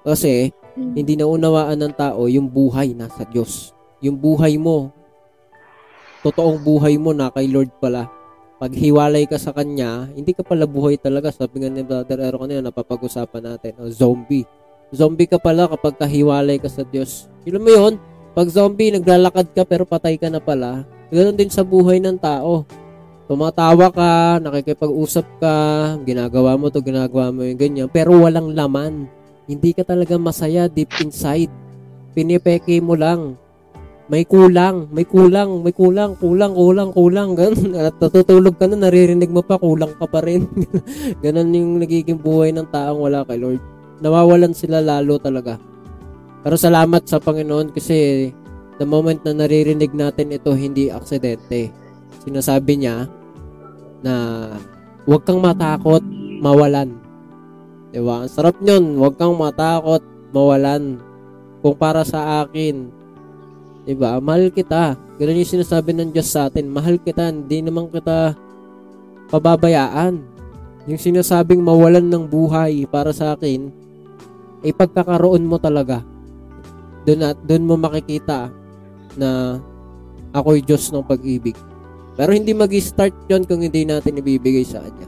Kasi, 0.02 0.50
hindi 0.74 1.14
naunawaan 1.14 1.78
ng 1.78 1.94
tao 1.94 2.26
yung 2.26 2.50
buhay 2.50 2.98
nasa 2.98 3.30
Diyos. 3.30 3.78
Yung 4.02 4.18
buhay 4.18 4.58
mo, 4.58 4.90
totoong 6.26 6.66
buhay 6.66 6.98
mo 6.98 7.14
na 7.14 7.30
kay 7.30 7.46
Lord 7.46 7.70
pala. 7.78 8.10
Pag 8.58 8.74
hiwalay 8.76 9.30
ka 9.30 9.38
sa 9.38 9.54
Kanya, 9.54 10.10
hindi 10.12 10.34
ka 10.34 10.42
pala 10.42 10.66
buhay 10.66 10.98
talaga. 10.98 11.30
Sabi 11.30 11.62
nga 11.62 11.70
ni 11.70 11.86
Brother 11.86 12.20
Ero 12.26 12.42
kanina, 12.42 12.74
napapag-usapan 12.74 13.54
natin, 13.54 13.78
o 13.80 13.88
zombie. 13.88 14.50
Zombie 14.90 15.30
ka 15.30 15.38
pala 15.38 15.70
kapag 15.70 15.96
kahiwalay 15.96 16.58
ka 16.58 16.68
sa 16.68 16.82
Diyos. 16.84 17.30
Alam 17.46 17.62
mo 17.62 17.72
yun? 17.72 17.94
Pag 18.34 18.50
zombie, 18.50 18.90
naglalakad 18.90 19.54
ka 19.54 19.64
pero 19.64 19.86
patay 19.86 20.18
ka 20.18 20.28
na 20.28 20.42
pala. 20.42 20.84
Ganoon 21.10 21.38
din 21.38 21.50
sa 21.50 21.66
buhay 21.66 21.98
ng 21.98 22.22
tao. 22.22 22.70
Tumatawa 23.30 23.94
ka, 23.94 24.42
nakikipag-usap 24.42 25.26
ka, 25.38 25.56
ginagawa 26.02 26.58
mo 26.58 26.74
to, 26.74 26.82
ginagawa 26.82 27.30
mo 27.30 27.46
yung 27.46 27.62
ganyan, 27.62 27.90
pero 27.90 28.14
walang 28.18 28.58
laman. 28.58 29.06
Hindi 29.46 29.74
ka 29.74 29.86
talaga 29.86 30.18
masaya 30.18 30.70
deep 30.70 30.90
inside. 31.02 31.50
Pinipeke 32.14 32.82
mo 32.82 32.94
lang. 32.98 33.38
May 34.10 34.26
kulang, 34.26 34.90
may 34.90 35.06
kulang, 35.06 35.62
may 35.62 35.74
kulang, 35.74 36.18
kulang, 36.18 36.58
kulang, 36.58 36.90
kulang. 36.94 37.30
Ganun. 37.38 37.78
At 37.78 37.98
natutulog 38.02 38.58
ka 38.58 38.66
na, 38.66 38.90
naririnig 38.90 39.30
mo 39.30 39.46
pa, 39.46 39.62
kulang 39.62 39.94
ka 39.98 40.10
pa 40.10 40.26
rin. 40.26 40.50
Ganun 41.26 41.54
yung 41.54 41.78
nagiging 41.78 42.18
buhay 42.18 42.50
ng 42.50 42.70
taong 42.74 42.98
wala 42.98 43.22
kay 43.26 43.38
Lord. 43.38 43.62
Nawawalan 44.02 44.58
sila 44.58 44.82
lalo 44.82 45.22
talaga. 45.22 45.62
Pero 46.42 46.58
salamat 46.58 47.06
sa 47.06 47.22
Panginoon 47.22 47.70
kasi 47.70 48.30
the 48.80 48.88
moment 48.88 49.20
na 49.28 49.36
naririnig 49.36 49.92
natin 49.92 50.32
ito, 50.32 50.56
hindi 50.56 50.88
aksidente. 50.88 51.70
Sinasabi 52.24 52.80
niya 52.80 53.12
na 54.00 54.48
huwag 55.04 55.28
kang 55.28 55.44
matakot, 55.44 56.00
mawalan. 56.40 56.96
Diba? 57.92 58.24
Ang 58.24 58.32
sarap 58.32 58.56
nyon, 58.64 58.96
huwag 58.96 59.20
kang 59.20 59.36
matakot, 59.36 60.00
mawalan. 60.32 60.96
Kung 61.60 61.76
para 61.76 62.08
sa 62.08 62.48
akin, 62.48 62.88
diba? 63.84 64.16
Mahal 64.24 64.48
kita. 64.48 64.96
Ganun 65.20 65.44
yung 65.44 65.54
sinasabi 65.60 65.92
ng 65.92 66.16
Diyos 66.16 66.32
sa 66.32 66.48
atin. 66.48 66.72
Mahal 66.72 67.04
kita, 67.04 67.28
hindi 67.28 67.60
naman 67.60 67.92
kita 67.92 68.32
pababayaan. 69.28 70.24
Yung 70.88 71.02
sinasabing 71.02 71.60
mawalan 71.60 72.08
ng 72.08 72.32
buhay 72.32 72.88
para 72.88 73.12
sa 73.12 73.36
akin, 73.36 73.68
ay 74.64 74.72
pagkakaroon 74.72 75.44
mo 75.44 75.60
talaga. 75.60 76.00
Doon 77.04 77.28
at 77.28 77.38
doon 77.44 77.68
mo 77.68 77.76
makikita 77.76 78.59
na 79.18 79.62
ako'y 80.34 80.62
Diyos 80.62 80.92
ng 80.94 81.06
pag-ibig. 81.06 81.58
Pero 82.20 82.36
hindi 82.36 82.52
mag-start 82.52 83.16
yon 83.32 83.48
kung 83.48 83.64
hindi 83.64 83.88
natin 83.88 84.20
ibibigay 84.20 84.68
sa 84.68 84.84
Kanya. 84.84 85.08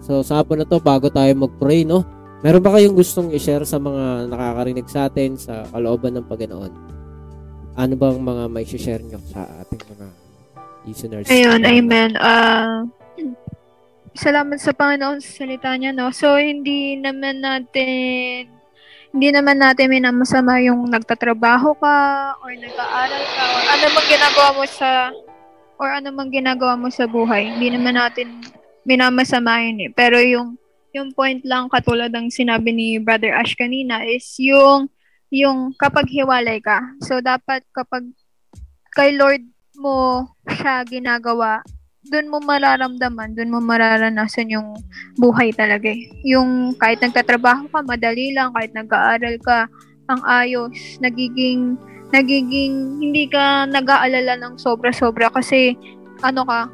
So, 0.00 0.24
sa 0.24 0.40
hapon 0.40 0.64
na 0.64 0.66
to, 0.66 0.80
bago 0.80 1.12
tayo 1.12 1.28
mag-pray, 1.36 1.84
no? 1.84 2.00
Meron 2.40 2.64
ba 2.64 2.72
kayong 2.78 2.96
gustong 2.96 3.28
i-share 3.34 3.68
sa 3.68 3.76
mga 3.76 4.30
nakakarinig 4.32 4.88
sa 4.88 5.10
atin 5.10 5.36
sa 5.36 5.68
kalooban 5.68 6.16
ng 6.16 6.24
Panginoon? 6.24 6.72
Ano 7.76 7.94
bang 7.94 8.18
mga 8.18 8.44
may 8.48 8.64
share 8.64 9.04
nyo 9.04 9.20
sa 9.28 9.44
ating 9.60 9.82
mga 9.84 10.06
listeners? 10.88 11.28
Ayun, 11.28 11.60
amen. 11.66 12.16
Ah, 12.16 12.88
salamat 14.16 14.56
sa 14.56 14.72
Panginoon 14.72 15.20
sa 15.20 15.30
salita 15.44 15.76
niya, 15.76 15.92
no? 15.92 16.08
So, 16.14 16.40
hindi 16.40 16.96
naman 16.96 17.44
natin 17.44 18.57
hindi 19.12 19.28
naman 19.32 19.56
natin 19.56 19.88
minamasama 19.88 20.60
yung 20.60 20.88
nagtatrabaho 20.92 21.72
ka 21.80 21.96
or 22.44 22.52
nag-aaral 22.52 23.24
ka 23.24 23.44
or 23.48 23.62
ano 23.72 23.84
mang 23.96 24.08
ginagawa 24.08 24.48
mo 24.52 24.64
sa 24.68 24.88
or 25.78 25.88
ano 25.94 26.08
mang 26.12 26.30
ginagawa 26.30 26.74
mo 26.76 26.88
sa 26.92 27.08
buhay. 27.08 27.56
Hindi 27.56 27.72
naman 27.72 27.96
natin 27.96 28.44
minamasama 28.84 29.64
yun 29.64 29.88
eh. 29.88 29.90
Pero 29.94 30.20
yung 30.20 30.60
yung 30.92 31.12
point 31.12 31.40
lang 31.44 31.68
katulad 31.68 32.12
ng 32.12 32.32
sinabi 32.32 32.72
ni 32.72 32.88
Brother 33.00 33.36
Ash 33.36 33.52
kanina 33.56 34.04
is 34.04 34.24
yung 34.40 34.88
yung 35.28 35.72
kapag 35.76 36.08
hiwalay 36.08 36.60
ka. 36.60 36.80
So 37.04 37.20
dapat 37.20 37.64
kapag 37.72 38.04
kay 38.92 39.16
Lord 39.16 39.44
mo 39.78 40.26
siya 40.48 40.82
ginagawa, 40.84 41.62
doon 42.08 42.32
mo 42.32 42.38
mararamdaman, 42.42 43.36
doon 43.36 43.52
mo 43.52 43.60
mararanasan 43.60 44.52
yung 44.52 44.76
buhay 45.20 45.52
talaga 45.52 45.92
eh. 45.92 46.08
Yung 46.24 46.74
kahit 46.76 47.00
nagtatrabaho 47.04 47.68
ka, 47.68 47.84
madali 47.84 48.32
lang, 48.32 48.52
kahit 48.56 48.72
nag-aaral 48.72 49.36
ka, 49.44 49.68
ang 50.08 50.20
ayos, 50.24 50.96
nagiging, 51.04 51.76
nagiging, 52.10 53.00
hindi 53.00 53.28
ka 53.28 53.68
nag-aalala 53.68 54.40
ng 54.40 54.56
sobra-sobra 54.56 55.28
kasi, 55.28 55.76
ano 56.24 56.42
ka, 56.48 56.72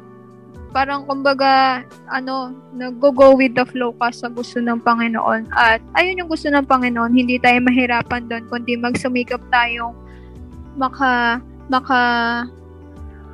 parang 0.75 1.07
kumbaga, 1.07 1.83
ano, 2.11 2.51
nag-go 2.75 3.35
with 3.35 3.55
the 3.55 3.63
flow 3.67 3.95
ka 3.95 4.11
sa 4.11 4.27
gusto 4.27 4.59
ng 4.59 4.83
Panginoon. 4.83 5.51
At 5.55 5.79
ayun 5.95 6.19
yung 6.23 6.31
gusto 6.31 6.51
ng 6.51 6.67
Panginoon, 6.67 7.15
hindi 7.15 7.39
tayo 7.39 7.63
mahirapan 7.63 8.27
doon, 8.27 8.43
kundi 8.51 8.75
magsumikap 8.75 9.39
tayong 9.51 9.95
maka, 10.75 11.39
maka, 11.71 11.99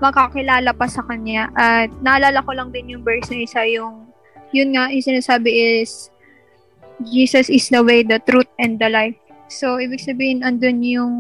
makakilala 0.02 0.74
pa 0.74 0.90
sa 0.90 1.06
kanya. 1.06 1.54
At 1.54 1.94
naalala 2.02 2.42
ko 2.42 2.52
lang 2.58 2.74
din 2.74 2.98
yung 2.98 3.06
verse 3.06 3.30
na 3.30 3.46
isa, 3.46 3.62
yung, 3.70 4.10
yun 4.50 4.74
nga, 4.74 4.90
yung 4.90 5.06
sinasabi 5.06 5.80
is, 5.82 6.10
Jesus 7.02 7.50
is 7.50 7.70
the 7.70 7.82
way, 7.82 8.02
the 8.02 8.18
truth, 8.22 8.50
and 8.58 8.82
the 8.82 8.90
life. 8.90 9.18
So, 9.48 9.78
ibig 9.78 10.02
sabihin, 10.02 10.42
andun 10.42 10.82
yung 10.82 11.16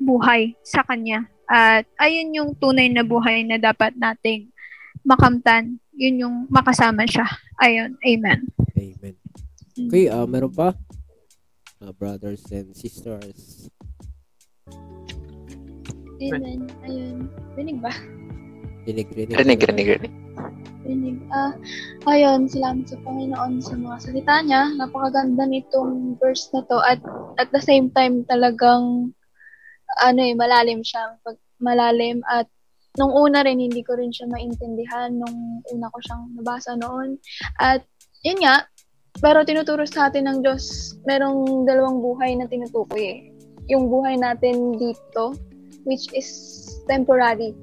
buhay 0.00 0.52
sa 0.60 0.84
kanya. 0.84 1.28
At 1.48 1.88
ayun 2.00 2.36
yung 2.36 2.50
tunay 2.56 2.88
na 2.92 3.04
buhay 3.04 3.44
na 3.44 3.56
dapat 3.56 3.96
nating 3.96 4.52
makamtan. 5.04 5.80
Yun 5.96 6.24
yung 6.24 6.36
makasama 6.48 7.04
siya. 7.04 7.24
Ayun, 7.60 7.96
amen. 8.00 8.48
Amen. 8.74 9.14
Okay, 9.74 10.08
uh, 10.08 10.24
meron 10.24 10.52
pa? 10.52 10.72
Uh, 11.82 11.92
brothers 11.92 12.42
and 12.48 12.72
sisters. 12.72 13.68
Amen. 16.32 16.60
Ayun. 16.86 17.16
Rinig 17.58 17.78
ba? 17.84 17.92
Rinig, 18.84 19.08
rinig. 19.12 19.36
Rinig, 19.36 19.60
rinig, 19.64 19.88
rinig. 19.96 20.14
Rinig. 20.84 21.16
Ah, 21.32 21.52
ayun. 22.08 22.44
Salamat 22.48 22.84
sa 22.84 23.00
Panginoon 23.00 23.60
sa 23.64 23.74
mga 23.76 23.96
salita 24.00 24.34
niya. 24.44 24.62
Napakaganda 24.76 25.48
nitong 25.48 26.20
verse 26.20 26.52
na 26.52 26.60
to. 26.68 26.78
At 26.84 27.00
at 27.40 27.48
the 27.50 27.60
same 27.60 27.88
time, 27.92 28.24
talagang 28.28 29.12
ano 30.04 30.20
eh, 30.20 30.36
malalim 30.36 30.84
siya. 30.84 31.16
Pag, 31.24 31.40
malalim 31.62 32.20
at 32.28 32.48
nung 33.00 33.10
una 33.10 33.42
rin, 33.42 33.58
hindi 33.58 33.82
ko 33.82 33.98
rin 33.98 34.12
siya 34.12 34.30
maintindihan 34.30 35.10
nung 35.16 35.64
una 35.72 35.88
ko 35.90 35.98
siyang 36.04 36.24
nabasa 36.38 36.76
noon. 36.78 37.18
At 37.58 37.82
yun 38.22 38.38
nga, 38.44 38.68
pero 39.18 39.42
tinuturo 39.46 39.82
sa 39.86 40.10
atin 40.10 40.28
ng 40.28 40.38
Diyos, 40.44 40.94
merong 41.08 41.66
dalawang 41.66 41.98
buhay 42.02 42.36
na 42.36 42.46
tinutukoy 42.46 43.02
eh. 43.02 43.20
Yung 43.72 43.88
buhay 43.88 44.20
natin 44.20 44.76
dito, 44.76 45.34
which 45.84 46.08
is 46.12 46.28
temporary. 46.88 47.56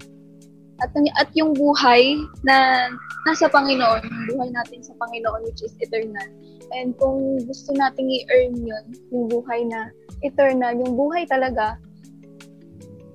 At, 0.82 0.90
at 1.22 1.30
yung 1.38 1.54
buhay 1.54 2.18
na 2.42 2.90
nasa 3.30 3.46
Panginoon, 3.54 4.02
yung 4.02 4.28
buhay 4.34 4.50
natin 4.50 4.82
sa 4.82 4.98
Panginoon, 4.98 5.46
which 5.46 5.62
is 5.62 5.78
eternal. 5.78 6.26
And 6.74 6.98
kung 6.98 7.46
gusto 7.46 7.76
nating 7.78 8.10
i-earn 8.10 8.58
yun, 8.58 8.86
yung 9.14 9.26
buhay 9.30 9.62
na 9.70 9.94
eternal, 10.26 10.74
yung 10.74 10.98
buhay 10.98 11.30
talaga, 11.30 11.78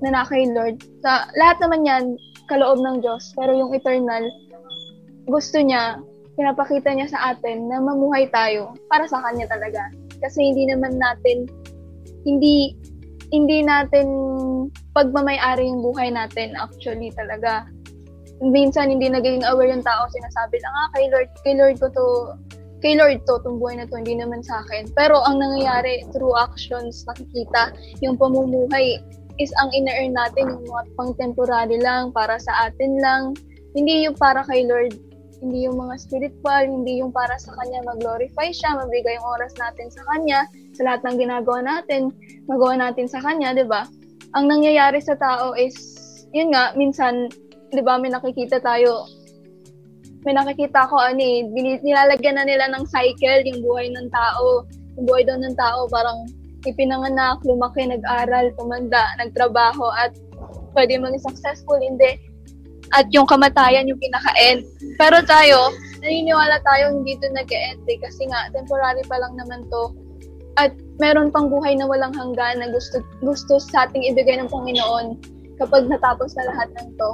na 0.05 0.13
na 0.13 0.23
kay 0.29 0.47
Lord. 0.53 0.79
Sa 1.01 1.27
lahat 1.35 1.57
naman 1.65 1.89
yan, 1.89 2.05
kaloob 2.47 2.79
ng 2.85 3.03
Diyos. 3.03 3.33
Pero 3.35 3.57
yung 3.57 3.73
eternal, 3.73 4.23
gusto 5.27 5.59
niya, 5.59 5.99
pinapakita 6.37 6.93
niya 6.93 7.09
sa 7.11 7.35
atin 7.35 7.67
na 7.67 7.81
mamuhay 7.81 8.29
tayo 8.31 8.77
para 8.93 9.09
sa 9.09 9.25
Kanya 9.25 9.49
talaga. 9.49 9.89
Kasi 10.21 10.53
hindi 10.53 10.69
naman 10.69 11.01
natin, 11.01 11.49
hindi, 12.29 12.77
hindi 13.33 13.65
natin 13.65 14.07
pagmamayari 14.97 15.68
yung 15.68 15.84
buhay 15.84 16.09
natin 16.09 16.57
actually 16.57 17.12
talaga. 17.12 17.68
Minsan 18.40 18.88
hindi 18.88 19.12
naging 19.12 19.44
aware 19.44 19.68
yung 19.68 19.84
tao, 19.84 20.09
sinasabi 20.09 20.57
lang, 20.64 20.72
ah, 20.72 20.88
kay 20.97 21.05
Lord, 21.12 21.28
kay 21.44 21.55
Lord 21.57 21.76
ko 21.76 21.92
to, 21.92 22.07
kay 22.80 22.97
Lord 22.97 23.20
to, 23.28 23.36
itong 23.40 23.61
buhay 23.61 23.76
na 23.76 23.84
to, 23.88 24.01
hindi 24.01 24.16
naman 24.16 24.40
sa 24.40 24.64
akin. 24.64 24.88
Pero 24.97 25.20
ang 25.24 25.40
nangyayari, 25.40 26.05
through 26.16 26.32
actions, 26.36 27.05
nakikita 27.05 27.76
yung 28.01 28.16
pamumuhay 28.16 29.01
is 29.36 29.53
ang 29.61 29.68
ina-earn 29.72 30.16
natin 30.16 30.49
yung 30.49 30.64
mga 30.64 30.82
pang 30.97 31.12
temporary 31.20 31.76
lang, 31.80 32.12
para 32.12 32.40
sa 32.40 32.72
atin 32.72 32.97
lang, 33.01 33.36
hindi 33.76 34.09
yung 34.09 34.16
para 34.16 34.40
kay 34.49 34.64
Lord, 34.64 34.97
hindi 35.44 35.68
yung 35.68 35.76
mga 35.76 36.01
spiritual, 36.01 36.64
hindi 36.64 37.05
yung 37.05 37.12
para 37.12 37.36
sa 37.36 37.53
Kanya 37.61 37.84
mag-glorify 37.84 38.49
siya, 38.49 38.80
mabigay 38.80 39.20
yung 39.20 39.28
oras 39.36 39.53
natin 39.61 39.92
sa 39.92 40.01
Kanya, 40.12 40.49
sa 40.72 40.88
lahat 40.88 41.01
ng 41.05 41.16
ginagawa 41.20 41.61
natin, 41.61 42.12
magawa 42.49 42.80
natin 42.80 43.05
sa 43.09 43.20
Kanya, 43.20 43.53
di 43.53 43.64
ba? 43.64 43.84
Ang 44.35 44.51
nangyayari 44.51 44.99
sa 44.99 45.14
tao 45.14 45.55
is, 45.55 45.77
yun 46.35 46.51
nga, 46.51 46.74
minsan, 46.74 47.31
di 47.70 47.83
ba, 47.85 48.01
may 48.01 48.11
nakikita 48.11 48.59
tayo, 48.59 49.07
may 50.27 50.35
nakikita 50.35 50.91
ko, 50.91 50.99
ano 50.99 51.22
eh, 51.22 51.47
nilalagyan 51.85 52.35
na 52.35 52.45
nila 52.49 52.66
ng 52.74 52.85
cycle 52.91 53.47
yung 53.47 53.62
buhay 53.62 53.87
ng 53.95 54.11
tao. 54.11 54.66
Yung 54.99 55.07
buhay 55.07 55.22
daw 55.22 55.39
ng 55.39 55.55
tao, 55.55 55.87
parang 55.87 56.27
ipinanganak, 56.66 57.39
lumaki, 57.47 57.87
nag-aral, 57.87 58.51
tumanda, 58.59 59.07
nagtrabaho, 59.22 59.87
at 59.95 60.11
pwede 60.74 60.99
maging 60.99 61.22
successful, 61.22 61.79
hindi 61.79 62.18
at 62.95 63.11
yung 63.11 63.27
kamatayan 63.27 63.89
yung 63.91 63.99
pinaka-end. 63.99 64.62
Pero 64.95 65.18
tayo, 65.27 65.74
naniniwala 65.99 66.62
tayo 66.62 66.95
hindi 66.95 67.18
ito 67.18 67.27
nag-end 67.35 67.83
eh, 67.89 67.99
kasi 67.99 68.29
nga, 68.31 68.47
temporary 68.55 69.03
pa 69.11 69.18
lang 69.18 69.35
naman 69.35 69.66
to. 69.66 69.91
At 70.57 70.73
meron 70.97 71.29
pang 71.29 71.53
buhay 71.53 71.77
na 71.77 71.85
walang 71.85 72.17
hanggan 72.17 72.65
na 72.65 72.73
gusto, 72.73 73.05
gusto 73.21 73.61
sa 73.61 73.89
ating 73.89 74.05
ibigay 74.09 74.41
ng 74.41 74.49
Panginoon 74.49 75.21
kapag 75.61 75.89
natapos 75.89 76.33
na 76.37 76.49
lahat 76.49 76.69
ng 76.81 76.89
to. 76.97 77.11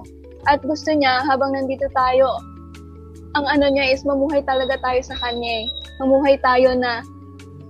At 0.46 0.62
gusto 0.62 0.90
niya, 0.90 1.22
habang 1.26 1.54
nandito 1.54 1.86
tayo, 1.94 2.38
ang 3.38 3.46
ano 3.46 3.70
niya 3.70 3.94
is 3.94 4.02
mamuhay 4.02 4.42
talaga 4.44 4.78
tayo 4.82 5.00
sa 5.02 5.14
Kanya 5.18 5.64
eh. 5.64 5.66
Mamuhay 6.02 6.38
tayo 6.42 6.74
na 6.74 7.02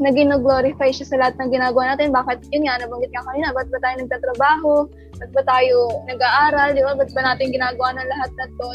na 0.00 0.10
gino-glorify 0.10 0.90
siya 0.90 1.06
sa 1.06 1.16
lahat 1.20 1.38
ng 1.38 1.52
ginagawa 1.52 1.94
natin. 1.94 2.10
Bakit, 2.10 2.48
yun 2.50 2.66
nga, 2.66 2.80
nabanggit 2.80 3.12
nga 3.14 3.22
kanina, 3.28 3.54
ba't 3.54 3.68
ba 3.70 3.78
tayo 3.84 3.94
nagtatrabaho? 4.02 4.72
Ba't 5.20 5.30
ba 5.30 5.42
tayo 5.46 5.76
nag-aaral? 6.10 6.74
Di 6.74 6.82
ba? 6.82 6.98
Ba't 6.98 7.12
ba 7.12 7.22
natin 7.22 7.54
ginagawa 7.54 7.94
ng 7.94 8.08
lahat 8.08 8.30
na 8.34 8.46
to? 8.56 8.66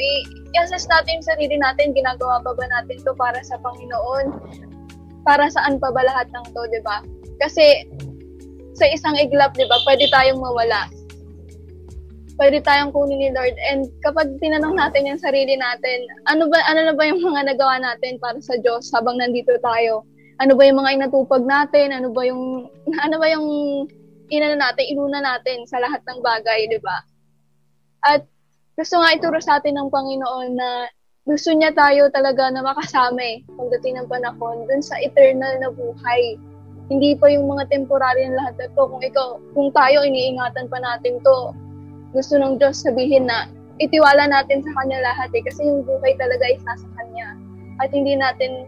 I-assess 0.56 0.88
natin 0.88 1.20
yung 1.20 1.28
sarili 1.28 1.56
natin, 1.60 1.92
ginagawa 1.92 2.40
pa 2.46 2.56
ba 2.56 2.66
natin 2.72 3.02
to 3.04 3.12
para 3.18 3.42
sa 3.44 3.60
Panginoon? 3.60 4.26
Para 5.28 5.52
saan 5.52 5.84
pa 5.84 5.92
ba 5.92 6.08
lahat 6.08 6.32
ng 6.32 6.46
to, 6.56 6.64
di 6.72 6.80
ba? 6.80 7.04
Kasi, 7.44 7.84
sa 8.80 8.88
isang 8.88 9.20
iglap, 9.20 9.52
di 9.60 9.68
ba, 9.68 9.76
pwede 9.84 10.08
tayong 10.08 10.40
mawala. 10.40 10.88
Pwede 12.40 12.64
tayong 12.64 12.96
kunin 12.96 13.20
ni 13.20 13.30
Lord. 13.36 13.60
And 13.68 13.92
kapag 14.08 14.40
tinanong 14.40 14.80
natin 14.80 15.10
yung 15.10 15.20
sarili 15.20 15.60
natin, 15.60 16.08
ano 16.32 16.48
ba 16.48 16.64
ano 16.70 16.86
na 16.88 16.94
ba 16.96 17.04
yung 17.04 17.20
mga 17.20 17.50
nagawa 17.50 17.82
natin 17.82 18.22
para 18.22 18.40
sa 18.40 18.56
Diyos 18.62 18.88
habang 18.94 19.20
nandito 19.20 19.58
tayo? 19.60 20.08
ano 20.38 20.54
ba 20.54 20.64
yung 20.70 20.80
mga 20.82 20.94
inatupag 21.02 21.44
natin, 21.46 21.94
ano 21.94 22.14
ba 22.14 22.22
yung, 22.26 22.70
ano 23.06 23.16
ba 23.18 23.28
yung 23.30 23.48
inano 24.30 24.56
natin, 24.58 24.86
inuna 24.92 25.20
natin 25.22 25.66
sa 25.66 25.82
lahat 25.82 26.02
ng 26.06 26.20
bagay, 26.22 26.70
di 26.70 26.80
ba? 26.82 27.02
At 28.06 28.22
gusto 28.78 29.02
nga 29.02 29.14
ituro 29.18 29.42
sa 29.42 29.58
atin 29.58 29.82
ng 29.82 29.90
Panginoon 29.90 30.50
na 30.54 30.86
gusto 31.28 31.52
niya 31.52 31.76
tayo 31.76 32.08
talaga 32.16 32.48
na 32.48 32.64
makasama 32.64 33.20
eh, 33.20 33.44
pagdating 33.60 34.00
ng 34.00 34.08
panahon, 34.08 34.64
dun 34.64 34.80
sa 34.80 34.96
eternal 35.04 35.60
na 35.60 35.68
buhay. 35.76 36.40
Hindi 36.88 37.20
pa 37.20 37.28
yung 37.28 37.52
mga 37.52 37.68
temporary 37.68 38.32
na 38.32 38.40
lahat 38.40 38.56
na 38.56 38.68
to. 38.72 38.88
Kung 38.88 39.04
ikaw, 39.04 39.36
kung 39.52 39.70
tayo, 39.76 40.08
iniingatan 40.08 40.72
pa 40.72 40.80
natin 40.80 41.20
to, 41.20 41.52
gusto 42.16 42.40
ng 42.40 42.56
Diyos 42.56 42.80
sabihin 42.80 43.28
na 43.28 43.52
itiwala 43.84 44.32
natin 44.32 44.64
sa 44.64 44.72
Kanya 44.80 45.04
lahat 45.04 45.28
eh, 45.36 45.44
kasi 45.44 45.68
yung 45.68 45.84
buhay 45.84 46.16
talaga 46.16 46.48
is 46.48 46.64
nasa 46.64 46.88
Kanya. 46.96 47.36
At 47.84 47.92
hindi 47.92 48.16
natin 48.16 48.66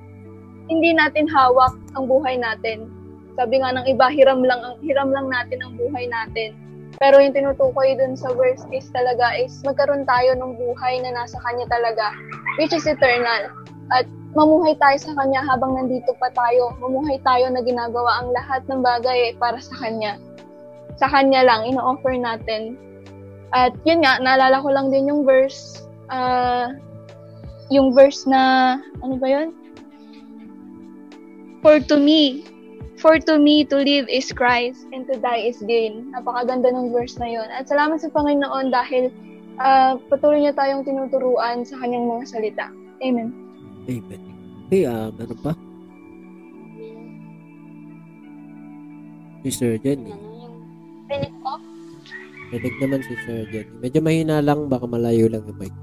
hindi 0.70 0.94
natin 0.94 1.26
hawak 1.32 1.74
ang 1.98 2.06
buhay 2.06 2.38
natin. 2.38 2.92
Sabi 3.40 3.64
nga 3.64 3.74
ng 3.74 3.88
iba, 3.90 4.12
hiram 4.12 4.44
lang, 4.46 4.62
ang 4.62 4.78
hiram 4.84 5.10
lang 5.10 5.32
natin 5.32 5.64
ang 5.64 5.74
buhay 5.80 6.06
natin. 6.12 6.54
Pero 6.98 7.22
yung 7.22 7.38
tinutukoy 7.38 7.94
dun 7.94 8.18
sa 8.18 8.34
verse 8.34 8.66
is 8.74 8.90
talaga 8.90 9.38
is 9.38 9.62
magkaroon 9.62 10.10
tayo 10.10 10.34
ng 10.34 10.58
buhay 10.58 11.00
na 11.06 11.14
nasa 11.14 11.38
Kanya 11.46 11.70
talaga, 11.70 12.12
which 12.58 12.74
is 12.74 12.90
eternal. 12.90 13.54
At 13.94 14.10
mamuhay 14.34 14.74
tayo 14.82 14.98
sa 14.98 15.14
Kanya 15.14 15.46
habang 15.46 15.78
nandito 15.78 16.18
pa 16.18 16.34
tayo. 16.34 16.74
Mamuhay 16.82 17.22
tayo 17.22 17.50
na 17.54 17.62
ginagawa 17.62 18.22
ang 18.22 18.34
lahat 18.34 18.66
ng 18.66 18.82
bagay 18.82 19.38
para 19.38 19.62
sa 19.62 19.74
Kanya. 19.78 20.18
Sa 20.98 21.08
Kanya 21.08 21.46
lang, 21.46 21.70
ino-offer 21.70 22.18
natin. 22.18 22.76
At 23.54 23.74
yun 23.86 24.06
nga, 24.06 24.22
naalala 24.22 24.62
ko 24.62 24.70
lang 24.70 24.94
din 24.94 25.10
yung 25.10 25.26
verse, 25.26 25.82
uh, 26.14 26.70
yung 27.74 27.98
verse 27.98 28.30
na, 28.30 28.78
ano 29.02 29.18
ba 29.18 29.28
yun? 29.30 29.50
For 31.66 31.82
to 31.82 31.98
me, 31.98 32.46
for 33.00 33.16
to 33.18 33.40
me 33.40 33.64
to 33.64 33.80
live 33.80 34.06
is 34.12 34.28
Christ 34.36 34.84
and 34.92 35.08
to 35.08 35.16
die 35.18 35.48
is 35.48 35.64
gain. 35.64 36.12
Napakaganda 36.12 36.76
ng 36.76 36.92
verse 36.92 37.16
na 37.16 37.32
yon. 37.32 37.48
At 37.48 37.72
salamat 37.72 38.04
sa 38.04 38.12
Panginoon 38.12 38.76
dahil 38.76 39.08
uh, 39.64 39.96
patuloy 40.12 40.44
niya 40.44 40.54
tayong 40.54 40.84
tinuturuan 40.84 41.64
sa 41.64 41.80
kanyang 41.80 42.12
mga 42.12 42.24
salita. 42.28 42.68
Amen. 43.00 43.32
Amen. 43.88 44.22
Okay, 44.68 44.84
uh, 44.86 45.10
meron 45.16 45.40
pa? 45.40 45.54
Sister 49.48 49.80
Jenny. 49.80 50.12
Rinig 51.08 51.34
ko? 51.40 51.54
Naman 52.84 53.00
si 53.08 53.16
Sir 53.24 53.48
Jenny. 53.48 53.72
Medyo 53.80 54.00
mahina 54.04 54.44
lang, 54.44 54.68
baka 54.68 54.84
malayo 54.84 55.32
lang 55.32 55.48
yung 55.48 55.58
mic. 55.58 55.74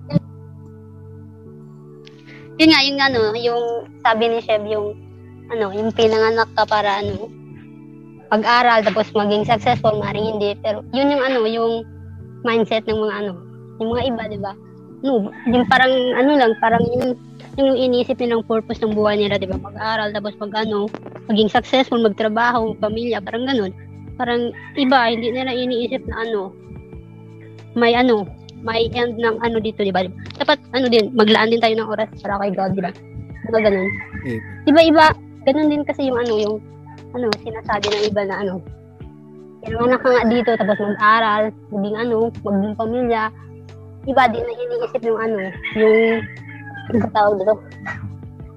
Yun 2.56 2.70
nga, 2.72 2.80
yung 2.84 3.00
ano, 3.00 3.20
yung 3.36 3.64
sabi 4.04 4.32
ni 4.32 4.38
Chef, 4.44 4.64
yung 4.68 5.05
ano, 5.52 5.70
yung 5.74 5.90
pinanganak 5.94 6.50
ka 6.54 6.64
para 6.66 7.02
ano, 7.02 7.30
pag-aral 8.30 8.82
tapos 8.82 9.10
maging 9.14 9.46
successful, 9.46 9.94
maring 9.98 10.36
hindi. 10.36 10.58
Pero 10.60 10.82
yun 10.90 11.14
yung 11.14 11.22
ano, 11.22 11.40
yung 11.46 11.72
mindset 12.42 12.86
ng 12.86 12.98
mga 12.98 13.14
ano, 13.22 13.32
yung 13.78 13.88
mga 13.94 14.02
iba, 14.10 14.22
di 14.30 14.40
ba? 14.40 14.52
No, 15.04 15.30
yung 15.46 15.66
parang 15.68 15.92
ano 16.16 16.30
lang, 16.34 16.52
parang 16.58 16.82
yung 16.82 17.14
yung 17.56 17.72
iniisip 17.72 18.20
nilang 18.20 18.44
purpose 18.44 18.82
ng 18.84 18.92
buhay 18.92 19.16
nila, 19.16 19.40
di 19.40 19.48
ba? 19.48 19.56
Mag-aral 19.56 20.12
tapos 20.12 20.34
pag 20.36 20.66
ano, 20.66 20.90
maging 21.30 21.48
successful, 21.48 22.02
magtrabaho, 22.02 22.74
pamilya, 22.82 23.22
parang 23.22 23.46
ganun. 23.46 23.72
Parang 24.16 24.50
iba, 24.76 25.12
hindi 25.12 25.30
nila 25.32 25.52
iniisip 25.52 26.04
na 26.08 26.26
ano, 26.26 26.52
may 27.76 27.92
ano, 27.92 28.24
may 28.64 28.88
end 28.92 29.20
ng 29.20 29.36
ano 29.44 29.56
dito, 29.60 29.84
di 29.84 29.92
ba? 29.92 30.04
Dapat 30.40 30.58
ano 30.72 30.88
din, 30.88 31.12
maglaan 31.12 31.52
din 31.52 31.60
tayo 31.60 31.76
ng 31.76 31.88
oras 31.88 32.08
para 32.24 32.40
kay 32.40 32.52
God, 32.56 32.72
di 32.74 32.82
ba? 32.82 32.92
Mga 33.52 33.60
ganun. 33.70 33.88
Amen. 34.26 34.40
Iba-iba, 34.66 35.06
ganun 35.46 35.70
din 35.70 35.86
kasi 35.86 36.10
yung 36.10 36.18
ano, 36.18 36.34
yung 36.34 36.56
ano, 37.14 37.30
sinasabi 37.40 37.86
ng 37.86 38.04
iba 38.10 38.22
na 38.26 38.36
ano, 38.42 38.54
pinanganak 39.62 40.00
ka 40.02 40.08
nga 40.10 40.24
dito, 40.26 40.50
tapos 40.58 40.78
mag-aral, 40.82 41.42
maging 41.70 41.96
ano, 41.96 42.16
maging 42.42 42.74
pamilya, 42.74 43.22
iba 44.06 44.22
din 44.30 44.44
na 44.44 44.54
iniisip 44.54 45.02
yung 45.06 45.20
ano, 45.22 45.38
yung, 45.78 45.96
yung 46.90 47.00
tawag 47.14 47.38
dito, 47.38 47.54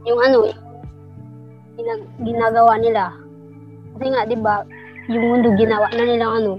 yung 0.09 0.19
ano, 0.19 0.39
yung 1.77 2.01
ginagawa 2.25 2.73
nila. 2.81 3.13
Kasi 3.95 4.05
nga, 4.11 4.21
di 4.27 4.37
ba, 4.37 4.65
yung 5.09 5.25
mundo 5.25 5.53
ginawa 5.57 5.87
na 5.93 6.03
nilang 6.05 6.33
ano, 6.43 6.51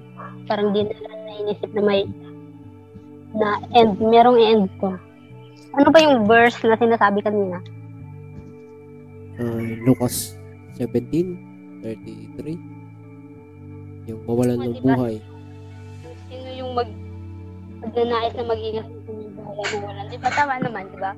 parang 0.46 0.74
di 0.74 0.82
nila 0.86 1.10
nainisip 1.26 1.70
na 1.74 1.82
may 1.82 2.02
na 3.30 3.62
end, 3.78 3.98
merong 4.02 4.38
end 4.42 4.66
ko. 4.82 4.98
Ano 5.78 5.88
ba 5.94 6.02
yung 6.02 6.26
verse 6.26 6.58
na 6.66 6.74
sinasabi 6.74 7.22
kanina? 7.22 7.62
Uh, 9.38 9.62
Lucas 9.86 10.34
17:33 10.80 12.58
yung 14.08 14.20
mawalan 14.26 14.58
ng 14.58 14.74
diba? 14.80 14.96
buhay 14.96 15.14
Sino 16.26 16.48
yung 16.56 16.72
mag 16.74 16.90
magnanais 17.80 18.34
na 18.36 18.44
mag-ingat 18.44 18.86
sa 18.86 18.98
inyong 19.08 19.34
buhay 19.36 19.64
na 19.64 19.78
walan? 19.86 20.06
Di 20.10 20.18
ba 20.20 20.28
tama 20.34 20.60
naman, 20.60 20.84
di 20.90 20.98
ba? 21.00 21.12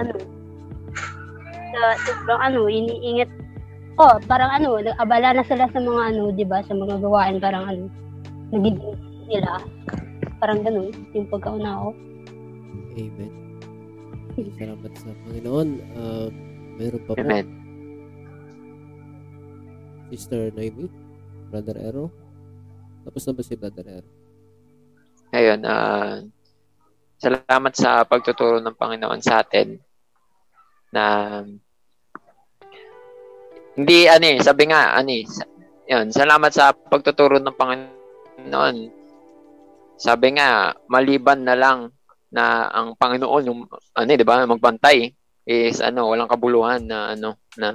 Ano? 0.00 0.12
Sa 1.72 1.80
sobrang 2.06 2.40
ano, 2.40 2.68
iniingat 2.68 3.30
Oh, 4.00 4.16
parang 4.24 4.48
ano, 4.48 4.80
abala 4.96 5.36
na 5.36 5.44
sila 5.44 5.68
sa 5.68 5.76
mga 5.76 6.16
ano, 6.16 6.32
'di 6.32 6.48
ba, 6.48 6.64
sa 6.64 6.72
mga 6.72 6.96
gawain 7.04 7.36
parang 7.44 7.68
ano, 7.68 7.92
nagiging 8.48 8.96
nila. 9.28 9.60
Parang 10.40 10.64
ganun, 10.64 10.96
yung 11.12 11.28
pagkaunao. 11.28 11.92
amen 12.96 13.42
salamat 14.56 14.92
sa 14.96 15.12
Panginoon 15.24 15.68
uh, 15.92 16.28
meron 16.82 17.02
pa 17.06 17.14
po 17.14 17.22
Amen. 17.22 17.46
Sister 20.10 20.50
Noemi 20.50 20.90
Brother 21.48 21.78
Ero 21.78 22.10
tapos 23.06 23.22
na 23.22 23.32
ba 23.38 23.42
si 23.46 23.54
Brother 23.54 23.86
Ero 24.02 24.10
Ayun, 25.32 25.62
ah 25.64 26.20
salamat 27.22 27.72
sa 27.72 28.02
pagtuturo 28.02 28.58
ng 28.58 28.74
Panginoon 28.74 29.22
sa 29.22 29.46
atin 29.46 29.78
na 30.90 31.04
hindi 33.72 34.04
ani, 34.04 34.36
sabi 34.42 34.68
nga 34.68 34.92
ani, 34.92 35.24
sa- 35.24 35.48
yun, 35.88 36.12
salamat 36.12 36.52
sa 36.52 36.76
pagtuturo 36.76 37.40
ng 37.40 37.56
Panginoon. 37.56 38.76
Sabi 39.96 40.36
nga, 40.36 40.76
maliban 40.92 41.40
na 41.40 41.56
lang 41.56 41.88
na 42.28 42.68
ang 42.68 42.96
Panginoon 42.96 43.48
yung 43.48 43.60
ano, 43.96 44.08
'di 44.08 44.26
ba, 44.26 44.44
magbantay 44.44 45.12
is 45.42 45.82
ano, 45.82 46.06
walang 46.06 46.30
kabuluhan 46.30 46.86
na 46.86 47.12
ano 47.14 47.34
na 47.58 47.68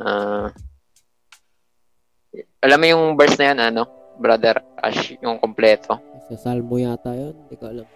alam 2.63 2.79
mo 2.81 2.85
yung 2.87 3.03
verse 3.15 3.37
na 3.37 3.45
yan, 3.53 3.59
ano, 3.73 3.83
brother 4.17 4.59
Ash, 4.81 5.13
yung 5.21 5.37
kompleto. 5.37 6.01
sa 6.27 6.51
Salmo 6.51 6.75
yata 6.75 7.15
yun 7.15 7.31
hindi 7.47 7.55
ko 7.55 7.65
alam 7.71 7.87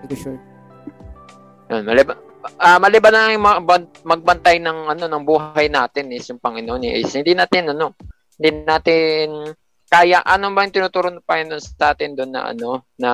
hindi 0.00 0.06
ko 0.08 0.16
sure 0.16 0.40
Yun, 1.66 1.82
maliban, 1.84 2.16
ah, 2.56 2.78
maliban 2.78 3.12
na 3.12 3.34
yung 3.34 3.44
mag- 3.44 4.00
magbantay 4.06 4.56
ng 4.62 4.78
ano 4.96 5.04
ng 5.10 5.24
buhay 5.26 5.66
natin 5.68 6.08
is 6.14 6.24
yung 6.30 6.40
Panginoon 6.40 6.86
is 6.86 7.12
hindi 7.12 7.34
natin 7.36 7.74
ano, 7.76 7.92
hindi 8.38 8.64
natin 8.64 9.52
kaya 9.86 10.22
ano 10.24 10.54
ba 10.54 10.64
yung 10.64 10.72
tinuturo 10.72 11.10
ng 11.10 11.26
Panginoon 11.26 11.60
sa 11.60 11.92
atin 11.92 12.14
doon 12.16 12.30
na 12.32 12.54
ano 12.54 12.86
na 12.96 13.10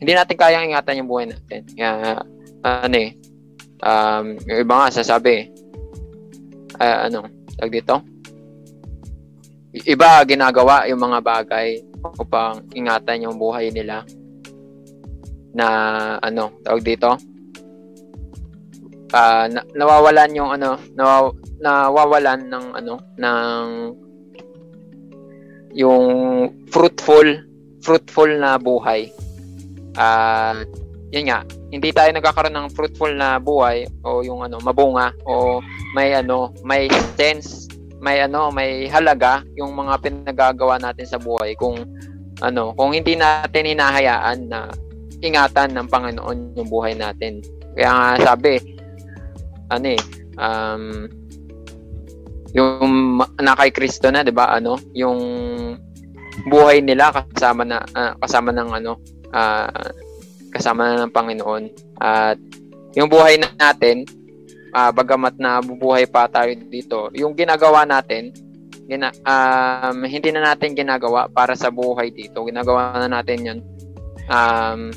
hindi 0.00 0.12
natin 0.12 0.36
kayang 0.36 0.70
ingatan 0.70 0.98
yung 1.02 1.10
buhay 1.10 1.26
natin. 1.28 1.60
Kaya 1.72 2.20
ano 2.62 2.96
eh 2.96 3.10
um, 3.82 4.38
yung 4.48 4.60
iba 4.62 4.74
nga 4.80 4.88
sasabi 4.92 5.50
uh, 6.80 6.98
ano 7.08 7.28
tag 7.56 7.72
dito? 7.72 7.96
Iba 9.76 10.24
ginagawa 10.24 10.88
yung 10.88 11.00
mga 11.04 11.20
bagay 11.20 11.80
upang 12.16 12.64
ingatan 12.72 13.28
yung 13.28 13.36
buhay 13.36 13.68
nila 13.72 14.04
na 15.52 15.66
ano 16.20 16.56
tawag 16.64 16.84
dito? 16.84 17.16
Uh, 19.16 19.46
na, 19.48 19.60
nawawalan 19.76 20.36
yung 20.36 20.50
ano 20.50 20.76
nawaw, 20.96 21.32
nawawalan 21.62 22.40
ng 22.50 22.66
ano 22.74 22.94
ng 23.16 23.66
yung 25.76 26.08
fruitful 26.72 27.44
fruitful 27.84 28.28
na 28.40 28.56
buhay. 28.56 29.12
At 29.96 30.64
uh, 30.64 30.85
yun 31.16 31.32
nga 31.32 31.40
hindi 31.72 31.88
tayo 31.96 32.12
nagkakaroon 32.12 32.52
ng 32.52 32.68
fruitful 32.76 33.12
na 33.16 33.40
buhay 33.40 33.88
o 34.04 34.20
yung 34.20 34.44
ano 34.44 34.60
mabunga 34.60 35.16
o 35.24 35.64
may 35.96 36.12
ano 36.12 36.52
may 36.60 36.92
sense 37.16 37.66
may 38.04 38.20
ano 38.20 38.52
may 38.52 38.84
halaga 38.86 39.40
yung 39.56 39.72
mga 39.72 39.96
pinagagawa 40.04 40.76
natin 40.76 41.08
sa 41.08 41.16
buhay 41.16 41.56
kung 41.56 41.80
ano 42.44 42.76
kung 42.76 42.92
hindi 42.92 43.16
natin 43.16 43.64
hinahayaan 43.64 44.52
na 44.52 44.68
ingatan 45.24 45.72
ng 45.72 45.88
Panginoon 45.88 46.60
yung 46.60 46.68
buhay 46.68 46.92
natin. 46.92 47.40
Kaya 47.72 47.90
nga 47.92 48.08
sabi 48.32 48.60
ano 49.72 49.86
eh 49.88 50.00
um, 50.36 51.08
yung 52.52 53.18
na 53.40 53.56
kay 53.56 53.72
Kristo 53.72 54.12
na 54.12 54.20
'di 54.20 54.32
ba 54.32 54.52
ano 54.52 54.76
yung 54.92 55.20
buhay 56.48 56.84
nila 56.84 57.12
kasama 57.12 57.64
na 57.64 57.80
uh, 57.96 58.12
kasama 58.20 58.52
ng 58.52 58.68
ano 58.70 58.92
uh, 59.32 59.88
kasama 60.56 60.88
na 60.88 61.04
ng 61.04 61.14
Panginoon 61.14 61.64
at 62.00 62.40
yung 62.96 63.12
buhay 63.12 63.36
natin 63.36 64.08
uh, 64.76 64.92
bagamat 64.92 65.40
na 65.40 65.64
bubuhay 65.64 66.04
pa 66.04 66.28
tayo 66.28 66.52
dito, 66.68 67.08
yung 67.16 67.32
ginagawa 67.32 67.88
natin, 67.88 68.32
gina, 68.84 69.08
um, 69.24 70.04
hindi 70.04 70.28
na 70.30 70.52
natin 70.52 70.76
ginagawa 70.76 71.32
para 71.32 71.56
sa 71.56 71.72
buhay 71.72 72.12
dito. 72.12 72.44
Ginagawa 72.44 73.00
na 73.00 73.20
natin 73.20 73.38
yun. 73.40 73.58
Um, 74.28 74.92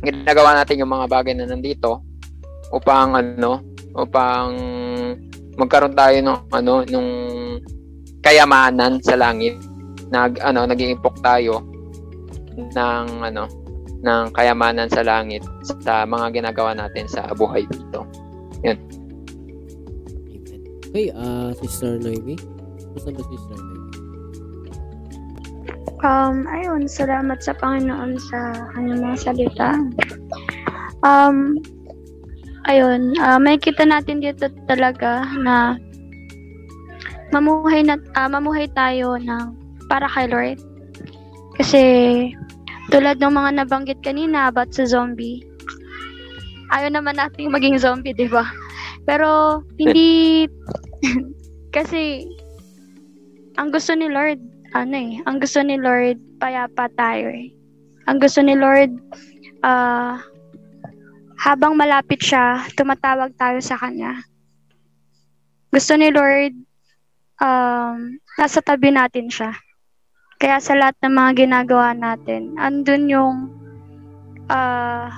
ginagawa 0.00 0.56
natin 0.56 0.80
yung 0.80 0.92
mga 0.92 1.06
bagay 1.12 1.34
na 1.36 1.46
nandito 1.46 2.00
upang 2.72 3.14
ano, 3.14 3.60
upang 3.96 4.52
magkaroon 5.56 5.96
tayo 5.96 6.16
ng 6.20 6.40
ano, 6.52 6.74
nung 6.88 7.10
kayamanan 8.24 8.98
sa 9.04 9.14
langit. 9.14 9.56
Nag 10.06 10.38
ano, 10.38 10.66
nag-iimpok 10.66 11.18
tayo 11.22 11.62
ng 12.56 13.06
ano, 13.22 13.44
ng 14.02 14.24
kayamanan 14.36 14.90
sa 14.92 15.00
langit 15.06 15.40
sa 15.84 16.04
mga 16.04 16.42
ginagawa 16.42 16.76
natin 16.76 17.08
sa 17.08 17.32
buhay 17.32 17.64
dito. 17.70 18.04
Yan. 18.64 18.76
Amen. 20.32 20.60
Okay, 20.90 21.12
uh, 21.12 21.52
Sister 21.60 22.00
Noemi. 22.00 22.36
Gusto 22.96 23.12
ba 23.12 23.22
Sister 23.24 23.56
Noemi? 23.56 23.74
Um, 26.04 26.44
ayun, 26.52 26.84
salamat 26.86 27.40
sa 27.40 27.56
Panginoon 27.56 28.20
sa 28.20 28.52
kanyang 28.76 29.00
mga 29.00 29.16
salita. 29.16 29.70
Um, 31.00 31.56
ayun, 32.68 33.16
uh, 33.16 33.40
may 33.40 33.56
kita 33.56 33.88
natin 33.88 34.20
dito 34.20 34.52
talaga 34.68 35.24
na 35.40 35.80
mamuhay 37.32 37.80
na 37.82 37.96
uh, 38.16 38.28
mamuhay 38.28 38.68
tayo 38.76 39.16
ng 39.16 39.56
para 39.88 40.06
kay 40.12 40.28
Lord. 40.28 40.58
Kasi 41.56 41.82
tulad 42.90 43.18
ng 43.18 43.34
mga 43.34 43.50
nabanggit 43.62 43.98
kanina 44.02 44.50
about 44.50 44.70
sa 44.70 44.86
zombie, 44.86 45.42
ayaw 46.70 46.90
naman 46.90 47.18
nating 47.18 47.50
maging 47.50 47.78
zombie, 47.78 48.14
di 48.14 48.30
ba? 48.30 48.46
Pero, 49.06 49.62
hindi, 49.78 50.44
kasi, 51.76 52.26
ang 53.58 53.70
gusto 53.70 53.94
ni 53.94 54.10
Lord, 54.10 54.38
ano 54.74 54.94
eh, 54.94 55.22
ang 55.24 55.38
gusto 55.38 55.62
ni 55.62 55.78
Lord, 55.78 56.18
payapa 56.42 56.90
tayo 56.98 57.30
eh. 57.30 57.50
Ang 58.06 58.22
gusto 58.22 58.42
ni 58.42 58.54
Lord, 58.54 58.92
uh, 59.66 60.18
habang 61.36 61.78
malapit 61.78 62.22
siya, 62.22 62.66
tumatawag 62.74 63.34
tayo 63.38 63.58
sa 63.62 63.78
Kanya. 63.78 64.18
Gusto 65.70 65.98
ni 65.98 66.08
Lord, 66.10 66.54
um, 67.42 68.16
nasa 68.38 68.60
tabi 68.62 68.92
natin 68.94 69.28
siya. 69.28 69.52
Kaya 70.36 70.60
sa 70.60 70.76
lahat 70.76 70.96
ng 71.00 71.14
mga 71.16 71.30
ginagawa 71.48 71.96
natin, 71.96 72.52
andun 72.60 73.08
yung 73.08 73.36
uh, 74.52 75.08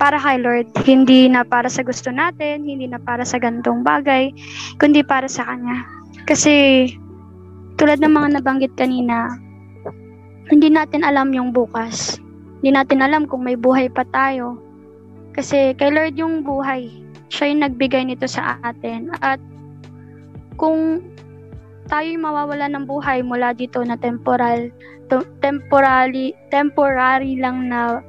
para 0.00 0.16
kay 0.16 0.40
Lord, 0.40 0.72
hindi 0.88 1.28
na 1.28 1.44
para 1.44 1.68
sa 1.68 1.84
gusto 1.84 2.08
natin, 2.08 2.64
hindi 2.64 2.88
na 2.88 2.96
para 2.96 3.20
sa 3.26 3.36
gantong 3.36 3.84
bagay, 3.84 4.32
kundi 4.80 5.04
para 5.04 5.28
sa 5.28 5.44
Kanya. 5.44 5.84
Kasi, 6.24 6.88
tulad 7.76 8.00
ng 8.00 8.08
mga 8.08 8.40
nabanggit 8.40 8.72
kanina, 8.80 9.28
hindi 10.48 10.72
natin 10.72 11.04
alam 11.04 11.36
yung 11.36 11.52
bukas. 11.52 12.16
Hindi 12.60 12.74
natin 12.74 13.04
alam 13.04 13.28
kung 13.28 13.44
may 13.44 13.60
buhay 13.60 13.92
pa 13.92 14.08
tayo. 14.08 14.56
Kasi 15.36 15.76
kay 15.76 15.92
Lord 15.92 16.16
yung 16.16 16.42
buhay. 16.42 16.90
Siya 17.30 17.52
yung 17.52 17.62
nagbigay 17.62 18.08
nito 18.08 18.26
sa 18.26 18.58
atin. 18.64 19.12
At 19.22 19.38
kung 20.58 21.00
tayo'y 21.88 22.20
mawawala 22.20 22.68
ng 22.68 22.84
buhay 22.84 23.24
mula 23.24 23.56
dito 23.56 23.80
na 23.80 23.96
temporal, 23.96 24.68
temporary, 25.40 26.36
temporary 26.52 27.40
lang 27.40 27.70
na 27.70 28.04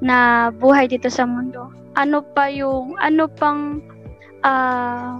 na 0.00 0.48
buhay 0.52 0.86
dito 0.86 1.08
sa 1.08 1.24
mundo. 1.24 1.72
Ano 1.96 2.20
pa 2.20 2.52
yung 2.52 2.94
ano 3.00 3.24
pang 3.26 3.80
uh, 4.44 5.16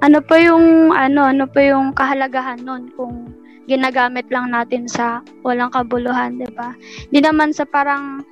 ano 0.00 0.18
pa 0.22 0.36
yung 0.38 0.94
ano 0.94 1.20
ano 1.26 1.44
pa 1.50 1.60
yung 1.60 1.90
kahalagahan 1.96 2.62
nun 2.62 2.92
kung 2.94 3.34
ginagamit 3.66 4.30
lang 4.30 4.54
natin 4.54 4.86
sa 4.86 5.20
walang 5.42 5.74
kabuluhan, 5.74 6.38
'di 6.38 6.50
ba? 6.54 6.70
Hindi 7.10 7.20
naman 7.26 7.50
sa 7.50 7.66
parang 7.66 8.22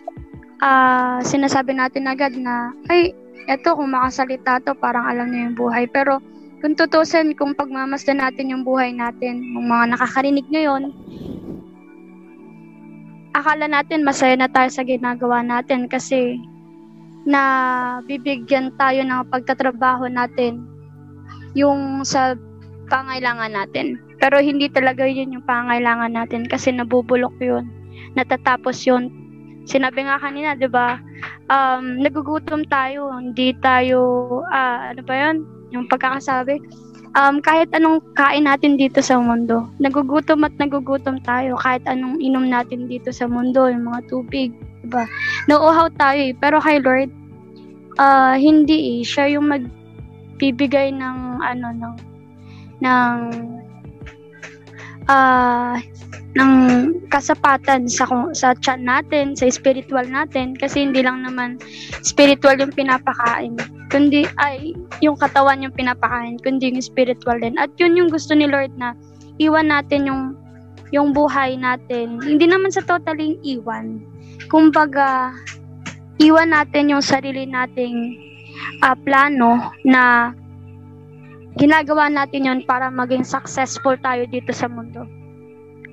uh, 0.62 1.18
sinasabi 1.26 1.74
natin 1.74 2.06
agad 2.06 2.38
na 2.38 2.70
ay 2.86 3.10
eto 3.50 3.76
kung 3.76 3.92
makasalita 3.92 4.62
to 4.62 4.72
parang 4.78 5.04
alam 5.04 5.28
niya 5.28 5.50
yung 5.50 5.58
buhay 5.58 5.84
pero 5.90 6.22
kung 6.64 6.80
tutusin 6.80 7.36
kung 7.36 7.52
pagmamasdan 7.52 8.24
natin 8.24 8.48
yung 8.48 8.64
buhay 8.64 8.88
natin, 8.96 9.44
yung 9.52 9.68
mga 9.68 9.92
nakakarinig 9.92 10.48
ngayon, 10.48 10.96
akala 13.36 13.68
natin 13.68 14.00
masaya 14.00 14.32
na 14.32 14.48
tayo 14.48 14.72
sa 14.72 14.80
ginagawa 14.80 15.44
natin 15.44 15.84
kasi 15.92 16.40
na 17.28 18.00
bibigyan 18.08 18.72
tayo 18.80 19.04
ng 19.04 19.28
pagtatrabaho 19.28 20.08
natin 20.08 20.64
yung 21.52 22.00
sa 22.00 22.32
pangailangan 22.88 23.52
natin. 23.52 24.00
Pero 24.16 24.40
hindi 24.40 24.72
talaga 24.72 25.04
yun 25.04 25.36
yung 25.36 25.44
pangailangan 25.44 26.16
natin 26.16 26.48
kasi 26.48 26.72
nabubulok 26.72 27.36
yun. 27.44 27.68
Natatapos 28.16 28.88
yun. 28.88 29.12
Sinabi 29.68 30.08
nga 30.08 30.16
kanina, 30.16 30.56
di 30.56 30.68
ba, 30.72 30.96
um, 31.52 32.00
nagugutom 32.00 32.64
tayo, 32.72 33.12
hindi 33.20 33.52
tayo, 33.60 34.00
ah, 34.48 34.96
ano 34.96 35.04
ba 35.04 35.28
yun? 35.28 35.44
Yung 35.74 35.90
pagkakasabi, 35.90 36.62
um, 37.18 37.42
kahit 37.42 37.70
anong 37.74 38.02
kain 38.14 38.46
natin 38.46 38.78
dito 38.78 39.02
sa 39.02 39.18
mundo, 39.18 39.66
nagugutom 39.82 40.46
at 40.46 40.54
nagugutom 40.58 41.18
tayo 41.22 41.58
kahit 41.62 41.82
anong 41.86 42.18
inom 42.22 42.46
natin 42.46 42.86
dito 42.86 43.10
sa 43.10 43.26
mundo, 43.26 43.66
yung 43.70 43.86
mga 43.86 44.00
tubig, 44.10 44.54
diba? 44.86 45.06
Nauuhaw 45.50 45.90
tayo 45.98 46.20
eh, 46.20 46.34
pero 46.38 46.62
kay 46.62 46.78
Lord, 46.82 47.10
uh, 47.98 48.34
hindi 48.38 49.00
eh, 49.00 49.06
siya 49.06 49.38
yung 49.38 49.50
magbibigay 49.50 50.94
ng 50.94 51.18
ano, 51.42 51.66
ng, 51.74 51.94
ng, 52.82 53.16
uh, 55.10 55.74
ng 56.34 56.52
kasapatan 57.14 57.86
sa 57.86 58.06
sa 58.34 58.58
chan 58.58 58.82
natin, 58.82 59.38
sa 59.38 59.46
spiritual 59.46 60.04
natin 60.10 60.58
kasi 60.58 60.82
hindi 60.82 61.02
lang 61.02 61.22
naman 61.22 61.62
spiritual 62.02 62.58
yung 62.58 62.74
pinapakain 62.74 63.54
kundi 63.94 64.26
ay 64.42 64.74
yung 64.98 65.14
katawan 65.14 65.62
yung 65.62 65.70
pinapakain, 65.70 66.34
kundi 66.42 66.74
yung 66.74 66.82
spiritual 66.82 67.38
din. 67.38 67.54
At 67.62 67.70
yun 67.78 67.94
yung 67.94 68.10
gusto 68.10 68.34
ni 68.34 68.50
Lord 68.50 68.74
na 68.74 68.98
iwan 69.38 69.70
natin 69.70 70.10
yung 70.10 70.22
yung 70.90 71.14
buhay 71.14 71.54
natin. 71.54 72.18
Hindi 72.18 72.50
naman 72.50 72.74
sa 72.74 72.82
totaling 72.82 73.38
iwan. 73.46 74.02
Kumbaga, 74.50 75.30
iwan 76.18 76.50
natin 76.50 76.90
yung 76.90 77.02
sarili 77.02 77.46
nating 77.46 78.18
uh, 78.82 78.98
plano 79.06 79.74
na 79.86 80.34
ginagawa 81.54 82.10
natin 82.10 82.50
yon 82.50 82.60
para 82.66 82.90
maging 82.90 83.22
successful 83.22 83.94
tayo 84.02 84.26
dito 84.26 84.50
sa 84.50 84.66
mundo. 84.66 85.06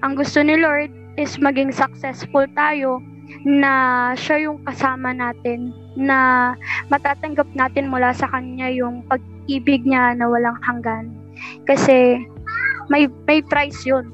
Ang 0.01 0.17
gusto 0.17 0.41
ni 0.41 0.57
Lord 0.57 0.89
is 1.21 1.37
maging 1.37 1.69
successful 1.69 2.45
tayo 2.57 3.01
na 3.45 4.11
siya 4.17 4.49
yung 4.49 4.59
kasama 4.65 5.13
natin, 5.13 5.73
na 5.95 6.51
matatanggap 6.87 7.47
natin 7.51 7.91
mula 7.91 8.15
sa 8.15 8.27
kanya 8.31 8.71
yung 8.71 9.03
pag-ibig 9.07 9.83
niya 9.83 10.15
na 10.15 10.27
walang 10.27 10.55
hanggan. 10.63 11.11
Kasi 11.67 12.21
may 12.87 13.07
may 13.27 13.43
price 13.43 13.83
'yun. 13.83 14.11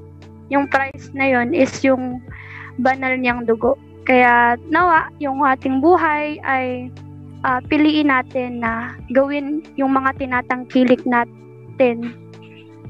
Yung 0.50 0.66
price 0.70 1.12
na 1.14 1.30
'yun 1.30 1.54
is 1.54 1.72
yung 1.86 2.22
banal 2.82 3.14
niyang 3.18 3.46
dugo. 3.46 3.78
Kaya 4.08 4.56
nawa 4.72 5.12
yung 5.20 5.44
ating 5.44 5.84
buhay 5.84 6.40
ay 6.42 6.88
ah, 7.46 7.60
piliin 7.68 8.10
natin 8.10 8.64
na 8.64 8.96
gawin 9.12 9.62
yung 9.76 9.94
mga 9.94 10.16
tinatangkilik 10.18 11.04
natin 11.06 12.16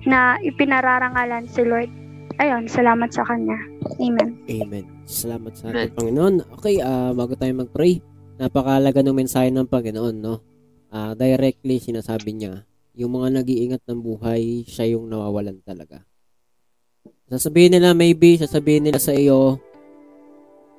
na 0.08 0.39
ipinararangalan 0.45 1.50
si 1.50 1.66
Lord. 1.66 1.91
Ayun, 2.38 2.70
salamat 2.70 3.10
sa 3.10 3.26
Kanya. 3.26 3.58
Amen. 3.98 4.38
Amen. 4.46 4.86
Salamat 5.10 5.58
sa 5.58 5.74
ating 5.74 5.98
Panginoon. 5.98 6.46
Okay, 6.62 6.78
ah 6.86 7.10
bago 7.10 7.34
tayo 7.34 7.50
mag-pray, 7.58 7.98
napakalaga 8.38 9.02
ng 9.02 9.18
mensahe 9.18 9.50
ng 9.50 9.66
Panginoon, 9.66 10.16
no? 10.22 10.46
Ah, 10.94 11.18
directly 11.18 11.82
sinasabi 11.82 12.38
niya, 12.38 12.62
yung 12.94 13.18
mga 13.18 13.42
nag-iingat 13.42 13.82
ng 13.90 14.00
buhay, 14.06 14.62
siya 14.70 14.94
yung 14.94 15.10
nawawalan 15.10 15.58
talaga. 15.66 16.06
Sasabihin 17.28 17.76
nila 17.76 17.98
maybe, 17.98 18.38
sasabihin 18.38 18.86
nila 18.86 19.02
sa 19.02 19.18
iyo, 19.18 19.58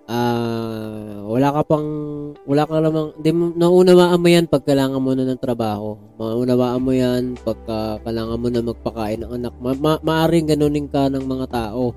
ah, 0.08 1.20
wala 1.28 1.48
ka 1.52 1.62
pang, 1.68 1.88
wala 2.48 2.64
ka 2.64 2.80
lamang, 2.80 3.12
hindi 3.20 3.30
mo, 3.36 3.44
naunawaan 3.52 4.18
mo 4.18 4.28
yan 4.28 4.48
pag 4.48 4.64
kailangan 4.64 5.04
mo 5.04 5.12
na 5.12 5.28
ng 5.28 5.40
trabaho. 5.40 6.00
Maunawaan 6.16 6.80
mo 6.80 6.92
yan 6.96 7.36
pagka 7.44 8.00
kailangan 8.02 8.40
mo 8.40 8.48
na 8.48 8.64
magpakain 8.64 9.20
ng 9.20 9.32
anak. 9.36 9.54
Ma- 9.60 9.76
ma- 9.78 10.02
maaring 10.02 10.48
ganunin 10.48 10.88
ka 10.88 11.12
ng 11.12 11.22
mga 11.22 11.46
tao. 11.52 11.92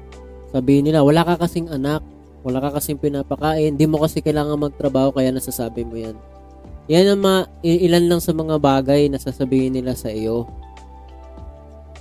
Sabihin 0.52 0.92
nila, 0.92 1.02
wala 1.08 1.24
ka 1.24 1.40
kasing 1.40 1.72
anak, 1.72 2.04
wala 2.44 2.60
ka 2.60 2.78
kasing 2.78 3.00
pinapakain, 3.00 3.74
hindi 3.80 3.88
mo 3.88 4.04
kasi 4.04 4.20
kailangan 4.20 4.60
magtrabaho 4.60 5.16
kaya 5.16 5.32
nasasabi 5.32 5.88
mo 5.88 5.96
yan. 5.96 6.20
Yan 6.92 7.16
ang 7.16 7.22
ma- 7.24 7.48
ilan 7.64 8.12
lang 8.12 8.20
sa 8.20 8.36
mga 8.36 8.60
bagay 8.60 9.08
na 9.08 9.16
sasabihin 9.16 9.80
nila 9.80 9.96
sa 9.96 10.12
iyo. 10.12 10.52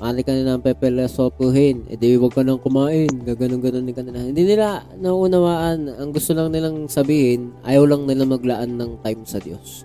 Mali 0.00 0.24
ka 0.24 0.32
na 0.32 0.56
ng 0.56 0.64
pepelesopuhin, 0.64 1.84
eh 1.92 1.96
di 2.00 2.16
wag 2.16 2.32
ka 2.32 2.40
nang 2.40 2.56
kumain, 2.56 3.20
gaganon-ganon 3.20 3.84
ka 3.92 4.00
nila. 4.00 4.32
Hindi 4.32 4.48
nila 4.48 4.80
nauunawaan, 4.96 5.92
ang 5.92 6.08
gusto 6.16 6.32
lang 6.32 6.56
nilang 6.56 6.88
sabihin, 6.88 7.52
ayaw 7.68 7.84
lang 7.84 8.08
nila 8.08 8.24
maglaan 8.24 8.80
ng 8.80 9.04
time 9.04 9.28
sa 9.28 9.36
Diyos. 9.36 9.84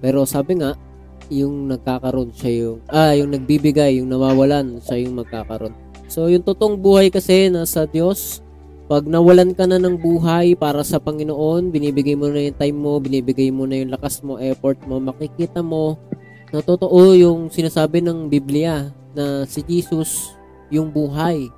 Pero 0.00 0.24
sabi 0.24 0.64
nga, 0.64 0.72
yung 1.28 1.68
nagkakaroon 1.68 2.32
siya 2.32 2.52
yung, 2.56 2.78
ah, 2.88 3.12
yung 3.12 3.36
nagbibigay, 3.36 4.00
yung 4.00 4.08
nawawalan, 4.08 4.80
siya 4.80 5.04
yung 5.04 5.20
magkakaroon. 5.20 5.76
So, 6.08 6.32
yung 6.32 6.40
totoong 6.40 6.80
buhay 6.80 7.12
kasi 7.12 7.52
nasa 7.52 7.84
Diyos, 7.84 8.40
pag 8.88 9.04
nawalan 9.04 9.52
ka 9.52 9.68
na 9.68 9.76
ng 9.76 10.00
buhay 10.00 10.56
para 10.56 10.80
sa 10.80 10.96
Panginoon, 10.96 11.68
binibigay 11.68 12.16
mo 12.16 12.32
na 12.32 12.48
yung 12.48 12.56
time 12.56 12.78
mo, 12.80 12.96
binibigay 12.96 13.52
mo 13.52 13.68
na 13.68 13.76
yung 13.76 13.92
lakas 13.92 14.24
mo, 14.24 14.40
effort 14.40 14.80
mo, 14.88 15.04
makikita 15.04 15.60
mo 15.60 16.00
na 16.48 16.64
totoo 16.64 17.12
yung 17.12 17.52
sinasabi 17.52 18.00
ng 18.00 18.32
Biblia 18.32 19.03
na 19.14 19.48
si 19.48 19.62
Jesus 19.64 20.34
yung 20.68 20.90
buhay. 20.90 21.48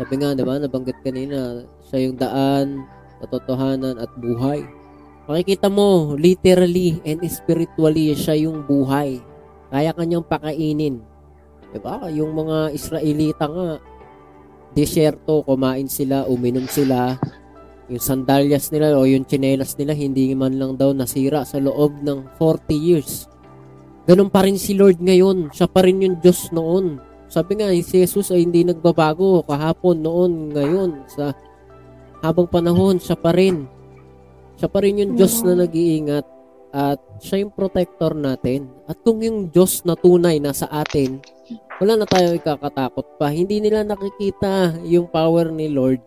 Sabi 0.00 0.14
nga, 0.18 0.32
di 0.32 0.42
ba, 0.46 0.56
nabanggit 0.56 0.98
kanina, 1.04 1.66
siya 1.90 1.98
yung 2.08 2.16
daan, 2.16 2.86
katotohanan 3.22 4.00
at 4.00 4.10
buhay. 4.18 4.64
Makikita 5.28 5.70
mo, 5.70 6.18
literally 6.18 6.98
and 7.06 7.22
spiritually, 7.30 8.10
siya 8.16 8.34
yung 8.48 8.66
buhay. 8.66 9.22
Kaya 9.70 9.94
kanyang 9.94 10.26
pakainin. 10.26 10.98
Di 11.70 11.78
ba? 11.78 12.10
Yung 12.10 12.34
mga 12.34 12.74
Israelita 12.74 13.46
nga, 13.46 13.78
disyerto, 14.74 15.44
kumain 15.46 15.86
sila, 15.86 16.26
uminom 16.26 16.66
sila, 16.66 17.14
yung 17.92 18.02
sandalyas 18.02 18.72
nila 18.72 18.96
o 18.96 19.04
yung 19.04 19.28
chinelas 19.28 19.76
nila 19.76 19.92
hindi 19.92 20.32
man 20.32 20.56
lang 20.56 20.80
daw 20.80 20.96
nasira 20.96 21.44
sa 21.44 21.60
loob 21.60 22.00
ng 22.00 22.24
40 22.40 22.72
years. 22.72 23.28
Ganun 24.02 24.30
pa 24.30 24.42
rin 24.42 24.58
si 24.58 24.74
Lord 24.74 24.98
ngayon. 24.98 25.54
Siya 25.54 25.70
pa 25.70 25.86
rin 25.86 26.02
yung 26.02 26.18
Diyos 26.18 26.50
noon. 26.50 26.98
Sabi 27.30 27.62
nga, 27.62 27.70
si 27.70 28.02
Jesus 28.02 28.34
ay 28.34 28.44
hindi 28.44 28.66
nagbabago 28.66 29.46
kahapon, 29.46 30.02
noon, 30.02 30.52
ngayon. 30.52 31.06
Sa 31.08 31.32
habang 32.22 32.50
panahon, 32.50 32.98
siya 32.98 33.14
pa 33.14 33.30
rin. 33.32 33.66
Siya 34.58 34.68
pa 34.68 34.82
rin 34.82 35.00
yung 35.00 35.12
Diyos 35.14 35.42
na 35.42 35.58
nag-iingat 35.58 36.26
at 36.72 36.98
siya 37.20 37.46
yung 37.46 37.52
protector 37.52 38.14
natin. 38.14 38.70
At 38.88 39.00
kung 39.04 39.20
yung 39.20 39.52
Diyos 39.52 39.84
na 39.84 39.94
tunay 39.94 40.40
nasa 40.40 40.66
atin, 40.70 41.20
wala 41.82 41.98
na 41.98 42.06
tayo 42.06 42.32
ikakatakot 42.34 43.18
pa. 43.18 43.30
Hindi 43.30 43.58
nila 43.58 43.82
nakikita 43.86 44.82
yung 44.86 45.10
power 45.10 45.50
ni 45.50 45.68
Lord 45.70 46.00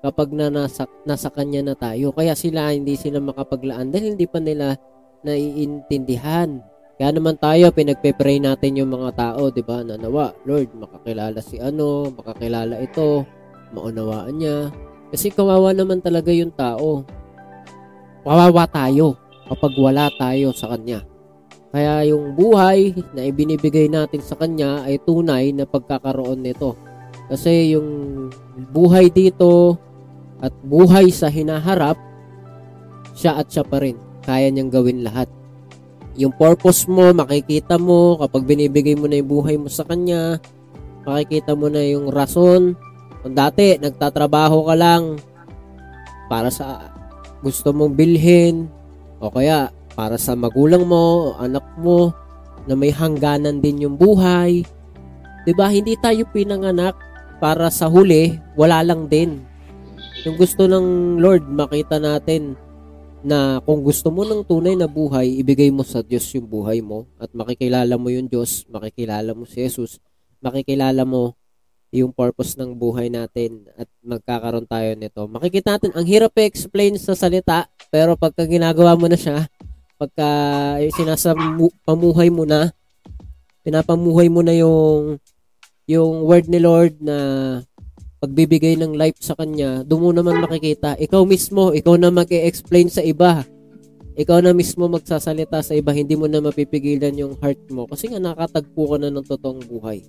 kapag 0.00 0.30
na 0.30 0.48
nasa, 0.48 0.86
nasa 1.04 1.28
Kanya 1.28 1.60
na 1.60 1.74
tayo. 1.74 2.14
Kaya 2.14 2.32
sila, 2.32 2.70
hindi 2.72 2.94
sila 2.94 3.18
makapaglaan 3.20 3.90
dahil 3.92 4.14
hindi 4.14 4.26
pa 4.26 4.38
nila 4.38 4.78
naiintindihan. 5.26 6.62
Kaya 6.98 7.14
naman 7.14 7.38
tayo, 7.38 7.70
pinagpe-pray 7.70 8.42
natin 8.42 8.74
yung 8.74 8.90
mga 8.90 9.14
tao, 9.14 9.54
di 9.54 9.62
ba? 9.62 9.86
Nanawa, 9.86 10.34
Lord, 10.42 10.74
makakilala 10.74 11.38
si 11.38 11.62
ano, 11.62 12.10
makakilala 12.10 12.74
ito, 12.82 13.22
maunawaan 13.70 14.34
niya. 14.34 14.74
Kasi 15.14 15.30
kawawa 15.30 15.70
naman 15.70 16.02
talaga 16.02 16.34
yung 16.34 16.50
tao. 16.50 17.06
Kawawa 18.26 18.66
tayo 18.66 19.14
kapag 19.46 19.72
wala 19.78 20.10
tayo 20.18 20.50
sa 20.50 20.74
Kanya. 20.74 21.06
Kaya 21.70 22.02
yung 22.10 22.34
buhay 22.34 22.90
na 23.14 23.30
ibinibigay 23.30 23.86
natin 23.86 24.18
sa 24.18 24.34
Kanya 24.34 24.82
ay 24.82 24.98
tunay 24.98 25.54
na 25.54 25.70
pagkakaroon 25.70 26.42
nito. 26.42 26.74
Kasi 27.30 27.78
yung 27.78 27.88
buhay 28.74 29.06
dito 29.12 29.78
at 30.42 30.50
buhay 30.66 31.14
sa 31.14 31.30
hinaharap, 31.30 31.94
siya 33.14 33.38
at 33.38 33.46
siya 33.54 33.62
pa 33.62 33.78
rin. 33.78 33.94
Kaya 34.26 34.50
niyang 34.50 34.74
gawin 34.74 35.06
lahat. 35.06 35.30
Yung 36.18 36.34
purpose 36.34 36.90
mo, 36.90 37.14
makikita 37.14 37.78
mo 37.78 38.18
kapag 38.18 38.42
binibigay 38.42 38.98
mo 38.98 39.06
na 39.06 39.22
yung 39.22 39.30
buhay 39.30 39.54
mo 39.54 39.70
sa 39.70 39.86
Kanya, 39.86 40.42
makikita 41.06 41.54
mo 41.54 41.70
na 41.70 41.78
yung 41.86 42.10
rason. 42.10 42.74
Kung 43.22 43.34
dati, 43.38 43.78
nagtatrabaho 43.78 44.66
ka 44.66 44.74
lang 44.74 45.22
para 46.26 46.50
sa 46.50 46.90
gusto 47.38 47.70
mong 47.70 47.94
bilhin, 47.94 48.66
o 49.22 49.30
kaya 49.30 49.70
para 49.94 50.18
sa 50.18 50.34
magulang 50.34 50.82
mo, 50.82 51.38
anak 51.38 51.62
mo, 51.78 52.10
na 52.68 52.74
may 52.74 52.92
hangganan 52.92 53.64
din 53.64 53.88
yung 53.88 53.96
buhay. 53.96 54.66
'Di 55.48 55.52
ba 55.56 55.72
Hindi 55.72 55.96
tayo 55.96 56.28
pinanganak 56.28 56.94
para 57.40 57.72
sa 57.72 57.88
huli, 57.88 58.36
wala 58.58 58.84
lang 58.84 59.08
din. 59.08 59.40
Yung 60.26 60.36
gusto 60.36 60.68
ng 60.68 61.16
Lord, 61.22 61.46
makita 61.48 61.96
natin 61.96 62.58
na 63.22 63.58
kung 63.66 63.82
gusto 63.82 64.14
mo 64.14 64.22
ng 64.22 64.46
tunay 64.46 64.78
na 64.78 64.86
buhay, 64.86 65.42
ibigay 65.42 65.74
mo 65.74 65.82
sa 65.82 66.02
Diyos 66.02 66.26
yung 66.34 66.46
buhay 66.46 66.78
mo 66.78 67.10
at 67.18 67.30
makikilala 67.34 67.98
mo 67.98 68.08
yung 68.14 68.30
Diyos, 68.30 68.62
makikilala 68.70 69.34
mo 69.34 69.42
si 69.42 69.66
Jesus, 69.66 69.98
makikilala 70.38 71.02
mo 71.02 71.34
yung 71.90 72.12
purpose 72.12 72.54
ng 72.60 72.76
buhay 72.76 73.08
natin 73.08 73.64
at 73.74 73.88
magkakaroon 74.04 74.68
tayo 74.68 74.92
nito. 74.94 75.24
Makikita 75.24 75.76
natin, 75.76 75.92
ang 75.96 76.04
hirap 76.04 76.36
i-explain 76.36 77.00
sa 77.00 77.16
salita, 77.16 77.66
pero 77.88 78.14
pagka 78.14 78.44
ginagawa 78.44 78.92
mo 78.94 79.08
na 79.08 79.16
siya, 79.16 79.48
pagka 79.96 80.28
sinasamuhay 80.92 82.28
mo 82.28 82.44
na, 82.44 82.70
pinapamuhay 83.64 84.28
mo 84.30 84.44
na 84.44 84.54
yung 84.54 85.18
yung 85.88 86.28
word 86.28 86.52
ni 86.52 86.60
Lord 86.60 87.00
na 87.00 87.16
pagbibigay 88.18 88.74
ng 88.78 88.98
life 88.98 89.18
sa 89.22 89.38
kanya, 89.38 89.86
doon 89.86 90.00
mo 90.02 90.10
naman 90.10 90.42
makikita, 90.42 90.98
ikaw 90.98 91.22
mismo, 91.22 91.70
ikaw 91.70 91.94
na 91.94 92.10
mag-explain 92.10 92.90
sa 92.90 93.02
iba. 93.02 93.46
Ikaw 94.18 94.42
na 94.42 94.50
mismo 94.50 94.90
magsasalita 94.90 95.62
sa 95.62 95.78
iba, 95.78 95.94
hindi 95.94 96.18
mo 96.18 96.26
na 96.26 96.42
mapipigilan 96.42 97.14
yung 97.14 97.38
heart 97.38 97.70
mo 97.70 97.86
kasi 97.86 98.10
nga 98.10 98.18
nakatagpo 98.18 98.90
ka 98.90 98.96
na 98.98 99.14
ng 99.14 99.22
totoong 99.22 99.62
buhay. 99.70 100.02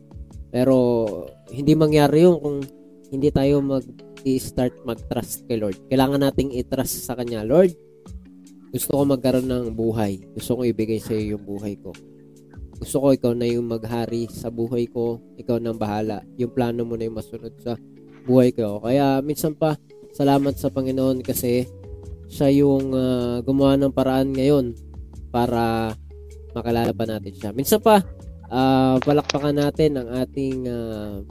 Pero 0.49 1.05
hindi 1.53 1.77
mangyari 1.77 2.25
yun 2.25 2.41
kung 2.41 2.65
hindi 3.13 3.29
tayo 3.29 3.61
mag-i-start 3.61 4.81
mag-trust 4.81 5.45
kay 5.45 5.61
Lord. 5.61 5.77
Kailangan 5.93 6.25
nating 6.25 6.57
i-trust 6.57 7.05
sa 7.05 7.13
Kanya. 7.13 7.45
Lord, 7.45 7.77
gusto 8.73 8.97
ko 8.97 9.01
magkaroon 9.05 9.49
ng 9.49 9.77
buhay. 9.77 10.21
Gusto 10.33 10.57
ko 10.57 10.61
ibigay 10.65 10.97
sa 10.97 11.13
iyo 11.13 11.37
yung 11.37 11.45
buhay 11.45 11.77
ko. 11.77 11.93
Gusto 12.81 13.01
ko 13.01 13.07
ikaw 13.13 13.33
na 13.37 13.45
yung 13.49 13.69
maghari 13.69 14.29
sa 14.29 14.49
buhay 14.49 14.89
ko. 14.89 15.21
Ikaw 15.37 15.57
nang 15.61 15.77
bahala. 15.77 16.25
Yung 16.37 16.53
plano 16.53 16.81
mo 16.85 16.97
na 16.97 17.09
yung 17.09 17.17
masunod 17.17 17.53
sa 17.61 17.77
buhay 18.25 18.55
ko. 18.55 18.83
Kaya 18.83 19.19
minsan 19.23 19.55
pa, 19.55 19.75
salamat 20.15 20.55
sa 20.57 20.71
Panginoon 20.73 21.23
kasi 21.23 21.67
siya 22.29 22.49
yung 22.53 22.93
uh, 22.93 23.41
gumawa 23.41 23.75
ng 23.79 23.93
paraan 23.93 24.33
ngayon 24.33 24.77
para 25.33 25.93
makalala 26.53 26.93
pa 26.93 27.05
natin 27.05 27.33
siya. 27.33 27.49
Minsan 27.53 27.81
pa, 27.81 28.01
uh, 28.49 28.97
palakpakan 29.01 29.55
natin 29.57 29.97
ang 29.97 30.09
ating 30.23 30.65
uh, 30.69 31.21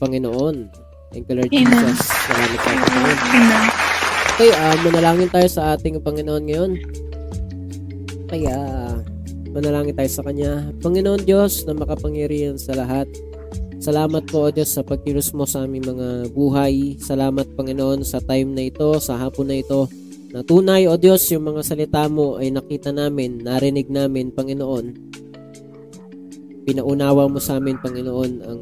Panginoon. 0.00 0.68
Thank 1.12 1.28
you, 1.32 1.36
Lord 1.40 1.52
Amen. 1.52 1.64
Jesus. 1.64 1.98
Salamat 2.04 2.58
sa 2.60 2.70
Panginoon. 2.72 3.16
Amen. 3.16 3.64
Okay, 4.36 4.50
uh, 4.52 4.76
manalangin 4.84 5.30
tayo 5.32 5.48
sa 5.48 5.62
ating 5.72 5.96
Panginoon 6.04 6.44
ngayon. 6.44 6.72
Kaya, 8.28 8.56
manalangin 9.56 9.96
tayo 9.96 10.10
sa 10.12 10.20
Kanya. 10.20 10.68
Panginoon 10.84 11.24
Diyos 11.24 11.64
na 11.64 11.72
makapangyarihan 11.72 12.60
sa 12.60 12.76
lahat, 12.76 13.08
Salamat 13.76 14.24
po, 14.32 14.48
O 14.48 14.52
Diyos, 14.52 14.72
sa 14.72 14.80
pagkilos 14.80 15.36
mo 15.36 15.44
sa 15.44 15.68
aming 15.68 15.84
mga 15.84 16.32
buhay. 16.32 16.96
Salamat, 16.96 17.44
Panginoon, 17.52 18.08
sa 18.08 18.24
time 18.24 18.56
na 18.56 18.64
ito, 18.72 18.96
sa 19.04 19.20
hapon 19.20 19.52
na 19.52 19.60
ito, 19.60 19.84
na 20.32 20.40
tunay, 20.40 20.88
O 20.88 20.96
Diyos, 20.96 21.28
yung 21.28 21.44
mga 21.44 21.60
salita 21.60 22.08
mo 22.08 22.40
ay 22.40 22.48
nakita 22.48 22.88
namin, 22.88 23.44
narinig 23.44 23.92
namin, 23.92 24.32
Panginoon. 24.32 24.96
Pinaunawa 26.64 27.28
mo 27.28 27.36
sa 27.36 27.60
amin, 27.60 27.76
Panginoon, 27.76 28.32
ang 28.42 28.60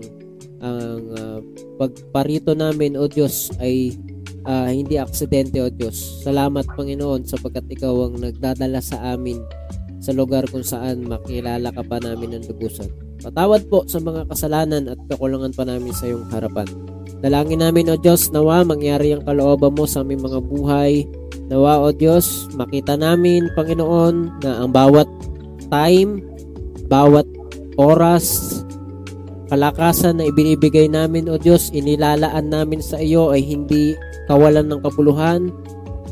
ang 0.65 1.05
ah, 1.15 1.41
pagparito 1.79 2.59
namin, 2.59 2.99
O 2.99 3.07
Diyos, 3.07 3.55
ay 3.63 3.95
ah, 4.51 4.67
hindi 4.67 4.99
aksidente, 4.99 5.63
O 5.63 5.71
Diyos. 5.71 6.27
Salamat, 6.27 6.67
Panginoon, 6.75 7.23
sapagkat 7.23 7.71
Ikaw 7.71 7.95
ang 8.11 8.15
nagdadala 8.19 8.83
sa 8.83 9.15
amin 9.15 9.39
sa 10.03 10.11
lugar 10.11 10.45
kung 10.51 10.67
saan 10.67 11.07
makilala 11.07 11.71
ka 11.71 11.87
pa 11.87 12.03
namin 12.03 12.37
ng 12.37 12.51
lubusan. 12.51 13.04
Patawad 13.25 13.65
po 13.73 13.89
sa 13.89 14.05
mga 14.05 14.29
kasalanan 14.29 14.93
at 14.93 15.01
kakulangan 15.09 15.57
pa 15.57 15.65
namin 15.65 15.97
sa 15.97 16.05
iyong 16.05 16.29
harapan. 16.29 16.69
Dalangin 17.25 17.65
namin, 17.65 17.89
O 17.89 17.97
Diyos, 17.97 18.29
nawa 18.29 18.69
mangyari 18.69 19.17
ang 19.17 19.25
kalooban 19.25 19.73
mo 19.73 19.89
sa 19.89 20.05
aming 20.05 20.21
mga 20.21 20.45
buhay. 20.45 21.09
Nawa, 21.49 21.81
O 21.81 21.89
Diyos, 21.89 22.53
makita 22.53 23.01
namin, 23.01 23.49
Panginoon, 23.57 24.45
na 24.45 24.61
ang 24.61 24.77
bawat 24.77 25.09
time, 25.73 26.21
bawat 26.93 27.25
oras, 27.81 28.61
kalakasan 29.49 30.21
na 30.21 30.29
ibinibigay 30.29 30.85
namin, 30.85 31.33
O 31.33 31.41
Diyos, 31.41 31.73
inilalaan 31.73 32.53
namin 32.53 32.85
sa 32.85 33.01
iyo 33.01 33.33
ay 33.33 33.41
hindi 33.41 33.97
kawalan 34.29 34.69
ng 34.69 34.85
kapuluhan, 34.85 35.49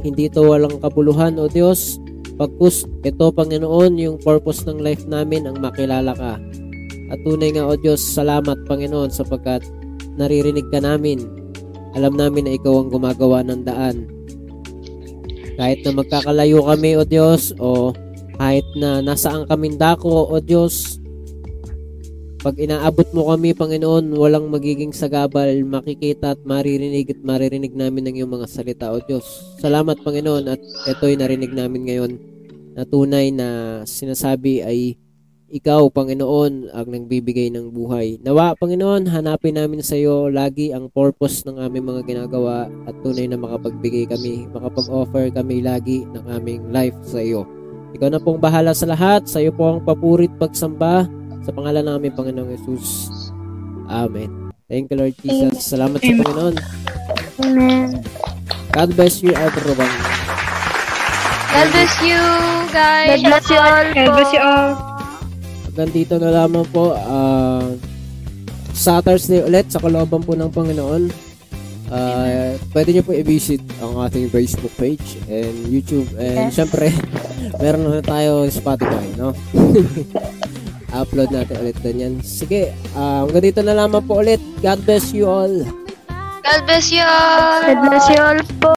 hindi 0.01 0.33
ito 0.33 0.49
walang 0.49 0.81
kapuluhan, 0.81 1.37
O 1.37 1.45
Diyos, 1.45 2.01
pagkus 2.41 2.89
ito, 3.05 3.29
Panginoon, 3.37 4.01
yung 4.01 4.17
purpose 4.17 4.65
ng 4.65 4.81
life 4.81 5.05
namin 5.05 5.45
ang 5.45 5.61
makilala 5.61 6.17
ka. 6.17 6.41
At 7.13 7.21
tunay 7.29 7.53
nga, 7.53 7.69
O 7.69 7.77
Diyos, 7.77 8.01
salamat, 8.01 8.65
Panginoon, 8.65 9.13
sapagkat 9.13 9.61
naririnig 10.17 10.65
ka 10.73 10.81
namin. 10.81 11.21
Alam 11.93 12.17
namin 12.17 12.49
na 12.49 12.57
ikaw 12.57 12.81
ang 12.81 12.89
gumagawa 12.89 13.45
ng 13.45 13.69
daan. 13.69 14.09
Kahit 15.61 15.85
na 15.85 15.93
magkakalayo 15.93 16.65
kami, 16.65 16.97
O 16.97 17.05
Diyos, 17.05 17.53
o 17.61 17.93
kahit 18.41 18.65
na 18.81 19.05
nasaan 19.05 19.45
kaming 19.45 19.77
dako, 19.77 20.33
O 20.33 20.41
Diyos, 20.41 20.97
pag 22.41 22.57
inaabot 22.57 23.07
mo 23.13 23.29
kami, 23.29 23.53
Panginoon, 23.53 24.17
walang 24.17 24.49
magiging 24.49 24.97
sagabal, 24.97 25.53
makikita 25.69 26.33
at 26.33 26.41
maririnig 26.49 27.13
at 27.13 27.21
maririnig 27.21 27.77
namin 27.77 28.09
ng 28.09 28.25
iyong 28.25 28.33
mga 28.41 28.49
salita, 28.49 28.89
O 28.89 29.05
Diyos. 29.05 29.29
Salamat, 29.61 30.01
Panginoon, 30.01 30.49
at 30.49 30.65
ito'y 30.89 31.21
narinig 31.21 31.53
namin 31.53 31.87
ngayon 31.87 32.13
na 32.73 32.89
tunay 32.89 33.29
na 33.29 33.49
sinasabi 33.85 34.65
ay 34.65 34.97
ikaw, 35.53 35.93
Panginoon, 35.93 36.73
ang 36.73 36.89
nagbibigay 36.89 37.53
ng 37.53 37.69
buhay. 37.77 38.17
Nawa, 38.25 38.57
Panginoon, 38.57 39.05
hanapin 39.13 39.61
namin 39.61 39.85
sa 39.85 40.01
iyo 40.01 40.33
lagi 40.33 40.73
ang 40.73 40.89
purpose 40.89 41.45
ng 41.45 41.61
aming 41.61 41.93
mga 41.93 42.09
ginagawa 42.09 42.73
at 42.89 42.97
tunay 43.05 43.29
na 43.29 43.37
makapagbigay 43.37 44.09
kami, 44.09 44.49
makapag-offer 44.49 45.29
kami 45.29 45.61
lagi 45.61 46.09
ng 46.09 46.25
aming 46.33 46.73
life 46.73 46.97
sa 47.05 47.21
iyo. 47.21 47.45
Ikaw 47.93 48.09
na 48.09 48.25
pong 48.25 48.41
bahala 48.41 48.73
sa 48.73 48.89
lahat. 48.89 49.29
Sa 49.29 49.45
iyo 49.45 49.53
po 49.53 49.77
ang 49.77 49.85
papurit 49.85 50.33
pagsamba 50.41 51.05
sa 51.45 51.53
pangalan 51.53 51.85
ng 51.85 51.95
aming 52.01 52.17
Panginoong 52.17 52.53
Yesus. 52.57 53.13
Amen. 53.93 54.49
Thank 54.73 54.89
you, 54.89 54.97
Lord 54.97 55.13
Jesus. 55.21 55.69
Salamat 55.69 56.01
sa 56.01 56.17
Panginoon. 56.17 56.57
Amen. 57.45 58.01
God 58.73 58.97
bless 58.97 59.21
you, 59.21 59.37
everyone. 59.37 59.93
God 61.53 61.69
bless 61.77 61.95
you, 62.01 62.21
guys. 62.73 63.21
God 63.21 63.29
bless 63.29 63.47
you 63.53 63.61
all 63.61 63.85
God 63.93 64.11
bless 64.17 64.33
you 64.33 64.41
all. 64.41 64.92
Hanggang 65.73 65.91
dito 65.91 66.15
na 66.17 66.31
lamang 66.31 66.69
po. 66.69 66.93
ah, 66.93 67.65
Saturday 68.73 69.41
ulit 69.41 69.69
sa 69.69 69.81
kalooban 69.81 70.21
po 70.21 70.33
ng 70.33 70.49
Panginoon. 70.49 71.03
Ah, 71.89 72.53
pwede 72.73 72.93
nyo 72.93 73.05
po 73.05 73.13
i-visit 73.13 73.61
ang 73.79 74.01
ating 74.01 74.29
Facebook 74.29 74.73
page 74.77 75.17
and 75.27 75.67
YouTube. 75.67 76.09
And 76.15 76.49
Yes. 76.49 76.57
syempre, 76.57 76.89
meron 77.63 77.85
na 77.87 78.01
tayo 78.01 78.49
Spotify, 78.49 79.13
no? 79.15 79.33
Upload 80.93 81.33
natin 81.33 81.57
ulit 81.59 81.77
doon 81.81 81.97
yan. 81.99 82.15
Sige, 82.21 82.69
ah, 82.93 83.25
hanggang 83.25 83.45
dito 83.45 83.61
na 83.61 83.73
lamang 83.75 84.05
po 84.05 84.21
ulit. 84.21 84.41
God 84.61 84.85
bless 84.85 85.13
you 85.13 85.25
all. 85.25 85.53
God 86.43 86.61
bless 86.65 86.89
you 86.89 87.01
all. 87.01 87.61
God 87.63 87.81
bless 87.83 88.07
you 88.09 88.21
all 88.21 88.41
po. 88.59 88.71